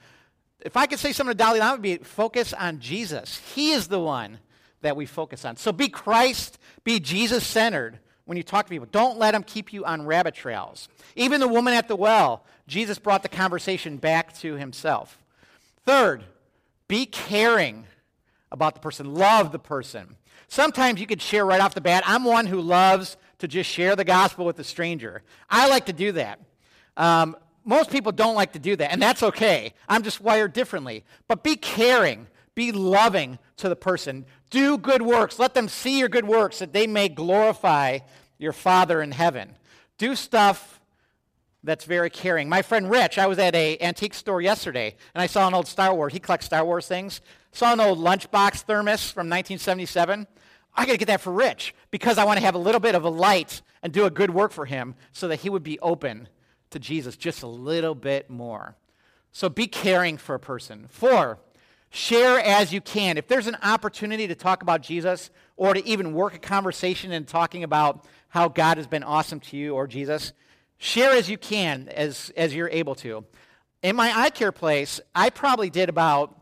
If 0.62 0.76
I 0.76 0.88
could 0.88 1.00
say 1.00 1.12
something 1.12 1.34
to 1.34 1.38
Dalai 1.38 1.60
Lama, 1.60 1.74
would 1.74 1.82
be 1.82 1.98
focus 1.98 2.54
on 2.54 2.80
Jesus. 2.80 3.42
He 3.54 3.72
is 3.72 3.88
the 3.88 4.00
one 4.00 4.40
that 4.82 4.96
we 4.96 5.06
focus 5.06 5.46
on. 5.46 5.56
So 5.56 5.72
be 5.72 5.90
Christ, 5.90 6.58
be 6.84 7.00
Jesus 7.00 7.46
centered 7.46 8.00
when 8.26 8.38
you 8.38 8.44
talk 8.44 8.66
to 8.66 8.70
people. 8.70 8.88
Don't 8.92 9.18
let 9.18 9.32
them 9.32 9.44
keep 9.44 9.72
you 9.72 9.86
on 9.86 10.06
rabbit 10.06 10.36
trails. 10.36 10.90
Even 11.16 11.40
the 11.40 11.48
woman 11.48 11.74
at 11.74 11.88
the 11.88 11.96
well, 11.96 12.44
Jesus 12.68 13.00
brought 13.00 13.24
the 13.24 13.30
conversation 13.30 13.98
back 13.98 14.38
to 14.40 14.56
himself. 14.56 15.18
Third, 15.86 16.24
be 16.88 17.06
caring 17.06 17.86
about 18.52 18.76
the 18.76 18.82
person, 18.82 19.14
love 19.14 19.52
the 19.52 19.60
person. 19.60 20.18
Sometimes 20.48 21.00
you 21.00 21.08
could 21.08 21.22
share 21.22 21.46
right 21.46 21.62
off 21.62 21.74
the 21.74 21.82
bat. 21.82 22.04
I'm 22.06 22.24
one 22.24 22.46
who 22.46 22.62
loves 22.62 23.18
to 23.40 23.48
just 23.48 23.70
share 23.70 23.96
the 23.96 24.04
gospel 24.04 24.46
with 24.46 24.60
a 24.60 24.64
stranger. 24.64 25.22
I 25.50 25.68
like 25.68 25.86
to 25.88 25.94
do 25.94 26.12
that. 26.14 26.40
Um, 26.96 27.36
most 27.64 27.92
people 27.92 28.12
don't 28.12 28.36
like 28.36 28.54
to 28.54 28.60
do 28.60 28.76
that, 28.78 28.92
and 28.92 29.02
that's 29.02 29.22
okay. 29.22 29.74
I'm 29.90 30.02
just 30.02 30.22
wired 30.22 30.54
differently. 30.54 31.04
But 31.28 31.44
be 31.44 31.56
caring, 31.58 32.28
be 32.56 32.72
loving 32.72 33.40
to 33.58 33.70
the 33.70 33.76
person. 33.76 34.26
Do 34.50 34.78
good 34.78 35.02
works. 35.02 35.38
Let 35.38 35.54
them 35.54 35.68
see 35.68 36.00
your 36.00 36.10
good 36.10 36.26
works 36.26 36.60
that 36.60 36.72
they 36.72 36.88
may 36.88 37.10
glorify 37.10 38.00
your 38.38 38.54
Father 38.54 39.02
in 39.02 39.12
heaven. 39.12 39.56
Do 39.98 40.16
stuff 40.16 40.80
that's 41.64 41.84
very 41.84 42.10
caring. 42.10 42.48
My 42.48 42.62
friend 42.62 42.90
Rich, 42.90 43.18
I 43.18 43.28
was 43.28 43.38
at 43.40 43.54
a 43.54 43.78
antique 43.82 44.14
store 44.14 44.42
yesterday, 44.42 44.96
and 45.14 45.22
I 45.22 45.28
saw 45.28 45.48
an 45.48 45.54
old 45.54 45.68
Star 45.68 45.94
Wars. 45.94 46.14
He 46.14 46.20
collects 46.20 46.46
Star 46.46 46.64
Wars 46.64 46.88
things. 46.88 47.20
Saw 47.58 47.74
an 47.74 47.80
old 47.80 47.98
lunchbox 47.98 48.66
thermos 48.66 49.10
from 49.10 49.32
1977. 49.32 50.28
I 50.76 50.86
got 50.86 50.92
to 50.92 50.98
get 51.00 51.08
that 51.08 51.22
for 51.22 51.34
Rich 51.34 51.74
because 51.90 52.20
I 52.20 52.24
want 52.24 52.38
to 52.38 52.46
have 52.46 52.54
a 52.54 52.60
little 52.60 52.80
bit 52.80 52.94
of 52.94 53.04
a 53.04 53.10
light 53.10 53.64
and 53.82 53.92
do 53.92 54.06
a 54.06 54.12
good 54.12 54.30
work 54.30 54.52
for 54.52 54.66
him 54.66 54.94
so 55.12 55.28
that 55.28 55.40
he 55.40 55.50
would 55.50 55.64
be 55.64 55.80
open 55.80 56.30
to 56.70 56.78
Jesus 56.78 57.18
just 57.18 57.42
a 57.42 57.48
little 57.48 57.96
bit 57.96 58.30
more. 58.30 58.76
So 59.32 59.50
be 59.50 59.66
caring 59.66 60.18
for 60.18 60.36
a 60.36 60.40
person. 60.40 60.86
Four, 60.88 61.40
share 61.90 62.40
as 62.40 62.72
you 62.72 62.80
can. 62.80 63.18
If 63.18 63.28
there's 63.28 63.48
an 63.48 63.58
opportunity 63.64 64.28
to 64.28 64.36
talk 64.36 64.62
about 64.62 64.84
Jesus 64.84 65.32
or 65.56 65.74
to 65.74 65.84
even 65.84 66.14
work 66.14 66.36
a 66.36 66.40
conversation 66.40 67.12
and 67.12 67.28
talking 67.28 67.64
about 67.64 68.06
how 68.30 68.50
God 68.50 68.78
has 68.78 68.86
been 68.86 69.02
awesome 69.02 69.40
to 69.40 69.58
you 69.58 69.74
or 69.74 69.88
Jesus, 69.88 70.32
share 70.78 71.14
as 71.14 71.28
you 71.28 71.40
can 71.40 71.90
as, 71.90 72.32
as 72.38 72.54
you're 72.54 72.70
able 72.70 72.94
to. 72.94 73.26
In 73.82 73.96
my 73.96 74.14
eye 74.16 74.30
care 74.30 74.52
place, 74.52 75.02
I 75.16 75.32
probably 75.32 75.72
did 75.72 75.90
about 75.90 76.38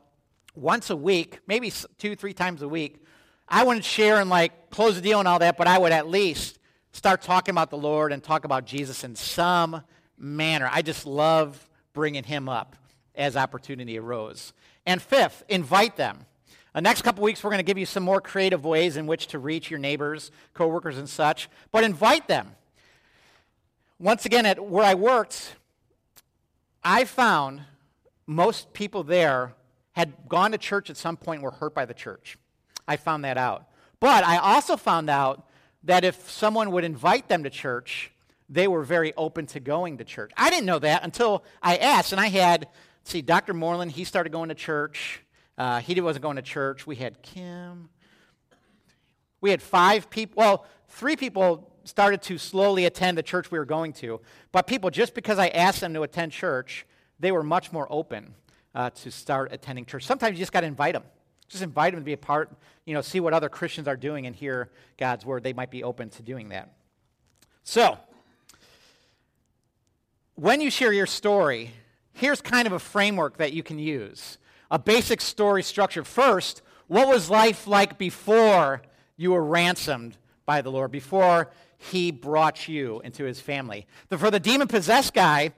once 0.55 0.89
a 0.89 0.95
week, 0.95 1.39
maybe 1.47 1.71
two, 1.97 2.15
three 2.15 2.33
times 2.33 2.61
a 2.61 2.67
week, 2.67 3.03
I 3.47 3.63
wouldn't 3.63 3.85
share 3.85 4.19
and 4.19 4.29
like 4.29 4.69
close 4.69 4.95
the 4.95 5.01
deal 5.01 5.19
and 5.19 5.27
all 5.27 5.39
that, 5.39 5.57
but 5.57 5.67
I 5.67 5.77
would 5.77 5.91
at 5.91 6.07
least 6.07 6.59
start 6.91 7.21
talking 7.21 7.53
about 7.53 7.69
the 7.69 7.77
Lord 7.77 8.11
and 8.11 8.23
talk 8.23 8.45
about 8.45 8.65
Jesus 8.65 9.03
in 9.03 9.15
some 9.15 9.83
manner. 10.17 10.69
I 10.71 10.81
just 10.81 11.05
love 11.05 11.69
bringing 11.93 12.23
him 12.23 12.49
up 12.49 12.75
as 13.13 13.35
opportunity 13.35 13.97
arose. 13.97 14.53
And 14.85 15.01
fifth, 15.01 15.43
invite 15.49 15.95
them. 15.97 16.25
The 16.73 16.81
next 16.81 17.03
couple 17.03 17.23
weeks, 17.23 17.43
we're 17.43 17.51
going 17.51 17.59
to 17.59 17.63
give 17.63 17.77
you 17.77 17.85
some 17.85 18.03
more 18.03 18.19
creative 18.19 18.65
ways 18.65 18.97
in 18.97 19.07
which 19.07 19.27
to 19.27 19.39
reach 19.39 19.69
your 19.69 19.79
neighbors, 19.79 20.29
coworkers, 20.53 20.97
and 20.97 21.07
such. 21.07 21.49
But 21.71 21.85
invite 21.85 22.27
them. 22.27 22.55
Once 23.97 24.25
again, 24.25 24.45
at 24.45 24.65
where 24.65 24.83
I 24.83 24.93
worked, 24.93 25.55
I 26.83 27.05
found 27.05 27.61
most 28.27 28.73
people 28.73 29.03
there 29.03 29.53
had 29.95 30.13
gone 30.27 30.51
to 30.51 30.57
church 30.57 30.89
at 30.89 30.97
some 30.97 31.15
point 31.15 31.37
and 31.37 31.43
were 31.43 31.51
hurt 31.51 31.73
by 31.73 31.85
the 31.85 31.93
church. 31.93 32.37
I 32.87 32.97
found 32.97 33.23
that 33.23 33.37
out. 33.37 33.67
But 34.01 34.25
I 34.25 34.37
also 34.37 34.75
found 34.75 35.09
out 35.09 35.47
that 35.83 36.03
if 36.03 36.29
someone 36.29 36.71
would 36.71 36.83
invite 36.83 37.29
them 37.29 37.43
to 37.43 37.49
church, 37.49 38.11
they 38.49 38.67
were 38.67 38.83
very 38.83 39.13
open 39.15 39.45
to 39.47 39.59
going 39.61 39.97
to 39.99 40.03
church. 40.03 40.31
I 40.35 40.49
didn't 40.49 40.65
know 40.65 40.79
that 40.79 41.03
until 41.03 41.45
I 41.61 41.77
asked, 41.77 42.11
and 42.11 42.19
I 42.19 42.27
had, 42.27 42.67
see, 43.03 43.21
Dr. 43.21 43.53
Moreland, 43.53 43.93
he 43.93 44.03
started 44.03 44.33
going 44.33 44.49
to 44.49 44.55
church. 44.55 45.21
Uh, 45.57 45.79
he 45.79 45.99
wasn't 46.01 46.23
going 46.23 46.35
to 46.35 46.41
church. 46.41 46.85
We 46.85 46.97
had 46.97 47.21
Kim, 47.21 47.89
We 49.39 49.49
had 49.49 49.61
five 49.61 50.09
people, 50.09 50.33
well, 50.37 50.65
three 50.89 51.15
people 51.15 51.71
started 51.85 52.21
to 52.23 52.37
slowly 52.37 52.83
attend 52.83 53.17
the 53.17 53.23
church 53.23 53.49
we 53.49 53.59
were 53.59 53.65
going 53.65 53.93
to. 53.93 54.19
But 54.51 54.67
people, 54.67 54.89
just 54.89 55.13
because 55.13 55.39
I 55.39 55.47
asked 55.47 55.79
them 55.79 55.93
to 55.93 56.03
attend 56.03 56.33
church, 56.33 56.85
they 57.17 57.31
were 57.31 57.43
much 57.43 57.71
more 57.71 57.87
open 57.89 58.33
uh, 58.75 58.89
to 58.91 59.09
start 59.09 59.51
attending 59.51 59.85
church. 59.85 60.05
Sometimes 60.05 60.37
you 60.37 60.39
just 60.39 60.51
got 60.51 60.61
to 60.61 60.67
invite 60.67 60.93
them. 60.93 61.03
Just 61.47 61.63
invite 61.63 61.93
them 61.93 62.01
to 62.01 62.05
be 62.05 62.13
a 62.13 62.17
part, 62.17 62.51
you 62.85 62.93
know, 62.93 63.01
see 63.01 63.19
what 63.19 63.33
other 63.33 63.49
Christians 63.49 63.87
are 63.87 63.95
doing 63.95 64.27
and 64.27 64.35
hear 64.35 64.69
God's 64.97 65.25
word. 65.25 65.43
They 65.43 65.53
might 65.53 65.71
be 65.71 65.83
open 65.83 66.09
to 66.09 66.23
doing 66.23 66.49
that. 66.49 66.73
So, 67.63 67.97
when 70.35 70.59
you 70.59 70.69
share 70.69 70.91
your 70.91 71.05
story, 71.05 71.71
here's 72.13 72.41
kind 72.41 72.67
of 72.67 72.73
a 72.73 72.79
framework 72.79 73.37
that 73.37 73.53
you 73.53 73.63
can 73.63 73.79
use 73.79 74.37
a 74.71 74.79
basic 74.79 75.21
story 75.21 75.63
structure. 75.63 76.03
First, 76.03 76.61
what 76.87 77.07
was 77.07 77.29
life 77.29 77.67
like 77.67 77.97
before 77.97 78.81
you 79.15 79.31
were 79.31 79.43
ransomed 79.43 80.17
by 80.45 80.61
the 80.61 80.71
Lord, 80.71 80.91
before 80.91 81.51
he 81.77 82.11
brought 82.11 82.67
you 82.67 82.99
into 83.01 83.23
his 83.23 83.39
family? 83.39 83.87
For 84.09 84.31
the 84.31 84.39
demon 84.39 84.67
possessed 84.67 85.13
guy, 85.13 85.53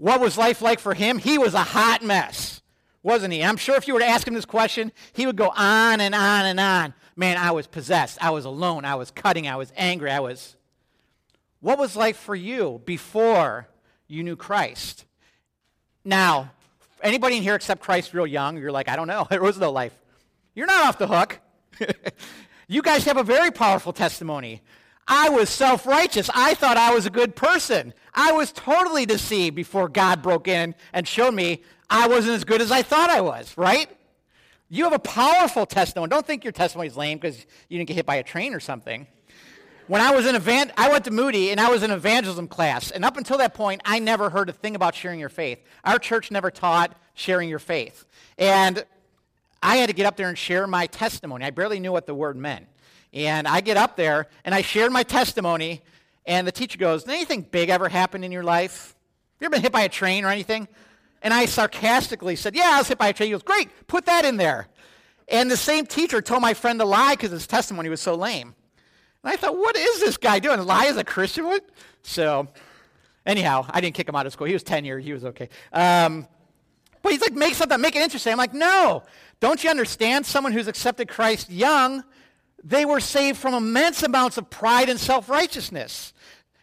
what 0.00 0.18
was 0.18 0.38
life 0.38 0.62
like 0.62 0.80
for 0.80 0.94
him? 0.94 1.18
He 1.18 1.36
was 1.36 1.52
a 1.52 1.62
hot 1.62 2.02
mess, 2.02 2.62
wasn't 3.02 3.34
he? 3.34 3.44
I'm 3.44 3.58
sure 3.58 3.76
if 3.76 3.86
you 3.86 3.92
were 3.92 4.00
to 4.00 4.06
ask 4.06 4.26
him 4.26 4.32
this 4.32 4.46
question, 4.46 4.92
he 5.12 5.26
would 5.26 5.36
go 5.36 5.52
on 5.54 6.00
and 6.00 6.14
on 6.14 6.46
and 6.46 6.58
on. 6.58 6.94
Man, 7.16 7.36
I 7.36 7.50
was 7.50 7.66
possessed. 7.66 8.16
I 8.18 8.30
was 8.30 8.46
alone. 8.46 8.86
I 8.86 8.94
was 8.94 9.10
cutting. 9.10 9.46
I 9.46 9.56
was 9.56 9.70
angry. 9.76 10.10
I 10.10 10.20
was. 10.20 10.56
What 11.60 11.78
was 11.78 11.96
life 11.96 12.16
for 12.16 12.34
you 12.34 12.80
before 12.86 13.68
you 14.08 14.22
knew 14.22 14.36
Christ? 14.36 15.04
Now, 16.02 16.50
anybody 17.02 17.36
in 17.36 17.42
here 17.42 17.54
except 17.54 17.82
Christ 17.82 18.14
real 18.14 18.26
young, 18.26 18.56
you're 18.56 18.72
like, 18.72 18.88
I 18.88 18.96
don't 18.96 19.06
know. 19.06 19.26
There 19.30 19.42
was 19.42 19.58
no 19.58 19.70
life. 19.70 19.92
You're 20.54 20.66
not 20.66 20.86
off 20.86 20.96
the 20.96 21.08
hook. 21.08 21.40
you 22.68 22.80
guys 22.80 23.04
have 23.04 23.18
a 23.18 23.22
very 23.22 23.50
powerful 23.50 23.92
testimony. 23.92 24.62
I 25.10 25.28
was 25.28 25.50
self 25.50 25.86
righteous. 25.86 26.30
I 26.32 26.54
thought 26.54 26.76
I 26.76 26.94
was 26.94 27.04
a 27.04 27.10
good 27.10 27.34
person. 27.34 27.92
I 28.14 28.30
was 28.30 28.52
totally 28.52 29.04
deceived 29.06 29.56
before 29.56 29.88
God 29.88 30.22
broke 30.22 30.46
in 30.46 30.76
and 30.92 31.06
showed 31.06 31.34
me 31.34 31.62
I 31.90 32.06
wasn't 32.06 32.36
as 32.36 32.44
good 32.44 32.60
as 32.60 32.70
I 32.70 32.82
thought 32.82 33.10
I 33.10 33.20
was, 33.20 33.58
right? 33.58 33.90
You 34.68 34.84
have 34.84 34.92
a 34.92 35.00
powerful 35.00 35.66
testimony. 35.66 36.08
Don't 36.08 36.24
think 36.24 36.44
your 36.44 36.52
testimony 36.52 36.86
is 36.86 36.96
lame 36.96 37.18
because 37.18 37.44
you 37.68 37.76
didn't 37.76 37.88
get 37.88 37.94
hit 37.94 38.06
by 38.06 38.16
a 38.16 38.22
train 38.22 38.54
or 38.54 38.60
something. 38.60 39.08
When 39.88 40.00
I 40.00 40.14
was 40.14 40.26
in 40.26 40.36
evan- 40.36 40.70
I 40.76 40.88
went 40.88 41.04
to 41.06 41.10
Moody 41.10 41.50
and 41.50 41.60
I 41.60 41.68
was 41.68 41.82
in 41.82 41.90
evangelism 41.90 42.46
class, 42.46 42.92
and 42.92 43.04
up 43.04 43.16
until 43.16 43.38
that 43.38 43.54
point, 43.54 43.80
I 43.84 43.98
never 43.98 44.30
heard 44.30 44.48
a 44.48 44.52
thing 44.52 44.76
about 44.76 44.94
sharing 44.94 45.18
your 45.18 45.28
faith. 45.28 45.58
Our 45.82 45.98
church 45.98 46.30
never 46.30 46.52
taught 46.52 46.96
sharing 47.14 47.48
your 47.48 47.58
faith, 47.58 48.04
and 48.38 48.84
I 49.60 49.78
had 49.78 49.88
to 49.88 49.92
get 49.92 50.06
up 50.06 50.16
there 50.16 50.28
and 50.28 50.38
share 50.38 50.68
my 50.68 50.86
testimony. 50.86 51.44
I 51.44 51.50
barely 51.50 51.80
knew 51.80 51.90
what 51.90 52.06
the 52.06 52.14
word 52.14 52.36
meant, 52.36 52.68
and 53.12 53.48
I 53.48 53.60
get 53.60 53.76
up 53.76 53.96
there 53.96 54.28
and 54.44 54.54
I 54.54 54.62
shared 54.62 54.92
my 54.92 55.02
testimony, 55.02 55.82
and 56.26 56.46
the 56.46 56.52
teacher 56.52 56.78
goes, 56.78 57.04
"Did 57.04 57.14
anything 57.14 57.42
big 57.42 57.68
ever 57.68 57.88
happen 57.88 58.24
in 58.24 58.32
your 58.32 58.44
life? 58.44 58.94
Have 59.34 59.42
you 59.42 59.44
ever 59.46 59.52
been 59.52 59.62
hit 59.62 59.72
by 59.72 59.82
a 59.82 59.88
train 59.88 60.24
or 60.24 60.28
anything?" 60.28 60.68
And 61.22 61.34
I 61.34 61.46
sarcastically 61.46 62.36
said, 62.36 62.54
"Yeah, 62.54 62.70
I 62.74 62.78
was 62.78 62.88
hit 62.88 62.98
by 62.98 63.08
a 63.08 63.12
train." 63.12 63.28
He 63.28 63.32
goes, 63.32 63.42
"Great, 63.42 63.68
put 63.86 64.06
that 64.06 64.24
in 64.24 64.36
there." 64.36 64.68
And 65.30 65.48
the 65.50 65.56
same 65.56 65.86
teacher 65.86 66.20
told 66.20 66.42
my 66.42 66.54
friend 66.54 66.80
to 66.80 66.84
lie 66.84 67.14
because 67.14 67.30
his 67.30 67.46
testimony 67.46 67.88
was 67.88 68.00
so 68.00 68.16
lame. 68.16 68.54
And 69.22 69.32
I 69.32 69.36
thought, 69.36 69.56
what 69.56 69.76
is 69.76 70.00
this 70.00 70.16
guy 70.16 70.40
doing? 70.40 70.60
Lie 70.64 70.86
as 70.86 70.96
a 70.96 71.04
Christian 71.04 71.46
would? 71.46 71.62
So, 72.02 72.48
anyhow, 73.24 73.66
I 73.70 73.80
didn't 73.80 73.94
kick 73.94 74.08
him 74.08 74.16
out 74.16 74.26
of 74.26 74.32
school. 74.32 74.48
He 74.48 74.52
was 74.52 74.64
10 74.64 74.84
years. 74.84 75.04
He 75.04 75.12
was 75.12 75.24
okay. 75.24 75.48
Um, 75.72 76.26
but 77.02 77.12
he's 77.12 77.20
like, 77.20 77.32
make 77.32 77.54
something, 77.54 77.80
make 77.80 77.94
it 77.94 78.02
interesting. 78.02 78.32
I'm 78.32 78.38
like, 78.38 78.54
no. 78.54 79.04
Don't 79.38 79.62
you 79.62 79.70
understand? 79.70 80.26
Someone 80.26 80.52
who's 80.52 80.66
accepted 80.66 81.08
Christ 81.08 81.48
young, 81.48 82.02
they 82.62 82.84
were 82.84 83.00
saved 83.00 83.38
from 83.38 83.54
immense 83.54 84.02
amounts 84.02 84.36
of 84.36 84.50
pride 84.50 84.88
and 84.88 84.98
self 84.98 85.28
righteousness. 85.28 86.12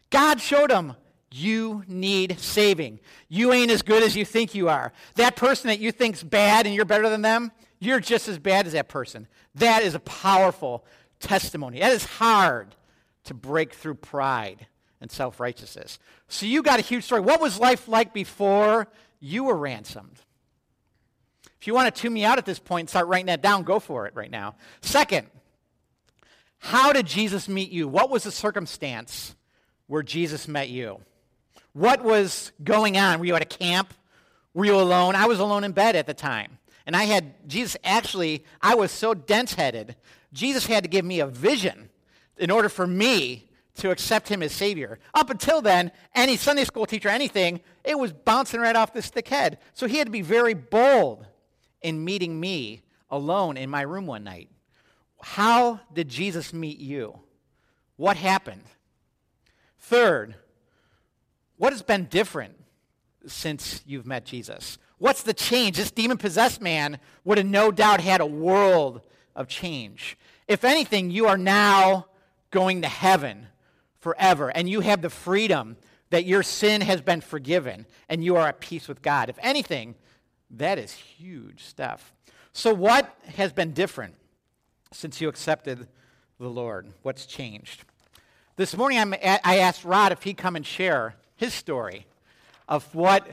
God 0.10 0.40
showed 0.40 0.70
them, 0.70 0.96
you 1.32 1.84
need 1.88 2.40
saving. 2.40 3.00
You 3.28 3.52
ain't 3.52 3.72
as 3.72 3.82
good 3.82 4.04
as 4.04 4.16
you 4.16 4.24
think 4.26 4.56
you 4.56 4.70
are. 4.70 4.94
That 5.16 5.36
person 5.36 5.68
that 5.68 5.80
you 5.80 5.92
think's 5.92 6.24
bad 6.24 6.66
and 6.66 6.74
you're 6.74 6.86
better 6.86 7.10
than 7.10 7.22
them, 7.22 7.52
you're 7.80 8.00
just 8.00 8.28
as 8.28 8.40
bad 8.40 8.66
as 8.66 8.74
that 8.74 8.88
person. 8.88 9.28
That 9.56 9.84
is 9.84 9.94
a 9.96 10.00
powerful 10.00 10.86
testimony. 11.20 11.80
That 11.80 11.92
is 11.92 12.06
hard 12.06 12.76
to 13.26 13.34
break 13.34 13.74
through 13.74 13.96
pride 13.96 14.68
and 15.02 15.12
self 15.12 15.40
righteousness. 15.40 16.00
So 16.28 16.46
you 16.46 16.64
got 16.64 16.80
a 16.80 16.84
huge 16.84 17.04
story. 17.04 17.22
What 17.22 17.42
was 17.42 17.60
life 17.60 17.88
like 17.88 18.14
before 18.14 18.88
you 19.20 19.44
were 19.44 19.58
ransomed? 19.58 20.22
If 21.60 21.68
you 21.68 21.74
want 21.74 21.94
to 21.94 22.02
tune 22.02 22.14
me 22.14 22.24
out 22.24 22.38
at 22.38 22.46
this 22.46 22.60
point, 22.60 22.90
start 22.90 23.08
writing 23.08 23.26
that 23.26 23.42
down. 23.42 23.64
Go 23.64 23.80
for 23.80 24.06
it 24.06 24.16
right 24.16 24.32
now. 24.32 24.56
Second, 24.82 25.28
how 26.68 26.92
did 26.92 27.08
Jesus 27.08 27.48
meet 27.48 27.72
you? 27.72 27.88
What 27.88 28.10
was 28.10 28.24
the 28.24 28.32
circumstance 28.32 29.36
where 29.88 30.04
Jesus 30.04 30.48
met 30.48 30.70
you? 30.70 31.00
What 31.74 32.04
was 32.04 32.52
going 32.64 32.98
on? 32.98 33.20
Were 33.20 33.26
you 33.26 33.36
at 33.36 33.42
a 33.42 33.46
camp? 33.46 33.94
Were 34.54 34.66
you 34.66 34.76
alone? 34.76 35.16
I 35.16 35.28
was 35.28 35.40
alone 35.40 35.64
in 35.64 35.72
bed 35.72 35.96
at 35.96 36.08
the 36.08 36.14
time. 36.14 36.58
And 36.86 36.96
I 36.96 37.04
had, 37.04 37.48
Jesus 37.48 37.78
actually, 37.84 38.44
I 38.62 38.76
was 38.76 38.92
so 38.92 39.14
dense 39.14 39.54
headed 39.54 39.96
Jesus 40.34 40.66
had 40.66 40.84
to 40.84 40.90
give 40.90 41.06
me 41.06 41.20
a 41.20 41.28
vision 41.28 41.90
in 42.38 42.52
order 42.52 42.70
for 42.70 42.86
me 42.86 43.50
to 43.76 43.92
accept 43.92 44.28
him 44.28 44.44
as 44.44 44.52
Savior. 44.52 45.00
Up 45.14 45.30
until 45.30 45.62
then, 45.62 45.92
any 46.14 46.36
Sunday 46.36 46.66
school 46.66 46.86
teacher, 46.86 47.10
anything, 47.10 47.62
it 47.84 47.98
was 47.98 48.12
bouncing 48.12 48.60
right 48.60 48.76
off 48.76 48.94
the 48.94 49.02
stick 49.02 49.30
head. 49.30 49.60
So 49.74 49.88
he 49.88 49.98
had 49.98 50.08
to 50.08 50.12
be 50.12 50.22
very 50.22 50.54
bold 50.54 51.26
in 51.82 52.04
meeting 52.04 52.40
me 52.40 52.84
alone 53.10 53.56
in 53.56 53.70
my 53.70 53.82
room 53.82 54.06
one 54.06 54.24
night. 54.24 54.50
How 55.22 55.80
did 55.94 56.10
Jesus 56.10 56.54
meet 56.54 56.80
you? 56.80 57.20
What 57.96 58.18
happened? 58.18 58.64
Third, 59.80 60.36
what 61.58 61.74
has 61.74 61.82
been 61.82 62.06
different 62.06 62.56
since 63.26 63.82
you've 63.86 64.06
met 64.06 64.26
Jesus? 64.26 64.78
What's 65.00 65.24
the 65.24 65.34
change? 65.34 65.78
This 65.78 65.92
demon 65.92 66.18
possessed 66.18 66.62
man 66.62 67.00
would 67.24 67.38
have 67.38 67.48
no 67.48 67.72
doubt 67.72 68.02
had 68.02 68.22
a 68.22 68.26
world 68.26 69.02
of 69.36 69.48
change. 69.48 70.18
If 70.48 70.64
anything, 70.64 71.12
you 71.12 71.28
are 71.28 71.38
now 71.38 72.08
going 72.52 72.82
to 72.82 72.88
heaven 72.88 73.48
forever, 74.00 74.50
and 74.50 74.70
you 74.70 74.82
have 74.82 75.02
the 75.02 75.10
freedom 75.10 75.78
that 76.10 76.26
your 76.26 76.44
sin 76.44 76.82
has 76.82 77.02
been 77.02 77.22
forgiven, 77.22 77.86
and 78.08 78.24
you 78.24 78.38
are 78.38 78.48
at 78.48 78.60
peace 78.60 78.88
with 78.88 79.02
God. 79.02 79.30
If 79.30 79.38
anything, 79.42 79.96
that 80.52 80.80
is 80.80 80.94
huge 80.94 81.66
stuff. 81.66 82.14
So, 82.54 82.74
what 82.74 83.14
has 83.36 83.52
been 83.52 83.74
different 83.74 84.16
since 84.98 85.22
you 85.22 85.30
accepted 85.30 85.88
the 86.40 86.50
Lord? 86.50 86.92
What's 87.04 87.28
changed? 87.28 87.84
This 88.56 88.76
morning, 88.76 88.98
I'm, 88.98 89.14
i 89.14 89.60
asked 89.60 89.86
Rod 89.86 90.12
if 90.12 90.24
he'd 90.24 90.38
come 90.38 90.56
and 90.56 90.66
share 90.66 91.16
his 91.36 91.54
story 91.54 92.08
of 92.68 92.96
what 92.96 93.28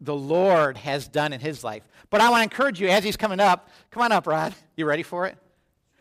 the 0.00 0.16
Lord 0.16 0.76
has 0.78 1.06
done 1.06 1.32
in 1.32 1.38
his 1.38 1.62
life. 1.62 1.84
But 2.10 2.20
I 2.20 2.30
want 2.30 2.40
to 2.40 2.42
encourage 2.42 2.80
you 2.80 2.88
as 2.88 3.04
he's 3.04 3.16
coming 3.16 3.38
up. 3.38 3.70
Come 3.92 4.02
on 4.02 4.10
up, 4.10 4.26
Rod. 4.26 4.54
You 4.74 4.86
ready 4.86 5.04
for 5.04 5.26
it? 5.26 5.38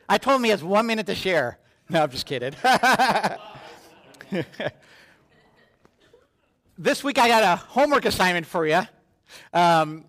I 0.09 0.17
told 0.17 0.37
him 0.37 0.45
he 0.45 0.49
has 0.49 0.63
one 0.63 0.87
minute 0.87 1.05
to 1.05 1.13
share. 1.15 1.59
No, 1.89 2.01
I'm 2.01 2.09
just 2.09 2.25
kidding. 2.25 2.55
this 6.75 7.03
week 7.03 7.19
I 7.19 7.27
got 7.27 7.43
a 7.43 7.57
homework 7.67 8.05
assignment 8.05 8.47
for 8.47 8.65
you. 8.65 8.81
Um, 9.53 10.05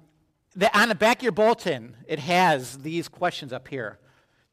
the, 0.56 0.74
on 0.78 0.88
the 0.88 0.94
back 0.94 1.18
of 1.18 1.24
your 1.24 1.32
bulletin, 1.32 1.94
it 2.06 2.20
has 2.20 2.78
these 2.78 3.06
questions 3.06 3.52
up 3.52 3.68
here. 3.68 3.98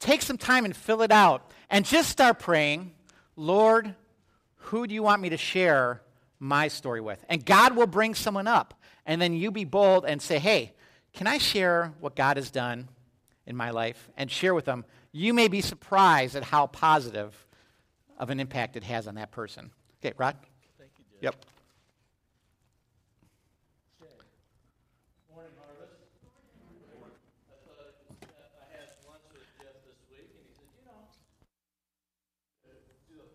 Take 0.02 0.22
some 0.24 0.38
time 0.38 0.66
and 0.66 0.76
fill 0.76 1.02
it 1.04 1.12
out 1.12 1.50
and 1.70 1.86
just 1.86 2.10
start 2.10 2.40
praying, 2.40 2.92
Lord, 3.38 3.96
who 4.56 4.86
do 4.86 4.94
you 4.94 5.04
want 5.04 5.22
me 5.22 5.30
to 5.30 5.38
share 5.38 6.02
my 6.40 6.68
story 6.68 7.00
with? 7.00 7.24
And 7.30 7.46
God 7.46 7.76
will 7.76 7.88
bring 7.88 8.16
someone 8.16 8.48
up. 8.48 8.74
And 9.06 9.22
then 9.22 9.34
you 9.34 9.52
be 9.52 9.64
bold 9.64 10.04
and 10.06 10.22
say, 10.22 10.40
hey, 10.40 10.74
can 11.14 11.28
I 11.28 11.38
share 11.38 11.94
what 12.00 12.16
God 12.16 12.38
has 12.38 12.52
done 12.52 12.90
in 13.46 13.56
my 13.56 13.70
life? 13.70 14.10
And 14.18 14.30
share 14.30 14.54
with 14.54 14.66
them 14.66 14.86
you 15.12 15.34
may 15.34 15.48
be 15.48 15.62
surprised 15.62 16.36
at 16.36 16.44
how 16.44 16.68
positive 16.68 17.48
of 18.18 18.30
an 18.30 18.40
impact 18.40 18.76
it 18.78 18.84
has 18.84 19.08
on 19.08 19.16
that 19.16 19.32
person. 19.32 19.72
Okay, 20.04 20.14
Rod? 20.18 20.36
Thank 20.78 20.92
you, 20.98 21.06
Jeff. 21.22 21.22
Yep. 21.22 21.36
Morning, 25.34 25.52
Harvest. 25.60 25.92
I 27.52 27.56
thought 27.68 28.56
I 28.56 28.66
had 28.72 28.88
lunch 29.06 29.26
with 29.34 29.44
Jeff 29.60 29.76
this 29.84 30.00
week, 30.10 30.30
and 30.32 30.46
he 30.48 30.54
said, 30.56 30.70
you 30.80 30.86
know, 30.88 31.12
do 33.10 33.20
a 33.20 33.28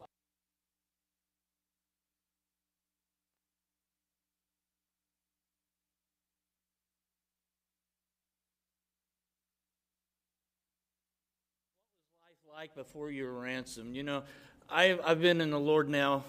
like 12.54 12.74
before 12.74 13.10
you 13.10 13.24
were 13.24 13.40
ransomed. 13.40 13.96
You 13.96 14.02
know, 14.02 14.22
I've, 14.70 15.00
I've 15.04 15.20
been 15.20 15.40
in 15.40 15.50
the 15.50 15.58
Lord 15.58 15.88
now 15.88 16.24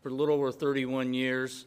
for 0.00 0.08
a 0.08 0.12
little 0.12 0.36
over 0.36 0.52
31 0.52 1.14
years. 1.14 1.66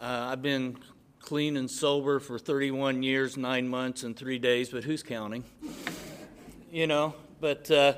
Uh, 0.00 0.28
I've 0.32 0.42
been 0.42 0.78
clean 1.20 1.56
and 1.56 1.70
sober 1.70 2.18
for 2.18 2.38
31 2.38 3.02
years, 3.02 3.36
nine 3.36 3.68
months, 3.68 4.04
and 4.04 4.16
three 4.16 4.38
days, 4.38 4.70
but 4.70 4.84
who's 4.84 5.02
counting? 5.02 5.44
you 6.70 6.86
know, 6.86 7.14
but 7.40 7.70
uh, 7.70 7.94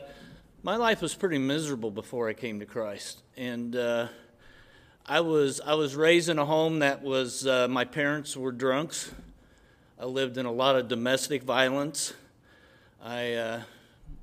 my 0.62 0.76
life 0.76 1.00
was 1.00 1.14
pretty 1.14 1.38
miserable 1.38 1.90
before 1.90 2.28
I 2.28 2.32
came 2.32 2.58
to 2.60 2.66
Christ, 2.66 3.22
and 3.36 3.76
uh, 3.76 4.08
I 5.06 5.20
was 5.20 5.60
I 5.60 5.74
was 5.74 5.94
raised 5.94 6.30
in 6.30 6.38
a 6.38 6.46
home 6.46 6.80
that 6.80 7.02
was 7.02 7.46
uh, 7.46 7.68
my 7.68 7.84
parents 7.84 8.36
were 8.36 8.52
drunks. 8.52 9.12
I 10.00 10.06
lived 10.06 10.36
in 10.36 10.46
a 10.46 10.52
lot 10.52 10.76
of 10.76 10.88
domestic 10.88 11.44
violence. 11.44 12.12
I 13.02 13.34
uh, 13.34 13.62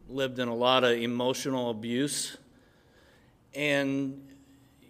lived 0.09 0.39
in 0.39 0.47
a 0.47 0.55
lot 0.55 0.83
of 0.83 0.97
emotional 0.97 1.69
abuse, 1.69 2.37
and 3.53 4.27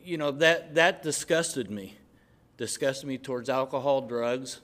you 0.03 0.17
know 0.17 0.32
that 0.32 0.76
that 0.76 1.03
disgusted 1.03 1.70
me, 1.70 1.97
disgusted 2.57 3.07
me 3.07 3.17
towards 3.17 3.49
alcohol, 3.49 4.01
drugs, 4.01 4.61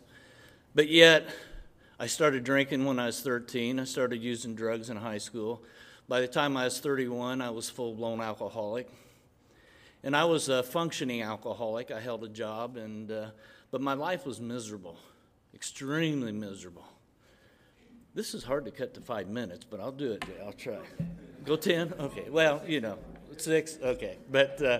but 0.74 0.88
yet 0.88 1.28
I 2.00 2.08
started 2.08 2.44
drinking 2.44 2.86
when 2.86 3.00
I 3.00 3.08
was 3.08 3.22
13. 3.22 3.80
I 3.80 3.84
started 3.86 4.22
using 4.22 4.56
drugs 4.56 4.90
in 4.90 4.98
high 4.98 5.18
school. 5.18 5.64
By 6.08 6.22
the 6.22 6.28
time 6.28 6.58
I 6.58 6.66
was 6.66 6.80
31, 6.80 7.42
I 7.42 7.50
was 7.50 7.70
full 7.70 7.94
blown 7.94 8.22
alcoholic. 8.22 8.90
And 10.04 10.16
I 10.16 10.26
was 10.26 10.50
a 10.50 10.62
functioning 10.62 11.22
alcoholic. 11.22 11.92
I 11.92 12.00
held 12.00 12.24
a 12.24 12.30
job, 12.30 12.78
and, 12.78 13.12
uh, 13.12 13.28
but 13.72 13.82
my 13.82 13.94
life 13.94 14.26
was 14.26 14.40
miserable, 14.40 15.00
extremely 15.54 16.32
miserable. 16.32 16.86
This 18.16 18.34
is 18.34 18.46
hard 18.46 18.64
to 18.64 18.72
cut 18.72 18.94
to 18.94 19.02
five 19.02 19.28
minutes, 19.28 19.66
but 19.70 19.82
I'll 19.82 19.92
do 19.92 20.14
it. 20.14 20.24
I'll 20.46 20.54
try. 20.54 20.78
Go 21.44 21.58
10? 21.58 21.96
Okay. 22.00 22.30
Well, 22.30 22.62
you 22.66 22.80
know, 22.80 22.98
six? 23.36 23.78
Okay. 23.84 24.18
But, 24.32 24.62
uh, 24.62 24.80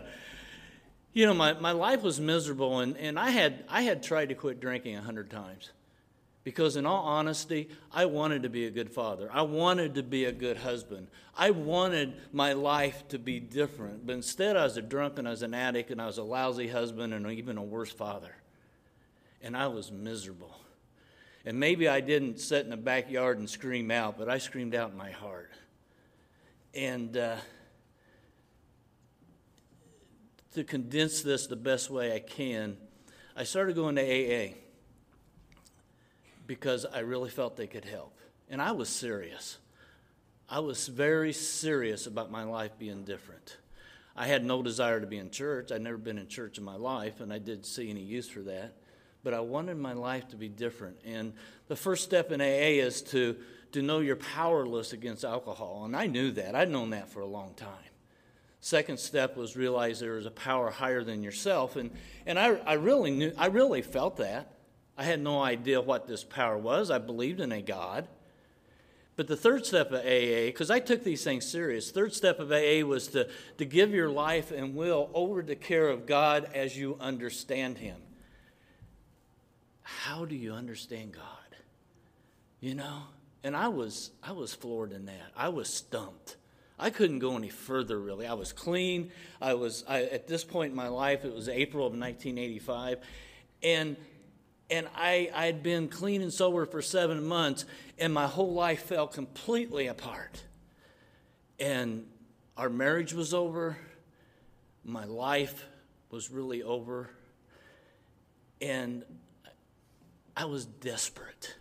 you 1.12 1.26
know, 1.26 1.34
my, 1.34 1.52
my 1.52 1.74
life 1.74 2.02
was 2.02 2.18
miserable, 2.18 2.80
and, 2.80 2.96
and 2.96 3.20
I, 3.20 3.32
had, 3.32 3.66
I 3.68 3.82
had 3.82 4.02
tried 4.02 4.30
to 4.30 4.36
quit 4.36 4.62
drinking 4.62 4.96
a 4.96 5.02
hundred 5.02 5.30
times. 5.30 5.72
Because, 6.46 6.78
in 6.78 6.86
all 6.86 7.04
honesty, 7.04 7.68
I 7.92 8.06
wanted 8.06 8.44
to 8.44 8.50
be 8.50 8.68
a 8.68 8.72
good 8.72 8.90
father. 8.90 9.30
I 9.34 9.42
wanted 9.42 9.96
to 9.96 10.04
be 10.04 10.26
a 10.26 10.32
good 10.32 10.56
husband. 10.56 11.08
I 11.36 11.52
wanted 11.52 12.14
my 12.32 12.54
life 12.54 13.06
to 13.10 13.20
be 13.20 13.42
different. 13.42 14.08
But 14.08 14.14
instead, 14.14 14.56
I 14.56 14.64
was 14.64 14.78
a 14.78 14.82
drunk 14.82 15.20
and 15.20 15.28
I 15.28 15.32
was 15.32 15.42
an 15.42 15.54
addict 15.54 15.92
and 15.92 16.02
I 16.02 16.06
was 16.06 16.20
a 16.20 16.24
lousy 16.24 16.70
husband 16.70 17.14
and 17.14 17.30
even 17.30 17.58
a 17.58 17.64
worse 17.64 17.92
father. 17.92 18.34
And 19.42 19.58
I 19.58 19.68
was 19.68 19.92
miserable. 19.92 20.56
And 21.46 21.60
maybe 21.60 21.88
I 21.88 22.02
didn't 22.02 22.40
sit 22.40 22.64
in 22.64 22.72
the 22.72 22.78
backyard 22.78 23.38
and 23.38 23.48
scream 23.48 23.92
out, 23.92 24.18
but 24.18 24.28
I 24.28 24.40
screamed 24.40 24.74
out 24.74 24.92
in 24.92 24.98
my 24.98 25.12
heart. 25.12 25.52
And 26.74 27.16
uh, 27.16 27.38
to 30.54 30.64
condense 30.64 31.22
this 31.22 31.46
the 31.46 31.56
best 31.56 31.92
way 31.92 32.16
I 32.16 32.20
can, 32.20 32.78
I 33.36 33.44
started 33.44 33.76
going 33.76 33.96
to 33.96 34.02
AA 34.02 34.54
because 36.48 36.86
I 36.86 37.00
really 37.00 37.30
felt 37.30 37.58
they 37.58 37.68
could 37.68 37.86
help. 37.86 38.18
And 38.50 38.60
I 38.62 38.72
was 38.72 38.90
serious. 38.90 39.58
I 40.50 40.60
was 40.60 40.88
very 40.88 41.34
serious 41.34 42.08
about 42.08 42.32
my 42.32 42.44
life 42.44 42.72
being 42.80 43.04
different. 43.04 43.58
I 44.16 44.28
had 44.28 44.46
no 44.46 44.64
desire 44.64 45.00
to 45.00 45.08
be 45.08 45.18
in 45.18 45.30
church. 45.30 45.72
I'd 45.72 45.82
never 45.82 45.98
been 45.98 46.18
in 46.18 46.28
church 46.28 46.58
in 46.58 46.64
my 46.64 46.76
life, 46.76 47.20
and 47.20 47.34
I 47.34 47.38
didn't 47.38 47.66
see 47.66 47.90
any 47.90 48.02
use 48.02 48.30
for 48.30 48.42
that. 48.42 48.78
But 49.26 49.34
I 49.34 49.40
wanted 49.40 49.78
my 49.78 49.94
life 49.94 50.28
to 50.30 50.36
be 50.36 50.48
different. 50.48 50.98
And 51.04 51.34
the 51.68 51.76
first 51.76 52.04
step 52.04 52.32
in 52.32 52.40
AA 52.40 52.80
is 52.86 53.02
to, 53.02 53.36
to 53.72 53.82
know 53.82 53.98
you're 53.98 54.16
powerless 54.16 54.94
against 54.94 55.26
alcohol. 55.26 55.82
And 55.84 55.96
I 55.96 56.06
knew 56.06 56.30
that. 56.34 56.54
I'd 56.54 56.70
known 56.70 56.92
that 56.92 57.10
for 57.10 57.22
a 57.22 57.26
long 57.26 57.56
time. 57.56 57.70
Second 58.62 59.00
step 59.00 59.36
was 59.36 59.58
realize 59.58 60.00
there 60.00 60.20
is 60.20 60.28
a 60.28 60.32
power 60.32 60.70
higher 60.70 61.04
than 61.04 61.24
yourself. 61.24 61.76
And, 61.76 61.90
and 62.28 62.38
I, 62.38 62.50
I 62.68 62.74
really 62.74 63.10
knew, 63.10 63.34
I 63.36 63.48
really 63.48 63.82
felt 63.82 64.18
that. 64.18 64.54
I 64.96 65.04
had 65.04 65.20
no 65.20 65.42
idea 65.42 65.82
what 65.82 66.08
this 66.08 66.24
power 66.24 66.58
was. 66.58 66.92
I 66.92 67.00
believed 67.00 67.40
in 67.40 67.52
a 67.52 67.64
God. 67.64 68.08
But 69.16 69.28
the 69.28 69.36
third 69.36 69.66
step 69.66 69.92
of 69.92 70.02
AA, 70.02 70.46
because 70.46 70.70
I 70.70 70.80
took 70.80 71.04
these 71.04 71.24
things 71.24 71.50
serious, 71.50 71.90
third 71.90 72.14
step 72.14 72.40
of 72.40 72.52
AA 72.52 72.86
was 72.86 73.08
to, 73.08 73.28
to 73.58 73.66
give 73.66 73.92
your 73.92 74.10
life 74.10 74.52
and 74.52 74.76
will 74.76 75.10
over 75.16 75.42
the 75.42 75.56
care 75.56 75.90
of 75.90 76.06
God 76.06 76.48
as 76.54 76.78
you 76.78 76.96
understand 77.00 77.80
Him. 77.80 77.98
How 79.86 80.26
do 80.26 80.36
you 80.36 80.54
understand 80.54 81.14
God? 81.14 81.24
You 82.60 82.74
know? 82.74 83.04
And 83.44 83.56
I 83.56 83.68
was 83.68 84.10
I 84.24 84.32
was 84.32 84.56
floored 84.56 84.92
in 84.92 85.06
that. 85.06 85.32
I 85.38 85.50
was 85.50 85.72
stumped. 85.72 86.38
I 86.80 86.90
couldn't 86.90 87.20
go 87.20 87.38
any 87.38 87.50
further 87.50 88.00
really. 88.00 88.26
I 88.26 88.34
was 88.34 88.52
clean. 88.52 89.12
I 89.40 89.54
was 89.54 89.84
I, 89.88 90.04
at 90.04 90.28
this 90.28 90.44
point 90.44 90.72
in 90.72 90.76
my 90.76 90.88
life, 90.88 91.24
it 91.24 91.34
was 91.34 91.48
April 91.48 91.86
of 91.86 91.94
1985, 91.94 92.98
and 93.62 93.96
and 94.72 94.88
I, 94.96 95.30
I'd 95.36 95.62
been 95.62 95.88
clean 95.88 96.24
and 96.24 96.34
sober 96.34 96.66
for 96.66 96.82
seven 96.82 97.24
months, 97.24 97.66
and 98.00 98.12
my 98.12 98.26
whole 98.26 98.54
life 98.54 98.86
fell 98.86 99.08
completely 99.08 99.86
apart. 99.86 100.44
And 101.60 102.08
our 102.58 102.70
marriage 102.70 103.14
was 103.14 103.32
over, 103.32 103.78
my 104.84 105.06
life 105.06 105.68
was 106.10 106.32
really 106.32 106.64
over, 106.64 107.12
and 108.60 109.04
I 110.36 110.46
was 110.46 110.66
desperate. 110.66 111.56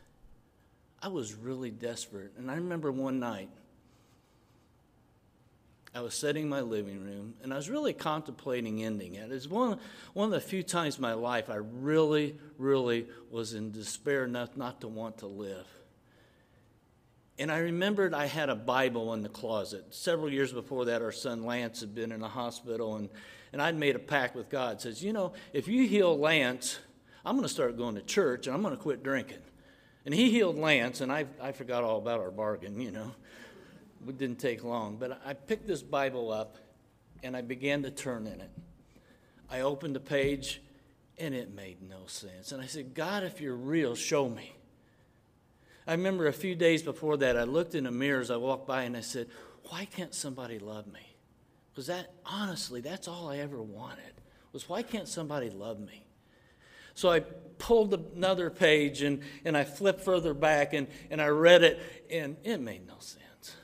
I 1.03 1.09
was 1.09 1.35
really 1.35 1.71
desperate. 1.71 2.33
And 2.39 2.51
I 2.51 2.55
remember 2.55 2.91
one 2.91 3.21
night, 3.21 3.51
I 5.95 6.01
was 6.01 6.15
sitting 6.15 6.45
in 6.45 6.49
my 6.49 6.61
living 6.61 7.05
room 7.05 7.35
and 7.43 7.53
I 7.53 7.57
was 7.57 7.71
really 7.71 7.93
contemplating 7.93 8.83
ending 8.83 9.15
it. 9.15 9.31
It's 9.31 9.47
one, 9.47 9.79
one 10.13 10.27
of 10.27 10.33
the 10.33 10.41
few 10.41 10.65
times 10.65 10.97
in 10.97 11.03
my 11.03 11.13
life 11.13 11.49
I 11.49 11.57
really, 11.57 12.37
really 12.59 13.07
was 13.31 13.55
in 13.55 13.71
despair 13.71 14.25
enough 14.25 14.57
not 14.57 14.81
to 14.81 14.89
want 14.89 15.19
to 15.19 15.27
live. 15.27 15.67
And 17.39 17.51
I 17.51 17.59
remembered 17.59 18.15
I 18.15 18.27
had 18.27 18.49
a 18.49 18.57
Bible 18.57 19.13
in 19.13 19.23
the 19.23 19.29
closet. 19.29 19.95
Several 19.95 20.31
years 20.31 20.53
before 20.53 20.87
that, 20.87 21.03
our 21.03 21.13
son 21.13 21.45
Lance 21.45 21.81
had 21.81 21.95
been 21.95 22.13
in 22.13 22.23
a 22.23 22.29
hospital, 22.29 22.95
and, 22.95 23.09
and 23.53 23.61
I'd 23.61 23.77
made 23.77 23.97
a 23.97 24.01
pact 24.01 24.37
with 24.37 24.49
God. 24.49 24.81
says, 24.81 25.03
you 25.03 25.13
know, 25.13 25.33
if 25.53 25.67
you 25.67 25.89
heal 25.89 26.17
Lance, 26.17 26.79
I'm 27.25 27.37
going 27.37 27.47
to 27.47 27.53
start 27.53 27.77
going 27.77 27.95
to 27.95 28.03
church 28.03 28.47
and 28.47 28.55
I'm 28.55 28.63
going 28.63 28.77
to 28.77 28.83
quit 28.83 29.03
drinking. 29.03 29.39
And 30.05 30.13
he 30.13 30.31
healed 30.31 30.59
Lance, 30.59 31.01
and 31.01 31.11
I, 31.11 31.25
I 31.41 31.53
forgot 31.53 31.83
all 31.83 31.97
about 31.97 32.21
our 32.21 32.31
bargain, 32.31 32.79
you 32.79 32.91
know 32.91 33.13
it 34.09 34.19
didn't 34.19 34.39
take 34.39 34.65
long, 34.65 34.97
but 34.97 35.21
I 35.25 35.35
picked 35.35 35.67
this 35.67 35.83
Bible 35.83 36.31
up 36.31 36.57
and 37.23 37.37
I 37.37 37.41
began 37.41 37.83
to 37.83 37.91
turn 37.91 38.27
in 38.27 38.41
it. 38.41 38.51
I 39.51 39.61
opened 39.61 39.97
the 39.97 40.01
page 40.01 40.61
and 41.19 41.35
it 41.35 41.55
made 41.55 41.83
no 41.89 42.07
sense. 42.07 42.53
And 42.53 42.63
I 42.63 42.67
said, 42.67 42.95
God, 42.95 43.23
if 43.23 43.41
you're 43.41 43.57
real, 43.57 43.95
show 43.95 44.29
me. 44.29 44.53
I 45.87 45.93
remember 45.93 46.27
a 46.27 46.33
few 46.33 46.55
days 46.55 46.83
before 46.83 47.17
that, 47.19 47.37
I 47.37 47.45
looked 47.45 47.75
in 47.75 47.85
the 47.85 47.91
mirror 47.91 48.21
as 48.21 48.31
I 48.31 48.37
walked 48.37 48.67
by 48.67 48.83
and 48.83 48.97
I 48.97 49.01
said, 49.01 49.29
Why 49.69 49.85
can't 49.85 50.15
somebody 50.15 50.59
love 50.59 50.87
me? 50.87 51.17
Because 51.71 51.89
that, 51.89 52.13
honestly, 52.25 52.81
that's 52.81 53.07
all 53.07 53.29
I 53.29 53.39
ever 53.39 53.61
wanted, 53.61 54.13
was 54.53 54.69
why 54.69 54.83
can't 54.83 55.09
somebody 55.09 55.51
love 55.51 55.79
me? 55.79 56.04
So 56.95 57.11
I 57.11 57.21
pulled 57.59 57.95
another 57.95 58.51
page 58.51 59.03
and, 59.03 59.21
and 59.45 59.57
I 59.57 59.65
flipped 59.65 60.03
further 60.03 60.35
back 60.35 60.73
and, 60.73 60.87
and 61.11 61.21
I 61.21 61.29
read 61.29 61.63
it, 61.63 61.81
and 62.11 62.37
it 62.45 62.61
made 62.61 62.87
no 62.87 62.95
sense. 62.99 63.57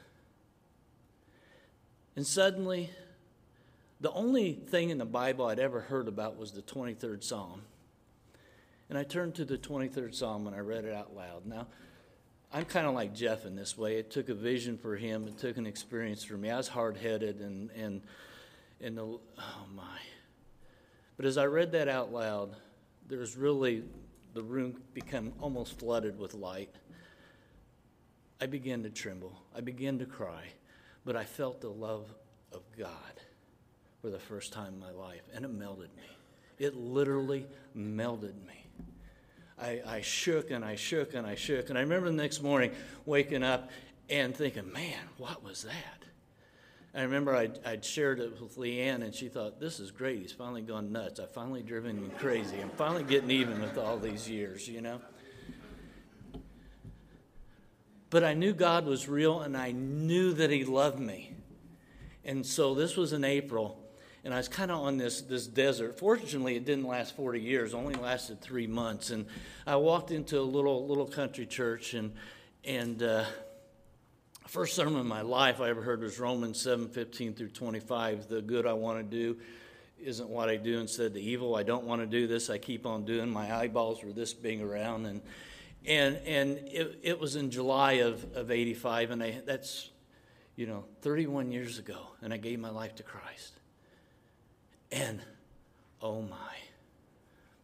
And 2.17 2.27
suddenly, 2.27 2.91
the 4.01 4.11
only 4.13 4.53
thing 4.53 4.91
in 4.91 4.99
the 4.99 5.05
Bible 5.05 5.47
I'd 5.47 5.59
ever 5.59 5.81
heard 5.81 6.09
about 6.09 6.39
was 6.39 6.53
the 6.53 6.63
23rd 6.63 7.23
Psalm. 7.23 7.63
And 8.89 8.99
I 8.99 9.05
turned 9.05 9.37
to 9.37 9.45
the 9.45 9.57
23rd 9.59 10.15
Psalm 10.15 10.47
and 10.47 10.57
I 10.57 10.61
read 10.61 10.85
it 10.85 10.95
out 10.95 11.15
loud. 11.15 11.47
Now, 11.47 11.67
I'm 12.53 12.65
kind 12.65 12.87
of 12.87 12.95
like 12.95 13.15
Jeff 13.15 13.45
in 13.45 13.55
this 13.55 13.79
way. 13.79 13.97
It 13.97 14.11
took 14.11 14.29
a 14.29 14.35
vision 14.35 14.77
for 14.77 14.97
him, 14.97 15.29
it 15.29 15.39
took 15.39 15.57
an 15.57 15.67
experience 15.67 16.25
for 16.25 16.35
me. 16.35 16.51
I 16.51 16.57
was 16.57 16.67
hard 16.67 16.97
headed 16.97 17.41
and, 17.41 17.71
and, 17.73 18.03
and 18.81 18.99
the, 18.99 19.03
oh 19.03 19.67
my. 19.75 19.99
But 21.17 21.27
as 21.27 21.39
I 21.39 21.45
read 21.45 21.73
that 21.73 21.87
out 21.87 22.13
loud, 22.13 22.57
there 23.11 23.19
was 23.19 23.37
really, 23.37 23.85
the 24.33 24.43
room 24.43 24.81
become 24.95 25.33
almost 25.41 25.79
flooded 25.79 26.19
with 26.19 26.33
light. 26.33 26.75
I 28.41 28.47
began 28.47 28.83
to 28.85 28.91
tremble, 28.91 29.37
I 29.55 29.61
began 29.61 29.99
to 29.99 30.07
cry 30.07 30.45
but 31.05 31.17
I 31.17 31.25
felt 31.25 31.61
the 31.61 31.71
love 31.71 32.13
of 32.53 32.63
God 32.79 32.89
for 34.01 34.11
the 34.11 34.19
first 34.19 34.53
time 34.53 34.75
in 34.75 34.81
my 34.81 34.91
life, 34.91 35.23
and 35.35 35.45
it 35.45 35.51
melted 35.51 35.91
me. 35.97 36.03
It 36.59 36.77
literally 36.77 37.47
melted 37.75 38.35
me. 38.47 38.67
I, 39.61 39.81
I 39.87 40.01
shook 40.01 40.51
and 40.51 40.65
I 40.65 40.75
shook 40.75 41.15
and 41.15 41.27
I 41.27 41.35
shook. 41.35 41.69
And 41.69 41.77
I 41.77 41.83
remember 41.83 42.09
the 42.09 42.17
next 42.17 42.43
morning 42.43 42.73
waking 43.05 43.43
up 43.43 43.71
and 44.09 44.35
thinking, 44.35 44.73
man, 44.73 44.99
what 45.19 45.43
was 45.43 45.65
that? 45.65 46.00
I 46.95 47.03
remember 47.03 47.37
I'd, 47.37 47.61
I'd, 47.65 47.85
shared 47.85 48.19
it 48.19 48.41
with 48.41 48.57
Leanne, 48.57 49.03
and 49.03 49.15
she 49.15 49.29
thought, 49.29 49.61
This 49.61 49.79
is 49.79 49.93
great. 49.93 50.21
He's 50.21 50.33
finally 50.33 50.63
gone 50.63 50.91
nuts. 50.91 51.21
I've 51.21 51.31
finally 51.31 51.63
driven 51.63 51.97
him 51.97 52.11
crazy. 52.19 52.59
I'm 52.61 52.71
finally 52.71 53.05
getting 53.05 53.31
even 53.31 53.61
with 53.61 53.79
all 53.79 53.97
these 53.97 54.29
years, 54.29 54.69
you 54.69 54.81
know? 54.81 55.01
But 58.11 58.25
I 58.25 58.35
knew 58.35 58.53
God 58.53 58.87
was 58.87 59.09
real 59.09 59.41
and 59.41 59.57
I 59.57 59.71
knew 59.71 60.33
that 60.33 60.51
He 60.51 60.65
loved 60.65 60.99
me. 60.99 61.33
And 62.25 62.45
so 62.45 62.75
this 62.75 62.97
was 62.97 63.13
in 63.13 63.25
April, 63.25 63.79
and 64.25 64.35
I 64.35 64.37
was 64.37 64.49
kind 64.49 64.71
of 64.71 64.81
on 64.81 64.99
this, 64.99 65.23
this 65.23 65.47
desert. 65.47 65.99
Fortunately, 65.99 66.57
it 66.57 66.65
didn't 66.65 66.87
last 66.87 67.17
40 67.17 67.41
years, 67.41 67.73
only 67.73 67.95
lasted 67.95 68.41
three 68.41 68.67
months. 68.67 69.11
And 69.11 69.27
I 69.67 69.77
walked 69.77 70.11
into 70.11 70.39
a 70.39 70.43
little, 70.43 70.87
little 70.87 71.07
country 71.07 71.47
church, 71.47 71.95
and, 71.95 72.13
and 72.65 73.03
uh, 73.03 73.25
First 74.51 74.75
sermon 74.75 75.01
in 75.01 75.07
my 75.07 75.21
life 75.21 75.61
I 75.61 75.69
ever 75.71 75.81
heard 75.81 76.01
was 76.01 76.19
Romans 76.19 76.61
7 76.61 76.89
15 76.89 77.35
through 77.35 77.51
25. 77.51 78.27
The 78.27 78.43
good 78.43 78.67
I 78.67 78.73
want 78.73 78.99
to 78.99 79.05
do 79.05 79.39
isn't 80.03 80.29
what 80.29 80.49
I 80.49 80.57
do. 80.57 80.81
Instead, 80.81 81.15
the 81.15 81.21
evil 81.21 81.55
I 81.55 81.63
don't 81.63 81.85
want 81.85 82.01
to 82.01 82.07
do 82.07 82.27
this, 82.27 82.51
I 82.51 82.59
keep 82.59 82.85
on 82.85 83.05
doing. 83.05 83.31
My 83.31 83.55
eyeballs 83.55 84.03
were 84.03 84.11
this 84.11 84.35
big 84.35 84.61
around. 84.61 85.07
And, 85.07 85.23
and, 85.87 86.17
and 86.27 86.59
it, 86.67 86.99
it 87.01 87.21
was 87.21 87.37
in 87.37 87.53
July 87.53 87.93
of, 87.93 88.27
of 88.35 88.51
85, 88.51 89.13
and 89.13 89.23
I, 89.23 89.41
that's, 89.47 89.89
you 90.57 90.67
know, 90.67 90.83
31 91.03 91.53
years 91.53 91.79
ago, 91.79 92.09
and 92.21 92.35
I 92.35 92.37
gave 92.37 92.59
my 92.59 92.71
life 92.71 92.97
to 92.97 93.05
Christ. 93.05 93.53
And 94.91 95.21
oh 96.03 96.23
my, 96.23 96.57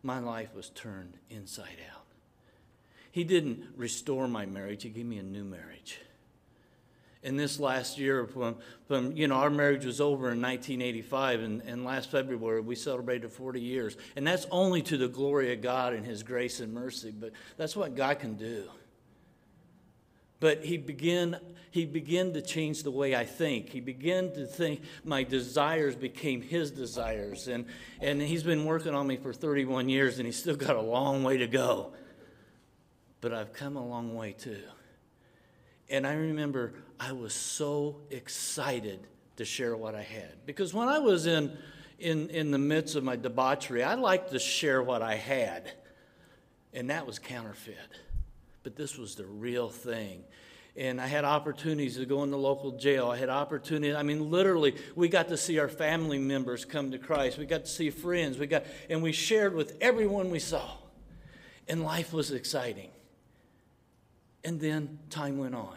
my 0.05 0.21
life 0.21 0.55
was 0.55 0.69
turned 0.69 1.15
inside 1.31 1.79
out. 1.93 2.05
He 3.11 3.25
didn't 3.25 3.65
restore 3.77 4.29
my 4.29 4.47
marriage, 4.47 4.85
He 4.85 4.91
gave 4.91 5.07
me 5.07 5.19
a 5.19 5.25
new 5.25 5.43
marriage. 5.43 5.99
In 7.27 7.37
this 7.37 7.59
last 7.59 7.99
year, 7.99 8.25
from, 8.25 8.55
from 8.87 9.11
you 9.17 9.27
know, 9.27 9.35
our 9.35 9.51
marriage 9.51 9.85
was 9.85 10.01
over 10.01 10.31
in 10.31 10.41
1985, 10.41 11.41
and, 11.41 11.61
and 11.63 11.85
last 11.85 12.09
February 12.09 12.61
we 12.61 12.77
celebrated 12.77 13.33
40 13.33 13.61
years. 13.61 13.97
And 14.15 14.25
that's 14.25 14.47
only 14.53 14.81
to 14.83 14.97
the 14.97 15.09
glory 15.09 15.53
of 15.53 15.61
God 15.61 15.93
and 15.93 16.07
His 16.07 16.23
grace 16.23 16.61
and 16.61 16.73
mercy, 16.73 17.11
but 17.11 17.33
that's 17.57 17.75
what 17.75 17.97
God 17.97 18.21
can 18.21 18.35
do. 18.35 18.71
But 20.39 20.65
he 20.65 20.77
began, 20.77 21.39
he 21.71 21.87
began 21.87 22.33
to 22.35 22.43
change 22.43 22.83
the 22.83 22.91
way 22.91 23.17
I 23.17 23.25
think. 23.25 23.71
He 23.71 23.81
began 23.81 24.33
to 24.35 24.47
think 24.47 24.83
my 25.03 25.23
desires 25.23 25.97
became 25.97 26.43
his 26.43 26.71
desires. 26.71 27.49
And, 27.49 27.67
and 28.01 28.21
he's 28.21 28.43
been 28.43 28.67
working 28.67 28.95
on 28.95 29.07
me 29.07 29.17
for 29.17 29.33
31 29.33 29.89
years, 29.89 30.19
and 30.19 30.27
he's 30.27 30.39
still 30.39 30.57
got 30.57 30.77
a 30.77 30.81
long 30.81 31.25
way 31.25 31.39
to 31.39 31.47
go. 31.47 31.93
But 33.21 33.33
I've 33.33 33.53
come 33.53 33.77
a 33.77 33.85
long 33.85 34.15
way 34.15 34.33
too. 34.33 34.63
And 35.89 36.07
I 36.07 36.15
remember 36.15 36.75
I 36.99 37.13
was 37.13 37.35
so 37.35 38.01
excited 38.11 39.07
to 39.37 39.45
share 39.45 39.77
what 39.77 39.95
I 39.95 40.03
had. 40.03 40.47
Because 40.47 40.73
when 40.73 40.89
I 40.89 40.99
was 40.99 41.27
in, 41.27 41.57
in, 41.99 42.31
in 42.31 42.51
the 42.51 42.59
midst 42.59 42.97
of 42.97 43.05
my 43.05 43.17
debauchery, 43.17 43.83
I 43.83 43.95
liked 43.95 44.31
to 44.31 44.39
share 44.39 44.83
what 44.83 45.03
I 45.03 45.15
had. 45.15 45.71
And 46.73 46.91
that 46.91 47.07
was 47.07 47.19
counterfeit 47.19 47.77
but 48.67 48.75
this 48.75 48.99
was 48.99 49.15
the 49.15 49.25
real 49.25 49.69
thing. 49.69 50.25
And 50.77 51.01
I 51.01 51.07
had 51.07 51.25
opportunities 51.25 51.99
to 51.99 52.05
go 52.05 52.25
in 52.25 52.33
the 52.33 52.37
local 52.37 52.73
jail. 52.73 53.09
I 53.09 53.17
had 53.17 53.29
opportunities. 53.29 53.95
I 53.95 54.03
mean, 54.03 54.29
literally, 54.29 54.75
we 54.97 55.09
got 55.09 55.29
to 55.29 55.37
see 55.37 55.61
our 55.61 55.69
family 55.69 56.19
members 56.19 56.65
come 56.65 56.91
to 56.91 56.99
Christ. 56.99 57.39
We 57.39 57.47
got 57.47 57.65
to 57.67 57.71
see 57.71 57.91
friends. 57.91 58.39
We 58.39 58.49
got, 58.49 58.65
and 58.91 59.05
we 59.05 59.13
shared 59.13 59.55
with 59.55 59.77
everyone 59.81 60.33
we 60.33 60.41
saw. 60.41 60.69
And 61.69 61.85
life 61.85 62.13
was 62.13 62.33
exciting. 62.33 62.91
And 64.43 64.59
then 64.59 64.99
time 65.11 65.39
went 65.39 65.55
on, 65.55 65.77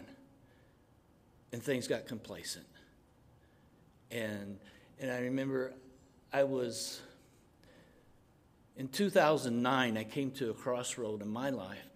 and 1.52 1.62
things 1.62 1.88
got 1.88 2.08
complacent. 2.08 2.66
And 4.12 4.58
and 5.00 5.12
I 5.12 5.22
remember 5.22 5.74
I 6.34 6.44
was 6.44 7.02
in 8.76 8.88
2009. 8.88 9.98
I 9.98 10.04
came 10.04 10.32
to 10.32 10.50
a 10.52 10.54
crossroad 10.54 11.22
in 11.22 11.30
my 11.30 11.50
life 11.50 11.90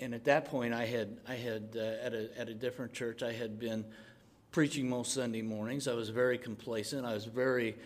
and 0.00 0.14
at 0.14 0.24
that 0.24 0.44
point, 0.44 0.74
I 0.74 0.84
had, 0.86 1.16
I 1.26 1.34
had 1.34 1.74
uh, 1.76 1.80
at, 1.80 2.14
a, 2.14 2.28
at 2.38 2.48
a 2.48 2.54
different 2.54 2.92
church, 2.92 3.22
I 3.22 3.32
had 3.32 3.58
been 3.58 3.84
preaching 4.52 4.88
most 4.88 5.12
Sunday 5.12 5.42
mornings. 5.42 5.88
I 5.88 5.94
was 5.94 6.08
very 6.08 6.38
complacent. 6.38 7.04
I 7.04 7.14
was 7.14 7.24
very 7.24 7.76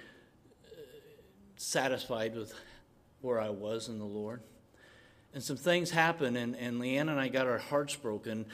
uh, 0.67 0.77
satisfied 1.57 2.37
with 2.37 2.55
where 3.23 3.41
I 3.41 3.49
was 3.49 3.89
in 3.89 3.99
the 3.99 4.05
Lord. 4.05 4.43
And 5.33 5.43
some 5.43 5.57
things 5.57 5.91
happened, 5.91 6.37
and, 6.37 6.55
and 6.57 6.81
Leanne 6.81 7.09
and 7.09 7.19
I 7.19 7.29
got 7.29 7.47
our 7.47 7.59
hearts 7.59 7.97
broken. 7.97 8.45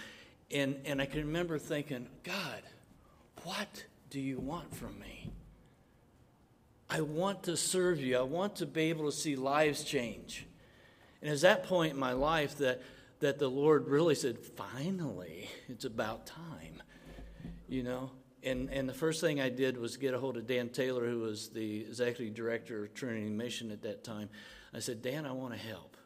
And, 0.50 0.76
and 0.84 1.00
I 1.00 1.06
can 1.06 1.26
remember 1.26 1.58
thinking, 1.58 2.08
God, 2.22 2.62
what 3.44 3.84
do 4.10 4.20
you 4.20 4.38
want 4.38 4.74
from 4.74 4.98
me? 4.98 5.30
I 6.90 7.02
want 7.02 7.44
to 7.44 7.56
serve 7.56 8.00
you. 8.00 8.16
I 8.16 8.22
want 8.22 8.56
to 8.56 8.66
be 8.66 8.84
able 8.84 9.06
to 9.06 9.16
see 9.16 9.36
lives 9.36 9.84
change. 9.84 10.46
And 11.20 11.30
it's 11.30 11.42
that 11.42 11.64
point 11.64 11.92
in 11.92 11.98
my 11.98 12.12
life 12.12 12.58
that 12.58 12.80
that 13.20 13.38
the 13.38 13.48
Lord 13.48 13.88
really 13.88 14.14
said, 14.14 14.38
finally, 14.38 15.50
it's 15.68 15.84
about 15.84 16.26
time, 16.26 16.82
you 17.68 17.82
know? 17.82 18.10
And, 18.44 18.70
and 18.70 18.88
the 18.88 18.94
first 18.94 19.20
thing 19.20 19.40
I 19.40 19.48
did 19.48 19.76
was 19.76 19.96
get 19.96 20.14
a 20.14 20.18
hold 20.18 20.36
of 20.36 20.46
Dan 20.46 20.68
Taylor, 20.68 21.08
who 21.08 21.20
was 21.20 21.48
the 21.48 21.80
executive 21.80 22.34
director 22.34 22.84
of 22.84 22.94
Trinity 22.94 23.28
Mission 23.28 23.72
at 23.72 23.82
that 23.82 24.04
time. 24.04 24.28
I 24.72 24.78
said, 24.78 25.02
Dan, 25.02 25.26
I 25.26 25.32
want 25.32 25.54
to 25.54 25.58
help. 25.58 25.96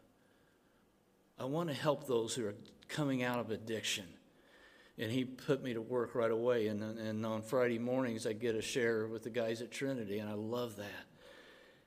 I 1.38 1.44
want 1.44 1.68
to 1.68 1.74
help 1.74 2.06
those 2.06 2.34
who 2.34 2.46
are 2.46 2.54
coming 2.88 3.22
out 3.22 3.38
of 3.38 3.50
addiction. 3.50 4.06
And 5.02 5.10
he 5.10 5.24
put 5.24 5.64
me 5.64 5.74
to 5.74 5.80
work 5.80 6.14
right 6.14 6.30
away. 6.30 6.68
And, 6.68 6.80
and 6.80 7.26
on 7.26 7.42
Friday 7.42 7.80
mornings, 7.80 8.24
I 8.24 8.34
get 8.34 8.54
a 8.54 8.62
share 8.62 9.08
with 9.08 9.24
the 9.24 9.30
guys 9.30 9.60
at 9.60 9.72
Trinity, 9.72 10.20
and 10.20 10.30
I 10.30 10.34
love 10.34 10.76
that. 10.76 11.06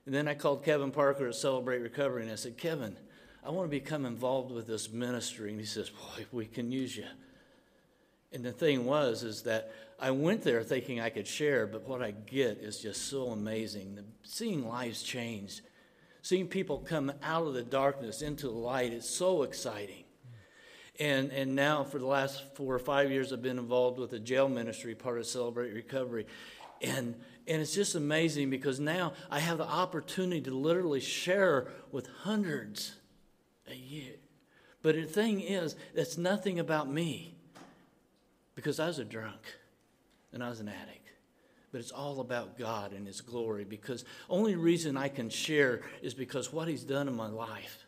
And 0.06 0.14
then 0.14 0.28
I 0.28 0.34
called 0.34 0.66
Kevin 0.66 0.92
Parker 0.92 1.30
at 1.30 1.36
Celebrate 1.36 1.80
Recovery, 1.80 2.24
and 2.24 2.32
I 2.32 2.36
said, 2.36 2.58
Kevin, 2.58 2.98
I 3.42 3.52
want 3.52 3.68
to 3.68 3.72
become 3.72 4.06
involved 4.06 4.52
with 4.52 4.68
this 4.68 4.92
ministry. 4.92 5.50
And 5.52 5.60
he 5.60 5.66
says, 5.66 5.90
Boy, 5.90 6.26
we 6.34 6.46
can 6.46 6.74
use 6.74 6.98
you. 6.98 7.06
And 8.34 8.44
the 8.44 8.52
thing 8.52 8.84
was, 8.84 9.24
is 9.24 9.44
that 9.44 9.72
I 9.98 10.12
went 10.12 10.42
there 10.42 10.62
thinking 10.62 11.00
I 11.00 11.10
could 11.10 11.26
share, 11.26 11.68
but 11.68 11.88
what 11.88 12.02
I 12.02 12.12
get 12.12 12.58
is 12.58 12.80
just 12.80 13.10
so 13.10 13.28
amazing. 13.28 13.98
Seeing 14.24 14.68
lives 14.68 15.04
change, 15.04 15.62
seeing 16.22 16.50
people 16.50 16.80
come 16.80 17.14
out 17.24 17.48
of 17.48 17.54
the 17.54 17.64
darkness 17.64 18.22
into 18.22 18.48
the 18.48 18.54
light 18.54 18.92
is 18.92 19.08
so 19.08 19.44
exciting. 19.44 20.05
And, 21.00 21.32
and 21.32 21.56
now, 21.56 21.84
for 21.84 22.00
the 22.00 22.06
last 22.06 22.56
four 22.56 22.74
or 22.74 22.80
five 22.80 23.12
years, 23.12 23.34
I've 23.34 23.42
been 23.42 23.60
involved 23.60 24.00
with 24.00 24.12
the 24.12 24.20
jail 24.20 24.48
ministry, 24.48 24.96
part 24.96 25.18
of 25.18 25.26
Celebrate 25.26 25.74
Recovery. 25.74 26.26
And, 26.82 27.16
and 27.48 27.62
it's 27.62 27.76
just 27.76 27.96
amazing 27.96 28.50
because 28.50 28.80
now 28.80 29.14
I 29.30 29.40
have 29.40 29.58
the 29.58 29.68
opportunity 29.68 30.42
to 30.42 30.52
literally 30.52 31.02
share 31.02 31.68
with 31.92 32.08
hundreds 32.22 32.96
a 33.70 33.76
year. 33.76 34.14
But 34.82 34.96
the 34.96 35.04
thing 35.04 35.42
is, 35.42 35.76
that's 35.94 36.18
nothing 36.18 36.60
about 36.60 36.90
me 36.90 37.36
because 38.56 38.80
I 38.80 38.88
was 38.88 39.00
a 39.00 39.06
drunk 39.06 39.42
and 40.32 40.44
I 40.44 40.50
was 40.50 40.60
an 40.60 40.70
addict. 40.70 41.10
But 41.72 41.82
it's 41.82 41.92
all 41.92 42.22
about 42.22 42.58
God 42.58 42.94
and 42.94 43.06
His 43.06 43.20
glory 43.20 43.66
because 43.66 44.06
only 44.30 44.56
reason 44.56 44.96
I 44.96 45.10
can 45.10 45.30
share 45.30 45.82
is 46.02 46.14
because 46.14 46.54
what 46.54 46.68
He's 46.68 46.84
done 46.84 47.08
in 47.08 47.16
my 47.16 47.28
life. 47.28 47.85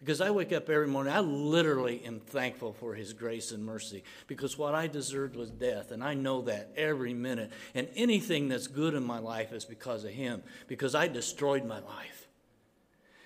Because 0.00 0.22
I 0.22 0.30
wake 0.30 0.52
up 0.52 0.68
every 0.70 0.86
morning, 0.88 1.12
I 1.12 1.20
literally 1.20 2.02
am 2.04 2.20
thankful 2.20 2.72
for 2.72 2.94
His 2.94 3.12
grace 3.12 3.52
and 3.52 3.64
mercy 3.64 4.02
because 4.26 4.56
what 4.56 4.74
I 4.74 4.86
deserved 4.86 5.36
was 5.36 5.50
death, 5.50 5.92
and 5.92 6.02
I 6.02 6.14
know 6.14 6.42
that 6.42 6.72
every 6.74 7.12
minute. 7.12 7.52
And 7.74 7.86
anything 7.94 8.48
that's 8.48 8.66
good 8.66 8.94
in 8.94 9.04
my 9.04 9.18
life 9.18 9.52
is 9.52 9.66
because 9.66 10.04
of 10.04 10.10
Him, 10.10 10.42
because 10.68 10.94
I 10.94 11.06
destroyed 11.06 11.66
my 11.66 11.80
life. 11.80 12.28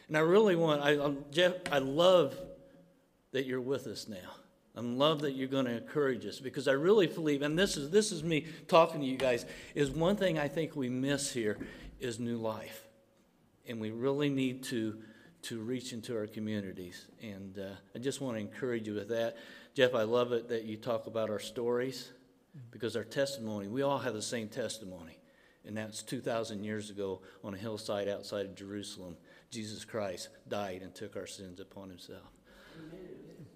And 0.09 0.16
I 0.16 0.20
really 0.20 0.57
want, 0.57 0.83
I, 0.83 1.12
Jeff, 1.31 1.55
I 1.70 1.79
love 1.79 2.37
that 3.33 3.47
you're 3.47 3.61
with 3.61 3.87
us 3.87 4.09
now. 4.09 4.35
I 4.77 4.81
love 4.81 5.20
that 5.20 5.33
you're 5.33 5.49
going 5.49 5.66
to 5.66 5.77
encourage 5.77 6.27
us 6.27 6.41
because 6.41 6.66
I 6.66 6.72
really 6.72 7.07
believe, 7.07 7.43
and 7.43 7.57
this 7.57 7.77
is 7.77 7.91
this 7.91 8.11
is 8.11 8.25
me 8.25 8.47
talking 8.66 9.01
to 9.01 9.07
you 9.07 9.16
guys, 9.16 9.47
is 9.77 9.91
one 9.91 10.16
thing 10.16 10.37
I 10.37 10.49
think 10.49 10.75
we 10.75 10.89
miss 10.89 11.33
here 11.33 11.59
is 12.01 12.18
new 12.18 12.37
life, 12.37 12.89
and 13.68 13.81
we 13.81 13.93
really 13.93 14.29
need 14.29 14.64
to 14.64 14.99
to 15.45 15.61
reach 15.61 15.92
into 15.92 16.16
our 16.16 16.26
communities. 16.26 17.07
And 17.22 17.59
uh, 17.59 17.74
I 17.95 17.99
just 17.99 18.20
want 18.20 18.36
to 18.36 18.40
encourage 18.40 18.86
you 18.86 18.95
with 18.95 19.09
that, 19.09 19.36
Jeff. 19.74 19.95
I 19.95 20.03
love 20.03 20.32
it 20.32 20.49
that 20.49 20.64
you 20.64 20.76
talk 20.76 21.07
about 21.07 21.30
our 21.30 21.38
stories 21.38 22.11
because 22.70 22.97
our 22.97 23.05
testimony, 23.05 23.68
we 23.68 23.82
all 23.82 23.99
have 23.99 24.14
the 24.14 24.22
same 24.22 24.49
testimony, 24.49 25.18
and 25.66 25.76
that's 25.76 26.03
2,000 26.03 26.64
years 26.64 26.90
ago 26.90 27.20
on 27.42 27.55
a 27.55 27.59
hillside 27.59 28.09
outside 28.09 28.47
of 28.47 28.55
Jerusalem. 28.55 29.16
Jesus 29.51 29.84
Christ 29.84 30.28
died 30.49 30.82
and 30.82 30.95
took 30.95 31.16
our 31.16 31.26
sins 31.26 31.61
upon 31.61 31.88
himself. 31.88 32.30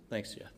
Thanks, 0.08 0.34
Jeff. 0.34 0.52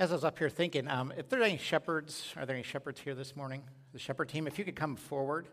As 0.00 0.12
I 0.12 0.14
was 0.14 0.24
up 0.24 0.38
here 0.38 0.48
thinking, 0.48 0.88
um, 0.88 1.12
if 1.18 1.28
there 1.28 1.40
are 1.40 1.44
any 1.44 1.58
shepherds, 1.58 2.32
are 2.34 2.46
there 2.46 2.56
any 2.56 2.62
shepherds 2.62 2.98
here 2.98 3.14
this 3.14 3.36
morning? 3.36 3.62
The 3.92 3.98
shepherd 3.98 4.30
team, 4.30 4.46
if 4.46 4.58
you 4.58 4.64
could 4.64 4.74
come 4.74 4.96
forward, 4.96 5.46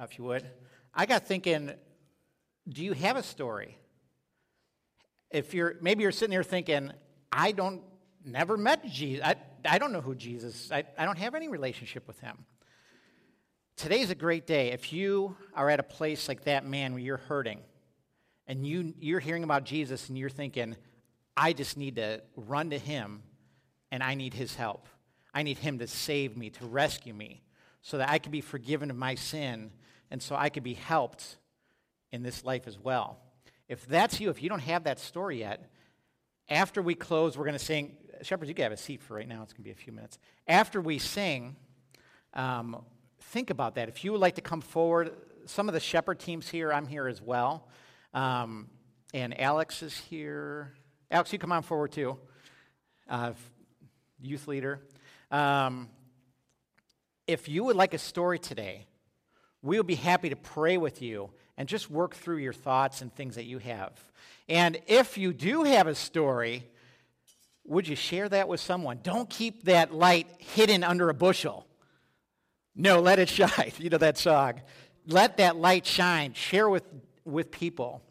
uh, 0.00 0.04
if 0.04 0.16
you 0.16 0.24
would. 0.24 0.46
I 0.94 1.04
got 1.04 1.26
thinking, 1.26 1.72
do 2.66 2.82
you 2.82 2.94
have 2.94 3.18
a 3.18 3.22
story? 3.22 3.76
If 5.30 5.52
you're 5.52 5.74
maybe 5.82 6.04
you're 6.04 6.10
sitting 6.10 6.32
here 6.32 6.42
thinking, 6.42 6.90
I 7.30 7.52
don't 7.52 7.82
never 8.24 8.56
met 8.56 8.86
Jesus. 8.86 9.22
I, 9.22 9.34
I 9.66 9.76
don't 9.76 9.92
know 9.92 10.00
who 10.00 10.14
Jesus 10.14 10.72
I, 10.72 10.84
I 10.96 11.04
don't 11.04 11.18
have 11.18 11.34
any 11.34 11.48
relationship 11.48 12.08
with 12.08 12.18
him. 12.18 12.46
Today's 13.76 14.08
a 14.08 14.14
great 14.14 14.46
day. 14.46 14.72
If 14.72 14.94
you 14.94 15.36
are 15.54 15.68
at 15.68 15.80
a 15.80 15.82
place 15.82 16.28
like 16.28 16.44
that 16.44 16.64
man 16.64 16.94
where 16.94 17.02
you're 17.02 17.18
hurting 17.18 17.60
and 18.46 18.66
you, 18.66 18.94
you're 18.98 19.20
hearing 19.20 19.44
about 19.44 19.64
Jesus 19.64 20.08
and 20.08 20.16
you're 20.16 20.30
thinking, 20.30 20.76
I 21.36 21.52
just 21.52 21.76
need 21.76 21.96
to 21.96 22.22
run 22.36 22.70
to 22.70 22.78
him 22.78 23.22
and 23.92 24.02
I 24.02 24.14
need 24.14 24.32
his 24.34 24.56
help. 24.56 24.88
I 25.34 25.42
need 25.42 25.58
him 25.58 25.78
to 25.78 25.86
save 25.86 26.36
me, 26.36 26.50
to 26.50 26.66
rescue 26.66 27.12
me, 27.12 27.42
so 27.82 27.98
that 27.98 28.08
I 28.08 28.18
can 28.18 28.32
be 28.32 28.40
forgiven 28.40 28.90
of 28.90 28.96
my 28.96 29.14
sin 29.14 29.70
and 30.10 30.20
so 30.20 30.34
I 30.34 30.48
can 30.48 30.62
be 30.62 30.74
helped 30.74 31.36
in 32.10 32.22
this 32.22 32.44
life 32.44 32.66
as 32.66 32.78
well. 32.78 33.18
If 33.68 33.86
that's 33.86 34.18
you, 34.18 34.30
if 34.30 34.42
you 34.42 34.48
don't 34.48 34.60
have 34.60 34.84
that 34.84 34.98
story 34.98 35.40
yet, 35.40 35.70
after 36.48 36.82
we 36.82 36.94
close, 36.94 37.36
we're 37.36 37.44
going 37.44 37.58
to 37.58 37.64
sing. 37.64 37.96
Shepherds, 38.22 38.48
you 38.48 38.54
can 38.54 38.64
have 38.64 38.72
a 38.72 38.76
seat 38.76 39.02
for 39.02 39.14
right 39.14 39.28
now. 39.28 39.42
It's 39.42 39.52
going 39.52 39.62
to 39.62 39.68
be 39.68 39.70
a 39.70 39.74
few 39.74 39.92
minutes. 39.92 40.18
After 40.48 40.80
we 40.80 40.98
sing, 40.98 41.56
um, 42.34 42.84
think 43.20 43.50
about 43.50 43.74
that. 43.74 43.88
If 43.88 44.04
you 44.04 44.12
would 44.12 44.20
like 44.20 44.36
to 44.36 44.42
come 44.42 44.60
forward, 44.60 45.12
some 45.46 45.68
of 45.68 45.74
the 45.74 45.80
shepherd 45.80 46.18
teams 46.18 46.48
here, 46.48 46.72
I'm 46.72 46.86
here 46.86 47.08
as 47.08 47.20
well. 47.20 47.68
Um, 48.14 48.68
and 49.12 49.38
Alex 49.40 49.82
is 49.82 49.96
here. 49.96 50.72
Alex, 51.10 51.32
you 51.32 51.38
come 51.38 51.52
on 51.52 51.62
forward 51.62 51.92
too. 51.92 52.18
Uh, 53.08 53.32
youth 54.22 54.48
leader. 54.48 54.80
Um, 55.30 55.88
if 57.26 57.48
you 57.48 57.64
would 57.64 57.76
like 57.76 57.94
a 57.94 57.98
story 57.98 58.38
today, 58.38 58.86
we 59.62 59.76
will 59.76 59.84
be 59.84 59.94
happy 59.94 60.28
to 60.28 60.36
pray 60.36 60.76
with 60.76 61.02
you 61.02 61.30
and 61.56 61.68
just 61.68 61.90
work 61.90 62.14
through 62.14 62.38
your 62.38 62.52
thoughts 62.52 63.02
and 63.02 63.14
things 63.14 63.36
that 63.36 63.44
you 63.44 63.58
have. 63.58 63.92
And 64.48 64.80
if 64.86 65.16
you 65.16 65.32
do 65.32 65.62
have 65.64 65.86
a 65.86 65.94
story, 65.94 66.64
would 67.64 67.86
you 67.86 67.96
share 67.96 68.28
that 68.28 68.48
with 68.48 68.60
someone? 68.60 69.00
Don't 69.02 69.30
keep 69.30 69.64
that 69.64 69.94
light 69.94 70.26
hidden 70.38 70.82
under 70.82 71.08
a 71.08 71.14
bushel. 71.14 71.66
No, 72.74 73.00
let 73.00 73.18
it 73.18 73.28
shine. 73.28 73.72
You 73.78 73.90
know 73.90 73.98
that 73.98 74.18
song. 74.18 74.60
Let 75.06 75.36
that 75.36 75.56
light 75.56 75.86
shine. 75.86 76.34
Share 76.34 76.68
with, 76.68 76.84
with 77.24 77.50
people. 77.50 78.02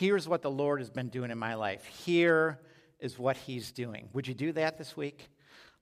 Here's 0.00 0.26
what 0.26 0.42
the 0.42 0.50
Lord 0.50 0.80
has 0.80 0.90
been 0.90 1.08
doing 1.08 1.30
in 1.30 1.38
my 1.38 1.54
life. 1.54 1.84
Here 1.84 2.58
is 3.04 3.18
what 3.18 3.36
He's 3.36 3.70
doing. 3.70 4.08
Would 4.14 4.26
you 4.26 4.34
do 4.34 4.52
that 4.52 4.78
this 4.78 4.96
week? 4.96 5.28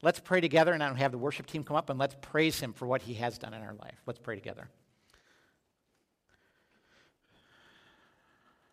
Let's 0.02 0.18
pray 0.18 0.40
together, 0.40 0.72
and 0.72 0.82
I'll 0.82 0.94
have 0.94 1.12
the 1.12 1.18
worship 1.18 1.46
team 1.46 1.62
come 1.62 1.76
up 1.76 1.88
and 1.88 1.98
let's 1.98 2.16
praise 2.20 2.58
Him 2.58 2.72
for 2.72 2.86
what 2.86 3.02
He 3.02 3.14
has 3.14 3.38
done 3.38 3.54
in 3.54 3.62
our 3.62 3.74
life. 3.74 3.94
Let's 4.04 4.18
pray 4.18 4.34
together. 4.34 4.68